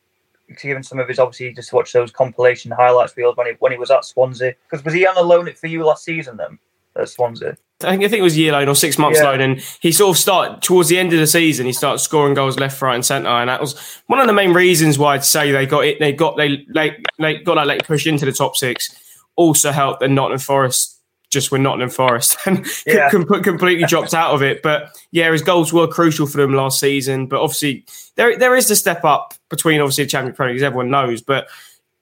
given 0.63 0.83
some 0.83 0.99
of 0.99 1.09
his 1.09 1.19
obviously 1.19 1.53
just 1.53 1.73
watch 1.73 1.93
those 1.93 2.13
compilation 2.13 2.71
highlights 2.71 3.17
reels 3.17 3.37
when 3.37 3.49
he 3.49 3.53
when 3.59 3.73
he 3.73 3.79
was 3.79 3.91
at 3.91 4.05
Swansea. 4.05 4.55
Because 4.69 4.85
was 4.85 4.95
he 4.95 5.07
on 5.07 5.17
a 5.17 5.23
loan 5.23 5.49
it 5.49 5.59
for 5.59 5.67
you 5.67 5.85
last 5.85 6.05
season 6.05 6.37
then 6.37 6.59
at 6.97 7.09
Swansea? 7.09 7.57
I 7.85 7.91
think 7.91 8.05
I 8.05 8.09
think 8.09 8.21
it 8.21 8.23
was 8.23 8.37
a 8.37 8.41
year 8.41 8.53
loan 8.53 8.69
or 8.69 8.75
six 8.75 8.97
months 8.99 9.19
Yeah. 9.21 9.31
loan, 9.31 9.41
and 9.43 9.61
he 9.81 9.93
sort 9.93 10.17
of 10.17 10.19
started 10.21 10.63
towards 10.63 10.89
the 10.89 10.99
end 10.99 11.13
of 11.13 11.19
the 11.19 11.27
season. 11.27 11.67
He 11.67 11.73
started 11.75 11.99
scoring 11.99 12.33
goals 12.35 12.59
left, 12.59 12.81
right, 12.81 12.95
and 12.95 13.05
centre, 13.05 13.29
and 13.29 13.51
that 13.51 13.61
was 13.61 14.01
one 14.07 14.19
of 14.19 14.27
the 14.27 14.33
main 14.33 14.53
reasons 14.55 14.99
why 14.99 15.15
I'd 15.15 15.25
say 15.25 15.53
they 15.53 15.67
got 15.67 15.85
it. 15.85 15.99
They 16.01 16.13
got 16.13 16.37
they 16.39 16.65
like 16.75 17.05
they 17.19 17.37
got 17.39 17.57
that 17.57 17.67
late 17.67 17.85
push 17.87 18.07
into 18.07 18.25
the 18.25 18.33
top 18.33 18.57
six. 18.57 18.95
Also 19.37 19.73
helped 19.73 20.01
that 20.01 20.09
Nottingham 20.09 20.39
Forest 20.39 20.95
just 21.29 21.51
were 21.51 21.59
Nottingham 21.59 21.91
Forest 21.91 22.39
and 22.47 22.67
Yeah. 22.87 23.11
com- 23.11 23.27
completely 23.43 23.85
dropped 23.87 24.15
out 24.15 24.33
of 24.33 24.43
it. 24.43 24.63
But 24.63 24.97
yeah, 25.11 25.31
his 25.31 25.43
goals 25.43 25.71
were 25.73 25.87
crucial 25.87 26.27
for 26.27 26.39
them 26.39 26.55
last 26.55 26.81
season. 26.81 27.27
But 27.27 27.41
obviously, 27.43 27.85
there 28.15 28.39
there 28.39 28.57
is 28.57 28.69
the 28.69 28.77
step 28.77 29.05
up 29.05 29.35
between 29.51 29.81
obviously 29.83 30.05
the 30.05 30.11
Champions 30.11 30.37
Premier 30.37 30.55
League, 30.55 30.63
as 30.63 30.67
everyone 30.67 30.89
knows. 30.91 31.21
But 31.21 31.49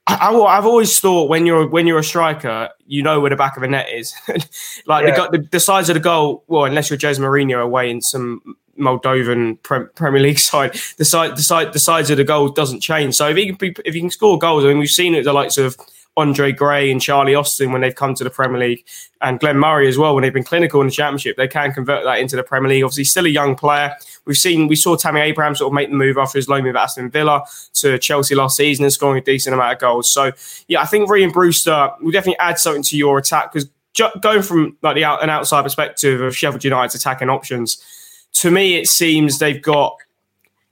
I, 0.06 0.28
I, 0.28 0.54
have 0.56 0.66
always 0.66 0.98
thought 1.00 1.30
when 1.30 1.46
you're 1.46 1.66
when 1.66 1.86
you're 1.86 1.98
a 1.98 2.04
striker, 2.04 2.68
you 2.86 3.02
know 3.02 3.20
where 3.20 3.30
the 3.30 3.36
back 3.36 3.56
of 3.56 3.62
the 3.62 3.68
net 3.68 3.88
is. 3.90 4.14
like 4.86 5.06
Yeah. 5.06 5.28
the, 5.30 5.38
the 5.38 5.48
the 5.52 5.60
size 5.60 5.88
of 5.88 5.94
the 5.94 6.00
goal. 6.00 6.44
Well, 6.46 6.64
unless 6.64 6.90
you're 6.90 6.98
Jose 7.00 7.20
Mourinho 7.20 7.62
away 7.62 7.90
in 7.90 8.02
some 8.02 8.56
Moldovan 8.78 9.62
Pre- 9.62 9.86
Premier 9.94 10.20
League 10.20 10.38
side, 10.50 10.74
the 10.98 11.04
side 11.04 11.36
the 11.36 11.42
side 11.42 11.72
the 11.72 11.78
size 11.78 12.10
of 12.10 12.18
the 12.18 12.24
goal 12.24 12.48
doesn't 12.50 12.80
change. 12.80 13.14
So 13.14 13.28
if 13.28 13.36
he 13.36 13.46
can 13.46 13.54
be, 13.56 13.74
if 13.84 13.94
he 13.94 14.00
can 14.00 14.10
score 14.10 14.38
goals, 14.38 14.64
I 14.64 14.68
mean 14.68 14.78
we've 14.78 14.88
seen 14.90 15.14
it 15.14 15.24
the 15.24 15.32
likes 15.32 15.56
of 15.56 15.76
Andre 16.16 16.52
Gray 16.52 16.90
and 16.90 17.00
Charlie 17.00 17.34
Austin 17.34 17.72
when 17.72 17.80
they've 17.80 17.94
come 17.94 18.14
to 18.14 18.24
the 18.24 18.30
Premier 18.30 18.60
League, 18.60 18.86
and 19.20 19.40
Glenn 19.40 19.58
Murray 19.58 19.88
as 19.88 19.98
well 19.98 20.14
when 20.14 20.22
they've 20.22 20.32
been 20.32 20.44
clinical 20.44 20.80
in 20.80 20.86
the 20.86 20.92
Championship. 20.92 21.36
They 21.36 21.48
can 21.48 21.72
convert 21.72 22.04
that 22.04 22.18
into 22.18 22.36
the 22.36 22.42
Premier 22.42 22.68
League. 22.68 22.84
Obviously, 22.84 23.04
still 23.04 23.26
a 23.26 23.30
young 23.30 23.56
player. 23.56 23.94
We've 24.24 24.36
seen 24.36 24.68
we 24.68 24.76
saw 24.76 24.96
Tammy 24.96 25.20
Abraham 25.20 25.54
sort 25.54 25.72
of 25.72 25.74
make 25.74 25.90
the 25.90 25.96
move 25.96 26.16
after 26.16 26.38
his 26.38 26.48
loan 26.48 26.62
move 26.62 26.76
at 26.76 26.82
Aston 26.82 27.10
Villa 27.10 27.42
to 27.74 27.98
Chelsea 27.98 28.34
last 28.34 28.56
season 28.56 28.84
and 28.84 28.92
scoring 28.92 29.20
a 29.20 29.24
decent 29.24 29.54
amount 29.54 29.72
of 29.72 29.78
goals. 29.80 30.12
So 30.12 30.32
yeah, 30.68 30.80
I 30.80 30.86
think 30.86 31.08
Rhian 31.08 31.32
Brewster 31.32 31.90
will 32.00 32.12
definitely 32.12 32.38
add 32.38 32.58
something 32.58 32.82
to 32.84 32.96
your 32.96 33.18
attack 33.18 33.52
because 33.52 33.68
ju- 33.92 34.20
going 34.20 34.42
from 34.42 34.76
like 34.82 34.94
the 34.94 35.04
out, 35.04 35.22
an 35.22 35.30
outside 35.30 35.62
perspective 35.62 36.20
of 36.20 36.36
Sheffield 36.36 36.64
United's 36.64 36.94
attacking 36.94 37.28
options, 37.28 37.82
to 38.34 38.50
me 38.50 38.76
it 38.76 38.88
seems 38.88 39.38
they've 39.38 39.62
got 39.62 39.96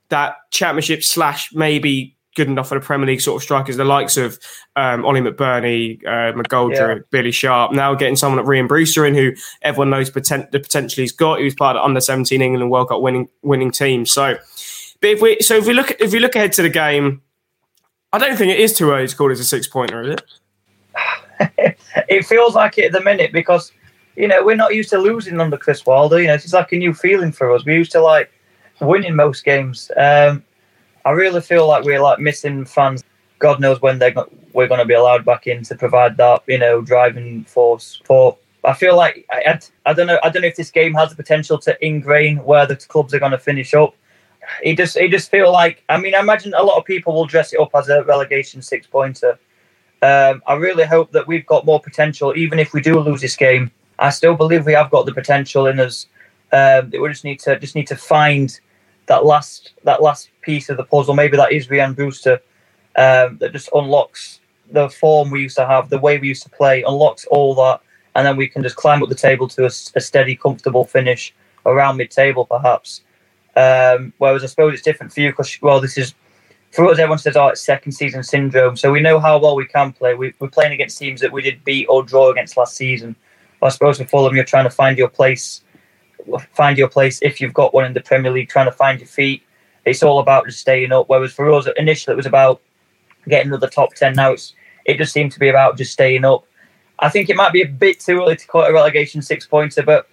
that 0.09 0.36
Championship 0.51 1.03
slash 1.03 1.53
maybe 1.55 2.14
good 2.35 2.49
enough 2.49 2.68
for 2.68 2.78
the 2.78 2.85
Premier 2.85 3.07
League 3.07 3.20
sort 3.20 3.41
of 3.41 3.43
strikers, 3.43 3.76
the 3.76 3.85
likes 3.85 4.16
of 4.16 4.39
um, 4.76 5.05
Ollie 5.05 5.20
McBurnie, 5.20 6.05
uh, 6.07 6.33
McGoldrick, 6.33 7.05
Billy 7.11 7.30
Sharp. 7.30 7.72
Now 7.72 7.95
getting 7.95 8.16
someone 8.16 8.39
like 8.39 8.47
Rhian 8.47 8.68
Brewster 8.68 9.05
in, 9.05 9.14
who 9.14 9.33
everyone 9.62 9.91
knows 9.91 10.11
poten- 10.11 10.51
the 10.51 10.61
potential 10.61 11.03
he's 11.03 11.12
got. 11.12 11.39
He 11.39 11.45
was 11.45 11.55
part 11.55 11.76
of 11.76 11.80
the 11.80 11.85
under 11.85 12.01
seventeen 12.01 12.43
England 12.43 12.70
World 12.70 12.89
Cup 12.89 13.01
winning 13.01 13.28
winning 13.43 13.70
team. 13.70 14.07
So, 14.07 14.37
but 15.01 15.11
if 15.11 15.20
we 15.20 15.41
so 15.41 15.57
if 15.57 15.66
we 15.66 15.74
look 15.74 15.91
if 16.01 16.12
we 16.12 16.20
look 16.20 16.35
ahead 16.37 16.53
to 16.55 16.62
the 16.62 16.70
game, 16.70 17.22
I 18.12 18.18
don't 18.18 18.37
think 18.37 18.53
it 18.53 18.61
is 18.61 18.76
too 18.76 18.91
early 18.91 19.09
to 19.09 19.16
call 19.16 19.30
it 19.30 19.39
a 19.39 19.45
six 19.45 19.66
pointer, 19.66 20.03
is 20.03 20.16
it? 20.18 21.78
it 22.09 22.26
feels 22.26 22.55
like 22.55 22.78
it 22.78 22.87
at 22.87 22.93
the 22.93 23.01
minute 23.01 23.33
because 23.33 23.72
you 24.16 24.28
know 24.28 24.45
we're 24.45 24.57
not 24.57 24.74
used 24.74 24.91
to 24.91 24.99
losing 24.99 25.41
under 25.41 25.59
Chris 25.59 25.85
Wilder. 25.85 26.20
You 26.20 26.28
know, 26.28 26.35
it's 26.35 26.53
like 26.53 26.72
a 26.72 26.76
new 26.76 26.95
feeling 26.95 27.33
for 27.33 27.53
us. 27.55 27.64
We 27.64 27.74
used 27.74 27.93
to 27.93 28.01
like 28.01 28.30
winning 28.80 29.16
most 29.16 29.45
games. 29.45 29.91
Um, 29.97 30.45
I 31.05 31.11
really 31.11 31.40
feel 31.40 31.66
like 31.66 31.84
we're 31.84 32.00
like 32.00 32.18
missing 32.18 32.64
fans. 32.64 33.03
God 33.38 33.61
knows 33.61 33.80
when 33.82 33.98
they're 33.98 34.14
we're 34.53 34.68
going 34.68 34.80
to 34.80 34.86
be 34.86 34.94
allowed 34.94 35.24
back 35.24 35.46
in 35.46 35.62
to 35.64 35.74
provide 35.74 36.16
that 36.18 36.42
you 36.46 36.59
know 36.59 36.80
driving 36.80 37.44
force. 37.44 38.00
For 38.05 38.36
I 38.64 38.72
feel 38.74 38.96
like 38.96 39.26
I, 39.30 39.42
I, 39.46 39.90
I 39.90 39.92
don't 39.92 40.07
know 40.07 40.18
I 40.22 40.30
don't 40.30 40.42
know 40.42 40.48
if 40.48 40.57
this 40.57 40.70
game 40.70 40.94
has 40.94 41.11
the 41.11 41.16
potential 41.16 41.59
to 41.59 41.84
ingrain 41.84 42.42
where 42.44 42.66
the 42.66 42.76
clubs 42.76 43.12
are 43.14 43.18
going 43.18 43.32
to 43.32 43.38
finish 43.38 43.74
up. 43.74 43.94
It 44.62 44.76
just 44.76 44.96
it 44.96 45.11
just 45.11 45.30
feel 45.30 45.50
like 45.50 45.82
I 45.88 45.98
mean 45.98 46.14
I 46.14 46.20
imagine 46.20 46.55
a 46.55 46.62
lot 46.62 46.78
of 46.78 46.84
people 46.84 47.14
will 47.14 47.26
dress 47.26 47.53
it 47.53 47.61
up 47.61 47.70
as 47.74 47.88
a 47.88 48.05
relegation 48.05 48.62
six 48.62 48.86
pointer. 48.86 49.38
Um, 50.03 50.42
I 50.46 50.55
really 50.55 50.84
hope 50.84 51.12
that 51.12 51.28
we've 51.28 51.46
got 51.46 51.64
more 51.64 51.80
potential, 51.80 52.34
even 52.36 52.59
if 52.59 52.72
we 52.72 52.80
do 52.80 52.98
lose 52.98 53.20
this 53.20 53.36
game. 53.36 53.70
I 54.00 54.11
still 54.11 54.34
believe 54.34 54.66
we 54.66 54.72
have 54.72 54.90
got 54.90 55.07
the 55.07 55.14
potential 55.14 55.68
in 55.68 55.78
us. 55.78 56.07
Um, 56.50 56.90
we 56.90 57.09
just 57.09 57.24
need 57.24 57.38
to 57.40 57.59
just 57.59 57.74
need 57.74 57.86
to 57.86 57.96
find 57.96 58.59
that 59.07 59.24
last 59.24 59.72
that 59.84 60.03
last 60.03 60.30
piece 60.40 60.68
of 60.68 60.76
the 60.76 60.84
puzzle. 60.84 61.14
Maybe 61.14 61.36
that 61.36 61.53
is 61.53 61.68
Rhian 61.68 61.94
Brewster 61.94 62.40
um, 62.96 63.38
that 63.38 63.53
just 63.53 63.68
unlocks 63.74 64.40
the 64.70 64.88
form 64.88 65.30
we 65.30 65.42
used 65.42 65.57
to 65.57 65.66
have, 65.66 65.90
the 65.90 65.98
way 65.98 66.18
we 66.18 66.28
used 66.28 66.42
to 66.44 66.50
play, 66.50 66.82
unlocks 66.82 67.26
all 67.26 67.55
that, 67.57 67.80
and 68.14 68.26
then 68.26 68.36
we 68.36 68.48
can 68.48 68.62
just 68.62 68.76
climb 68.76 69.03
up 69.03 69.09
the 69.09 69.14
table 69.14 69.46
to 69.48 69.66
a 69.66 69.70
steady, 69.70 70.34
comfortable 70.34 70.84
finish 70.84 71.34
around 71.66 71.96
mid-table, 71.98 72.46
perhaps. 72.46 73.03
Um, 73.55 74.14
whereas 74.18 74.42
I 74.42 74.46
suppose 74.46 74.72
it's 74.72 74.82
different 74.82 75.12
for 75.12 75.20
you 75.20 75.30
because 75.30 75.61
well, 75.61 75.80
this 75.80 75.98
is 75.98 76.14
for 76.72 76.86
us, 76.86 76.98
everyone 76.98 77.18
says, 77.18 77.36
oh, 77.36 77.48
it's 77.48 77.61
second 77.61 77.92
season 77.92 78.22
syndrome. 78.22 78.76
So 78.76 78.90
we 78.90 79.00
know 79.00 79.20
how 79.20 79.38
well 79.38 79.55
we 79.55 79.66
can 79.66 79.92
play. 79.92 80.14
We, 80.14 80.32
we're 80.38 80.48
playing 80.48 80.72
against 80.72 80.98
teams 80.98 81.20
that 81.20 81.30
we 81.30 81.42
did 81.42 81.62
beat 81.64 81.86
or 81.86 82.03
draw 82.03 82.30
against 82.30 82.57
last 82.57 82.76
season. 82.76 83.14
But 83.61 83.66
I 83.66 83.68
suppose 83.70 83.98
for 83.98 84.07
Fulham, 84.07 84.34
you're 84.34 84.44
trying 84.44 84.64
to 84.64 84.70
find 84.70 84.96
your 84.96 85.11
place, 85.11 85.62
find 86.52 86.78
your 86.78 86.88
place 86.88 87.18
if 87.22 87.40
you've 87.40 87.54
got 87.54 87.74
one 87.74 87.84
in 87.84 87.92
the 87.92 88.00
Premier 88.00 88.30
League, 88.30 88.48
trying 88.48 88.66
to 88.66 88.72
find 88.72 89.00
your 89.00 89.08
feet. 89.08 89.42
It's 89.84 90.02
all 90.02 90.20
about 90.20 90.46
just 90.46 90.60
staying 90.60 90.92
up. 90.92 91.08
Whereas 91.08 91.32
for 91.32 91.50
us, 91.52 91.66
initially, 91.76 92.14
it 92.14 92.16
was 92.16 92.26
about 92.26 92.60
getting 93.28 93.50
to 93.50 93.58
the 93.58 93.68
top 93.68 93.94
10. 93.94 94.14
Now 94.14 94.32
it's 94.32 94.54
it 94.84 94.98
just 94.98 95.12
seemed 95.12 95.32
to 95.32 95.40
be 95.40 95.48
about 95.48 95.76
just 95.76 95.92
staying 95.92 96.24
up. 96.24 96.44
I 96.98 97.08
think 97.08 97.28
it 97.28 97.36
might 97.36 97.52
be 97.52 97.62
a 97.62 97.68
bit 97.68 98.00
too 98.00 98.20
early 98.20 98.36
to 98.36 98.46
call 98.46 98.64
it 98.64 98.70
a 98.70 98.72
relegation 98.72 99.22
six 99.22 99.46
pointer, 99.46 99.82
but 99.82 100.08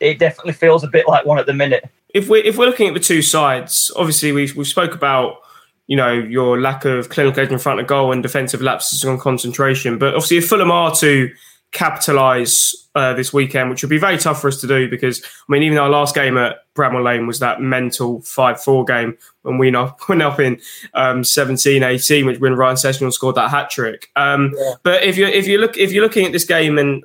it 0.00 0.18
definitely 0.18 0.52
feels 0.52 0.82
a 0.82 0.88
bit 0.88 1.06
like 1.06 1.24
one 1.26 1.38
at 1.38 1.46
the 1.46 1.54
minute. 1.54 1.88
if 2.14 2.28
we're 2.28 2.42
if 2.44 2.56
we're 2.56 2.66
looking 2.66 2.88
at 2.88 2.94
the 2.94 3.00
two 3.00 3.22
sides, 3.22 3.90
obviously 3.96 4.32
we 4.32 4.50
we 4.52 4.64
spoke 4.64 4.94
about 4.94 5.38
you 5.86 5.96
know 5.96 6.12
your 6.12 6.60
lack 6.60 6.84
of 6.84 7.08
clinical 7.08 7.42
edge 7.42 7.52
in 7.52 7.58
front 7.58 7.80
of 7.80 7.86
goal 7.86 8.12
and 8.12 8.22
defensive 8.22 8.62
lapses 8.62 9.04
on 9.04 9.18
concentration, 9.18 9.98
but 9.98 10.14
obviously 10.14 10.38
if 10.38 10.48
Fulham 10.48 10.70
are 10.70 10.94
to 10.96 11.30
capitalise 11.72 12.88
uh, 12.94 13.14
this 13.14 13.32
weekend, 13.32 13.70
which 13.70 13.82
would 13.82 13.90
be 13.90 13.98
very 13.98 14.18
tough 14.18 14.40
for 14.40 14.48
us 14.48 14.60
to 14.60 14.66
do 14.66 14.88
because 14.88 15.22
I 15.22 15.52
mean 15.52 15.62
even 15.62 15.78
our 15.78 15.88
last 15.88 16.14
game 16.14 16.36
at 16.36 16.64
Bramall 16.74 17.04
Lane 17.04 17.26
was 17.26 17.38
that 17.38 17.60
mental 17.60 18.20
five 18.22 18.62
four 18.62 18.84
game 18.84 19.16
when 19.42 19.58
we 19.58 19.70
not 19.70 20.00
went 20.08 20.22
up 20.22 20.40
in 20.40 20.60
um, 20.94 21.22
17-18, 21.22 22.26
which 22.26 22.40
when 22.40 22.54
Ryan 22.54 22.76
Sessegnon 22.76 23.12
scored 23.12 23.36
that 23.36 23.50
hat 23.50 23.70
trick. 23.70 24.10
Um, 24.16 24.54
But 24.82 25.02
if 25.04 25.16
you 25.16 25.26
if 25.26 25.46
you 25.46 25.58
look 25.58 25.76
if 25.76 25.92
you're 25.92 26.04
looking 26.04 26.26
at 26.26 26.32
this 26.32 26.44
game 26.44 26.78
and 26.78 27.04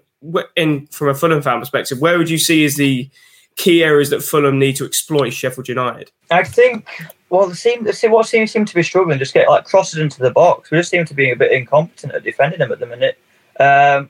in 0.56 0.88
from 0.88 1.10
a 1.10 1.14
Fulham 1.14 1.42
fan 1.42 1.60
perspective, 1.60 2.00
where 2.00 2.18
would 2.18 2.30
you 2.30 2.40
see 2.40 2.66
as 2.66 2.76
the 2.76 3.10
key 3.56 3.84
areas 3.84 4.10
that 4.10 4.22
Fulham 4.22 4.60
need 4.60 4.76
to 4.78 4.86
exploit 4.86 5.32
Sheffield 5.32 5.68
United? 5.68 6.12
I 6.32 6.44
think, 6.44 6.88
well, 7.30 7.48
the 7.48 7.56
seem, 7.56 7.84
the, 7.84 8.08
what 8.10 8.28
seems 8.28 8.52
seem 8.52 8.66
to 8.66 8.76
be 8.76 8.84
struggling 8.84 9.20
just 9.20 9.34
get 9.34 9.48
like 9.48 9.66
crosses 9.66 10.00
into 10.00 10.20
the 10.20 10.32
box. 10.32 10.72
We 10.72 10.78
just 10.78 10.90
seem 10.90 11.06
to 11.06 11.14
be 11.14 11.32
a 11.32 11.36
bit 11.36 11.52
incompetent 11.52 12.14
at 12.14 12.24
defending 12.24 12.60
them 12.60 12.72
at 12.72 12.80
the 12.80 12.86
minute. 12.86 13.18
Um, 13.60 14.10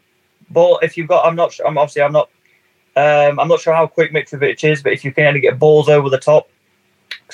but 0.49 0.83
if 0.83 0.97
you've 0.97 1.07
got, 1.07 1.25
I'm 1.25 1.35
not. 1.35 1.57
I'm 1.65 1.77
obviously 1.77 2.01
I'm 2.01 2.13
not. 2.13 2.29
Um, 2.95 3.39
I'm 3.39 3.47
not 3.47 3.59
sure 3.59 3.73
how 3.73 3.87
quick 3.87 4.13
Mitrovic 4.13 4.63
is, 4.63 4.81
but 4.81 4.93
if 4.93 5.03
you 5.03 5.11
can 5.11 5.25
only 5.25 5.41
get 5.41 5.59
balls 5.59 5.89
over 5.89 6.09
the 6.09 6.17
top, 6.17 6.49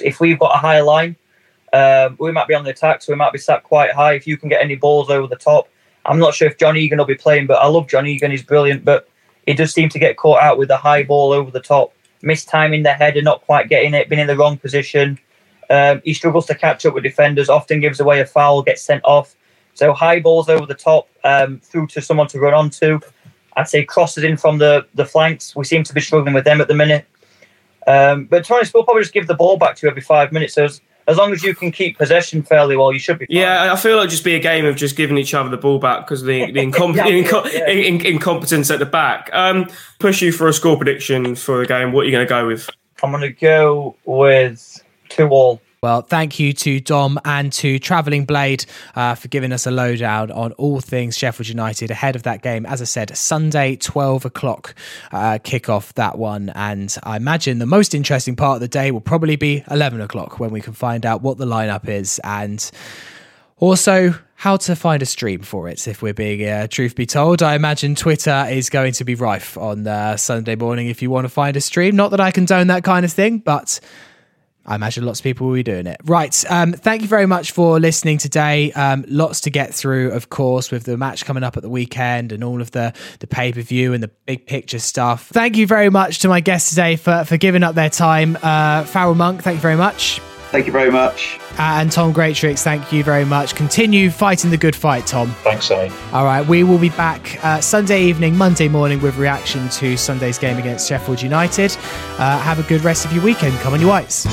if 0.02 0.20
we've 0.20 0.40
got 0.40 0.56
a 0.56 0.58
high 0.58 0.82
line, 0.82 1.16
um, 1.74 2.18
we 2.20 2.32
might 2.32 2.48
be 2.48 2.56
on 2.56 2.64
the 2.64 2.72
attack, 2.72 3.02
so 3.02 3.14
we 3.14 3.18
might 3.18 3.32
be 3.32 3.38
sat 3.38 3.64
quite 3.64 3.92
high. 3.94 4.14
If 4.14 4.26
you 4.26 4.38
can 4.38 4.50
get 4.50 4.62
any 4.62 4.76
balls 4.76 5.10
over 5.10 5.28
the 5.28 5.36
top, 5.36 5.70
I'm 6.06 6.20
not 6.20 6.34
sure 6.34 6.48
if 6.48 6.58
John 6.58 6.78
Egan 6.78 6.98
will 6.98 7.06
be 7.06 7.16
playing, 7.16 7.48
but 7.48 7.62
I 7.62 7.68
love 7.68 7.88
John 7.88 8.08
Egan. 8.08 8.32
He's 8.32 8.44
brilliant, 8.44 8.84
but 8.84 9.08
he 9.46 9.54
does 9.54 9.74
seem 9.74 9.90
to 9.90 10.00
get 10.00 10.18
caught 10.18 10.42
out 10.42 10.58
with 10.58 10.68
the 10.68 10.78
high 10.78 11.04
ball 11.04 11.32
over 11.32 11.52
the 11.52 11.60
top, 11.60 11.94
mistiming 12.24 12.84
the 12.84 12.94
header, 12.94 13.22
not 13.22 13.42
quite 13.42 13.70
getting 13.70 13.94
it, 13.94 14.10
being 14.10 14.22
in 14.22 14.28
the 14.28 14.36
wrong 14.36 14.58
position. 14.58 15.20
Um, 15.70 16.02
he 16.04 16.14
struggles 16.14 16.48
to 16.48 16.56
catch 16.56 16.86
up 16.86 16.94
with 16.94 17.04
defenders, 17.04 17.50
often 17.50 17.80
gives 17.80 18.00
away 18.00 18.20
a 18.20 18.26
foul, 18.26 18.62
gets 18.62 18.82
sent 18.82 19.04
off. 19.06 19.36
So 19.74 19.94
high 19.94 20.20
balls 20.20 20.50
over 20.50 20.66
the 20.66 20.76
top, 20.76 21.08
um, 21.24 21.60
through 21.64 21.88
to 21.88 22.02
someone 22.02 22.28
to 22.28 22.40
run 22.40 22.54
onto. 22.54 23.00
I'd 23.58 23.68
say 23.68 23.84
crosses 23.84 24.24
in 24.24 24.38
from 24.38 24.58
the, 24.58 24.86
the 24.96 25.06
flanks. 25.06 25.56
We 25.56 25.66
seem 25.66 25.84
to 25.84 25.94
be 25.94 26.02
struggling 26.02 26.34
with 26.34 26.46
them 26.46 26.62
at 26.62 26.68
the 26.68 26.76
minute. 26.76 27.06
Um, 27.88 28.26
but 28.26 28.46
to 28.46 28.54
honest, 28.54 28.74
we'll 28.74 28.84
probably 28.84 29.04
just 29.04 29.14
give 29.14 29.28
the 29.28 29.36
ball 29.36 29.58
back 29.58 29.76
to 29.78 29.86
you 29.86 29.90
every 29.90 30.02
five 30.02 30.32
minutes. 30.32 30.54
So 30.54 30.66
as, 30.66 30.82
as 31.08 31.18
long 31.18 31.34
as 31.34 31.44
you 31.44 31.56
can 31.56 31.72
keep 31.72 31.98
possession 31.98 32.44
fairly 32.44 32.78
well, 32.78 32.94
you 32.94 33.00
should 33.00 33.20
be 33.20 33.26
fine. 33.26 33.38
Yeah, 33.38 33.74
I 33.74 33.76
feel 33.76 33.98
like 33.98 34.08
it 34.08 34.12
just 34.12 34.24
be 34.24 34.36
a 34.36 34.40
game 34.40 34.66
of 34.66 34.76
just 34.76 34.96
giving 34.96 35.18
each 35.18 35.34
other 35.34 35.50
the 35.50 35.58
ball 35.58 35.80
back 35.80 36.06
because 36.06 36.24
the, 36.24 36.52
the, 36.52 36.60
incom- 36.66 36.96
inco- 36.96 37.52
yeah. 37.52 37.68
in- 37.70 38.00
in- 38.00 38.06
incompetence 38.06 38.70
at 38.70 38.80
the 38.80 38.86
back. 38.86 39.30
Um, 39.34 39.68
push 40.00 40.22
you 40.22 40.32
for 40.32 40.48
a 40.48 40.54
score 40.54 40.78
prediction 40.78 41.36
for 41.36 41.60
the 41.60 41.66
game. 41.66 41.92
What 41.92 42.02
are 42.02 42.06
you 42.06 42.12
going 42.12 42.26
to 42.26 42.30
go 42.30 42.48
with? 42.48 42.70
I'm 43.04 43.12
going 43.12 43.22
to 43.22 43.32
go 43.32 43.96
with 44.06 44.82
two 45.10 45.28
all. 45.30 45.60
Well, 45.84 46.04
thank 46.04 46.38
you 46.38 46.54
to 46.54 46.80
Dom 46.80 47.20
and 47.26 47.52
to 47.54 47.80
Travelling 47.80 48.26
Blade 48.26 48.66
uh, 48.94 49.16
for 49.16 49.30
giving 49.30 49.52
us 49.52 49.66
a 49.66 49.72
lowdown 49.72 50.30
on 50.30 50.52
all 50.52 50.80
things 50.80 51.18
Sheffield 51.18 51.48
United 51.48 51.90
ahead 51.90 52.16
of 52.16 52.22
that 52.22 52.44
game. 52.44 52.68
As 52.68 52.84
I 52.84 52.86
said, 52.86 53.18
Sunday, 53.18 53.78
12 53.78 54.26
o'clock 54.26 54.76
uh, 55.12 55.40
kickoff, 55.44 55.92
that 55.94 56.20
one. 56.20 56.50
And 56.54 56.96
I 57.02 57.18
imagine 57.18 57.58
the 57.58 57.66
most 57.66 57.96
interesting 57.96 58.36
part 58.36 58.58
of 58.58 58.62
the 58.62 58.68
day 58.68 58.92
will 58.92 59.02
probably 59.02 59.38
be 59.38 59.64
11 59.72 60.02
o'clock 60.02 60.40
when 60.40 60.52
we 60.52 60.62
can 60.62 60.74
find 60.74 61.04
out 61.04 61.24
what 61.24 61.40
the 61.40 61.48
lineup 61.48 61.90
is 61.90 62.22
and 62.24 62.70
also 63.58 64.14
how 64.36 64.58
to 64.58 64.76
find 64.76 65.02
a 65.02 65.08
stream 65.08 65.42
for 65.42 65.68
it, 65.68 65.88
if 65.88 66.04
we're 66.04 66.14
being 66.14 66.48
uh, 66.48 66.68
truth 66.68 66.96
be 66.96 67.08
told. 67.08 67.42
I 67.42 67.56
imagine 67.56 67.96
Twitter 67.96 68.46
is 68.52 68.70
going 68.70 68.94
to 68.94 69.04
be 69.04 69.16
rife 69.16 69.58
on 69.58 69.88
uh, 69.88 70.16
Sunday 70.16 70.56
morning 70.56 70.90
if 70.90 71.02
you 71.02 71.10
want 71.10 71.26
to 71.26 71.30
find 71.30 71.58
a 71.58 71.62
stream. 71.62 71.96
Not 71.96 72.12
that 72.12 72.20
I 72.20 72.30
condone 72.30 72.68
that 72.68 72.84
kind 72.84 73.04
of 73.04 73.12
thing, 73.12 73.40
but 73.40 73.80
I 74.72 74.76
imagine 74.76 75.06
lots 75.06 75.20
of 75.20 75.26
people 75.26 75.48
will 75.48 75.56
be 75.56 75.64
doing 75.64 75.86
it. 75.86 76.00
Right. 76.06 76.46
Um, 76.50 76.72
thank 76.72 77.02
you 77.02 77.08
very 77.10 77.26
much 77.26 77.52
for 77.52 77.78
listening 77.78 78.18
today. 78.18 78.72
Um, 78.72 79.04
lots 79.10 79.42
to 79.42 79.50
get 79.50 79.74
through, 79.74 80.12
of 80.12 80.30
course, 80.30 80.72
with 80.72 80.86
the 80.86 80.96
match 80.96 81.26
coming 81.26 81.44
up 81.44 81.58
at 81.58 81.64
the 81.64 81.70
weekend 81.70 82.32
and 82.32 82.42
all 82.42 82.62
of 82.62 82.72
the, 82.72 82.94
the 83.20 83.28
pay 83.28 83.52
per 83.52 83.60
view 83.62 83.92
and 83.94 84.02
the 84.02 84.08
big 84.26 84.48
picture 84.48 84.80
stuff. 84.80 85.28
Thank 85.28 85.58
you 85.58 85.68
very 85.68 85.90
much 85.90 86.20
to 86.20 86.30
my 86.30 86.40
guests 86.40 86.70
today 86.70 86.96
for, 86.96 87.26
for 87.26 87.36
giving 87.36 87.64
up 87.64 87.76
their 87.76 87.90
time. 87.90 88.38
Uh, 88.42 88.86
Farrell 88.86 89.14
Monk, 89.14 89.44
thank 89.44 89.58
you 89.58 89.62
very 89.62 89.76
much. 89.76 90.22
Thank 90.52 90.66
you 90.66 90.74
very 90.74 90.92
much. 90.92 91.40
Uh, 91.52 91.80
and 91.80 91.92
Tom 91.92 92.14
Greatrex, 92.14 92.62
thank 92.62 92.92
you 92.92 93.04
very 93.06 93.24
much. 93.24 93.56
Continue 93.56 94.10
fighting 94.10 94.52
the 94.52 94.58
good 94.58 94.76
fight, 94.76 95.08
Tom. 95.08 95.32
Thanks, 95.44 95.66
Sammy. 95.66 95.92
All 96.12 96.26
right, 96.26 96.46
we 96.46 96.64
will 96.64 96.78
be 96.78 96.90
back 96.90 97.44
uh, 97.44 97.62
Sunday 97.62 98.04
evening, 98.04 98.38
Monday 98.38 98.68
morning 98.68 99.02
with 99.02 99.18
reaction 99.18 99.70
to 99.70 99.96
Sunday's 99.96 100.38
game 100.38 100.58
against 100.58 100.90
Sheffield 100.90 101.22
United. 101.22 101.72
Uh, 102.18 102.38
have 102.40 102.60
a 102.60 102.64
good 102.64 102.82
rest 102.82 103.06
of 103.06 103.14
your 103.14 103.24
weekend. 103.24 103.58
Come 103.60 103.74
on, 103.74 103.80
you 103.80 103.88
whites. 103.88 104.28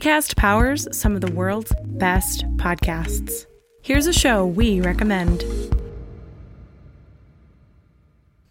ACAST 0.00 0.34
powers 0.34 0.88
some 0.96 1.14
of 1.14 1.20
the 1.20 1.30
world's 1.30 1.74
best 1.84 2.46
podcasts. 2.56 3.44
Here's 3.82 4.06
a 4.06 4.14
show 4.14 4.46
we 4.46 4.80
recommend. 4.80 5.44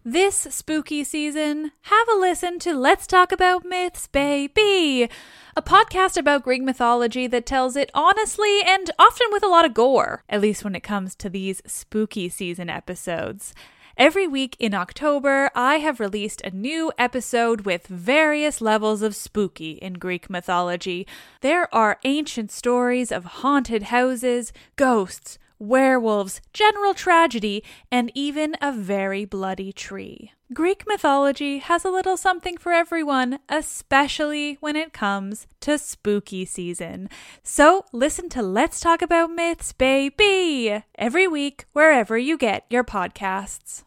This 0.05 0.35
spooky 0.35 1.03
season, 1.03 1.71
have 1.81 2.07
a 2.07 2.19
listen 2.19 2.59
to 2.59 2.75
Let's 2.75 3.07
Talk 3.07 3.31
About 3.31 3.65
Myths, 3.65 4.05
baby! 4.05 5.09
A 5.55 5.61
podcast 5.63 6.17
about 6.17 6.43
Greek 6.43 6.61
mythology 6.61 7.25
that 7.25 7.47
tells 7.47 7.75
it 7.75 7.89
honestly 7.95 8.61
and 8.63 8.91
often 8.99 9.25
with 9.31 9.41
a 9.41 9.47
lot 9.47 9.65
of 9.65 9.73
gore, 9.73 10.23
at 10.29 10.41
least 10.41 10.63
when 10.63 10.75
it 10.75 10.83
comes 10.83 11.15
to 11.15 11.31
these 11.31 11.63
spooky 11.65 12.29
season 12.29 12.69
episodes. 12.69 13.55
Every 13.99 14.29
week 14.29 14.55
in 14.59 14.73
October, 14.73 15.51
I 15.53 15.79
have 15.79 15.99
released 15.99 16.39
a 16.39 16.51
new 16.51 16.89
episode 16.97 17.65
with 17.65 17.85
various 17.87 18.61
levels 18.61 19.01
of 19.01 19.13
spooky 19.13 19.71
in 19.71 19.95
Greek 19.95 20.29
mythology. 20.29 21.05
There 21.41 21.67
are 21.75 21.99
ancient 22.05 22.49
stories 22.49 23.11
of 23.11 23.25
haunted 23.25 23.83
houses, 23.83 24.53
ghosts, 24.77 25.37
werewolves, 25.59 26.39
general 26.53 26.93
tragedy, 26.93 27.61
and 27.91 28.09
even 28.15 28.55
a 28.61 28.71
very 28.71 29.25
bloody 29.25 29.73
tree. 29.73 30.31
Greek 30.53 30.85
mythology 30.87 31.57
has 31.57 31.83
a 31.83 31.91
little 31.91 32.15
something 32.15 32.57
for 32.57 32.71
everyone, 32.71 33.39
especially 33.49 34.57
when 34.61 34.77
it 34.77 34.93
comes 34.93 35.45
to 35.59 35.77
spooky 35.77 36.45
season. 36.45 37.09
So 37.43 37.83
listen 37.91 38.29
to 38.29 38.41
Let's 38.41 38.79
Talk 38.79 39.01
About 39.01 39.29
Myths, 39.29 39.73
baby, 39.73 40.85
every 40.97 41.27
week 41.27 41.65
wherever 41.73 42.17
you 42.17 42.37
get 42.37 42.65
your 42.69 42.85
podcasts. 42.85 43.83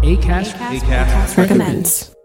ACAST, 0.00 0.54
ACAST 0.54 1.36
recommends. 1.36 2.21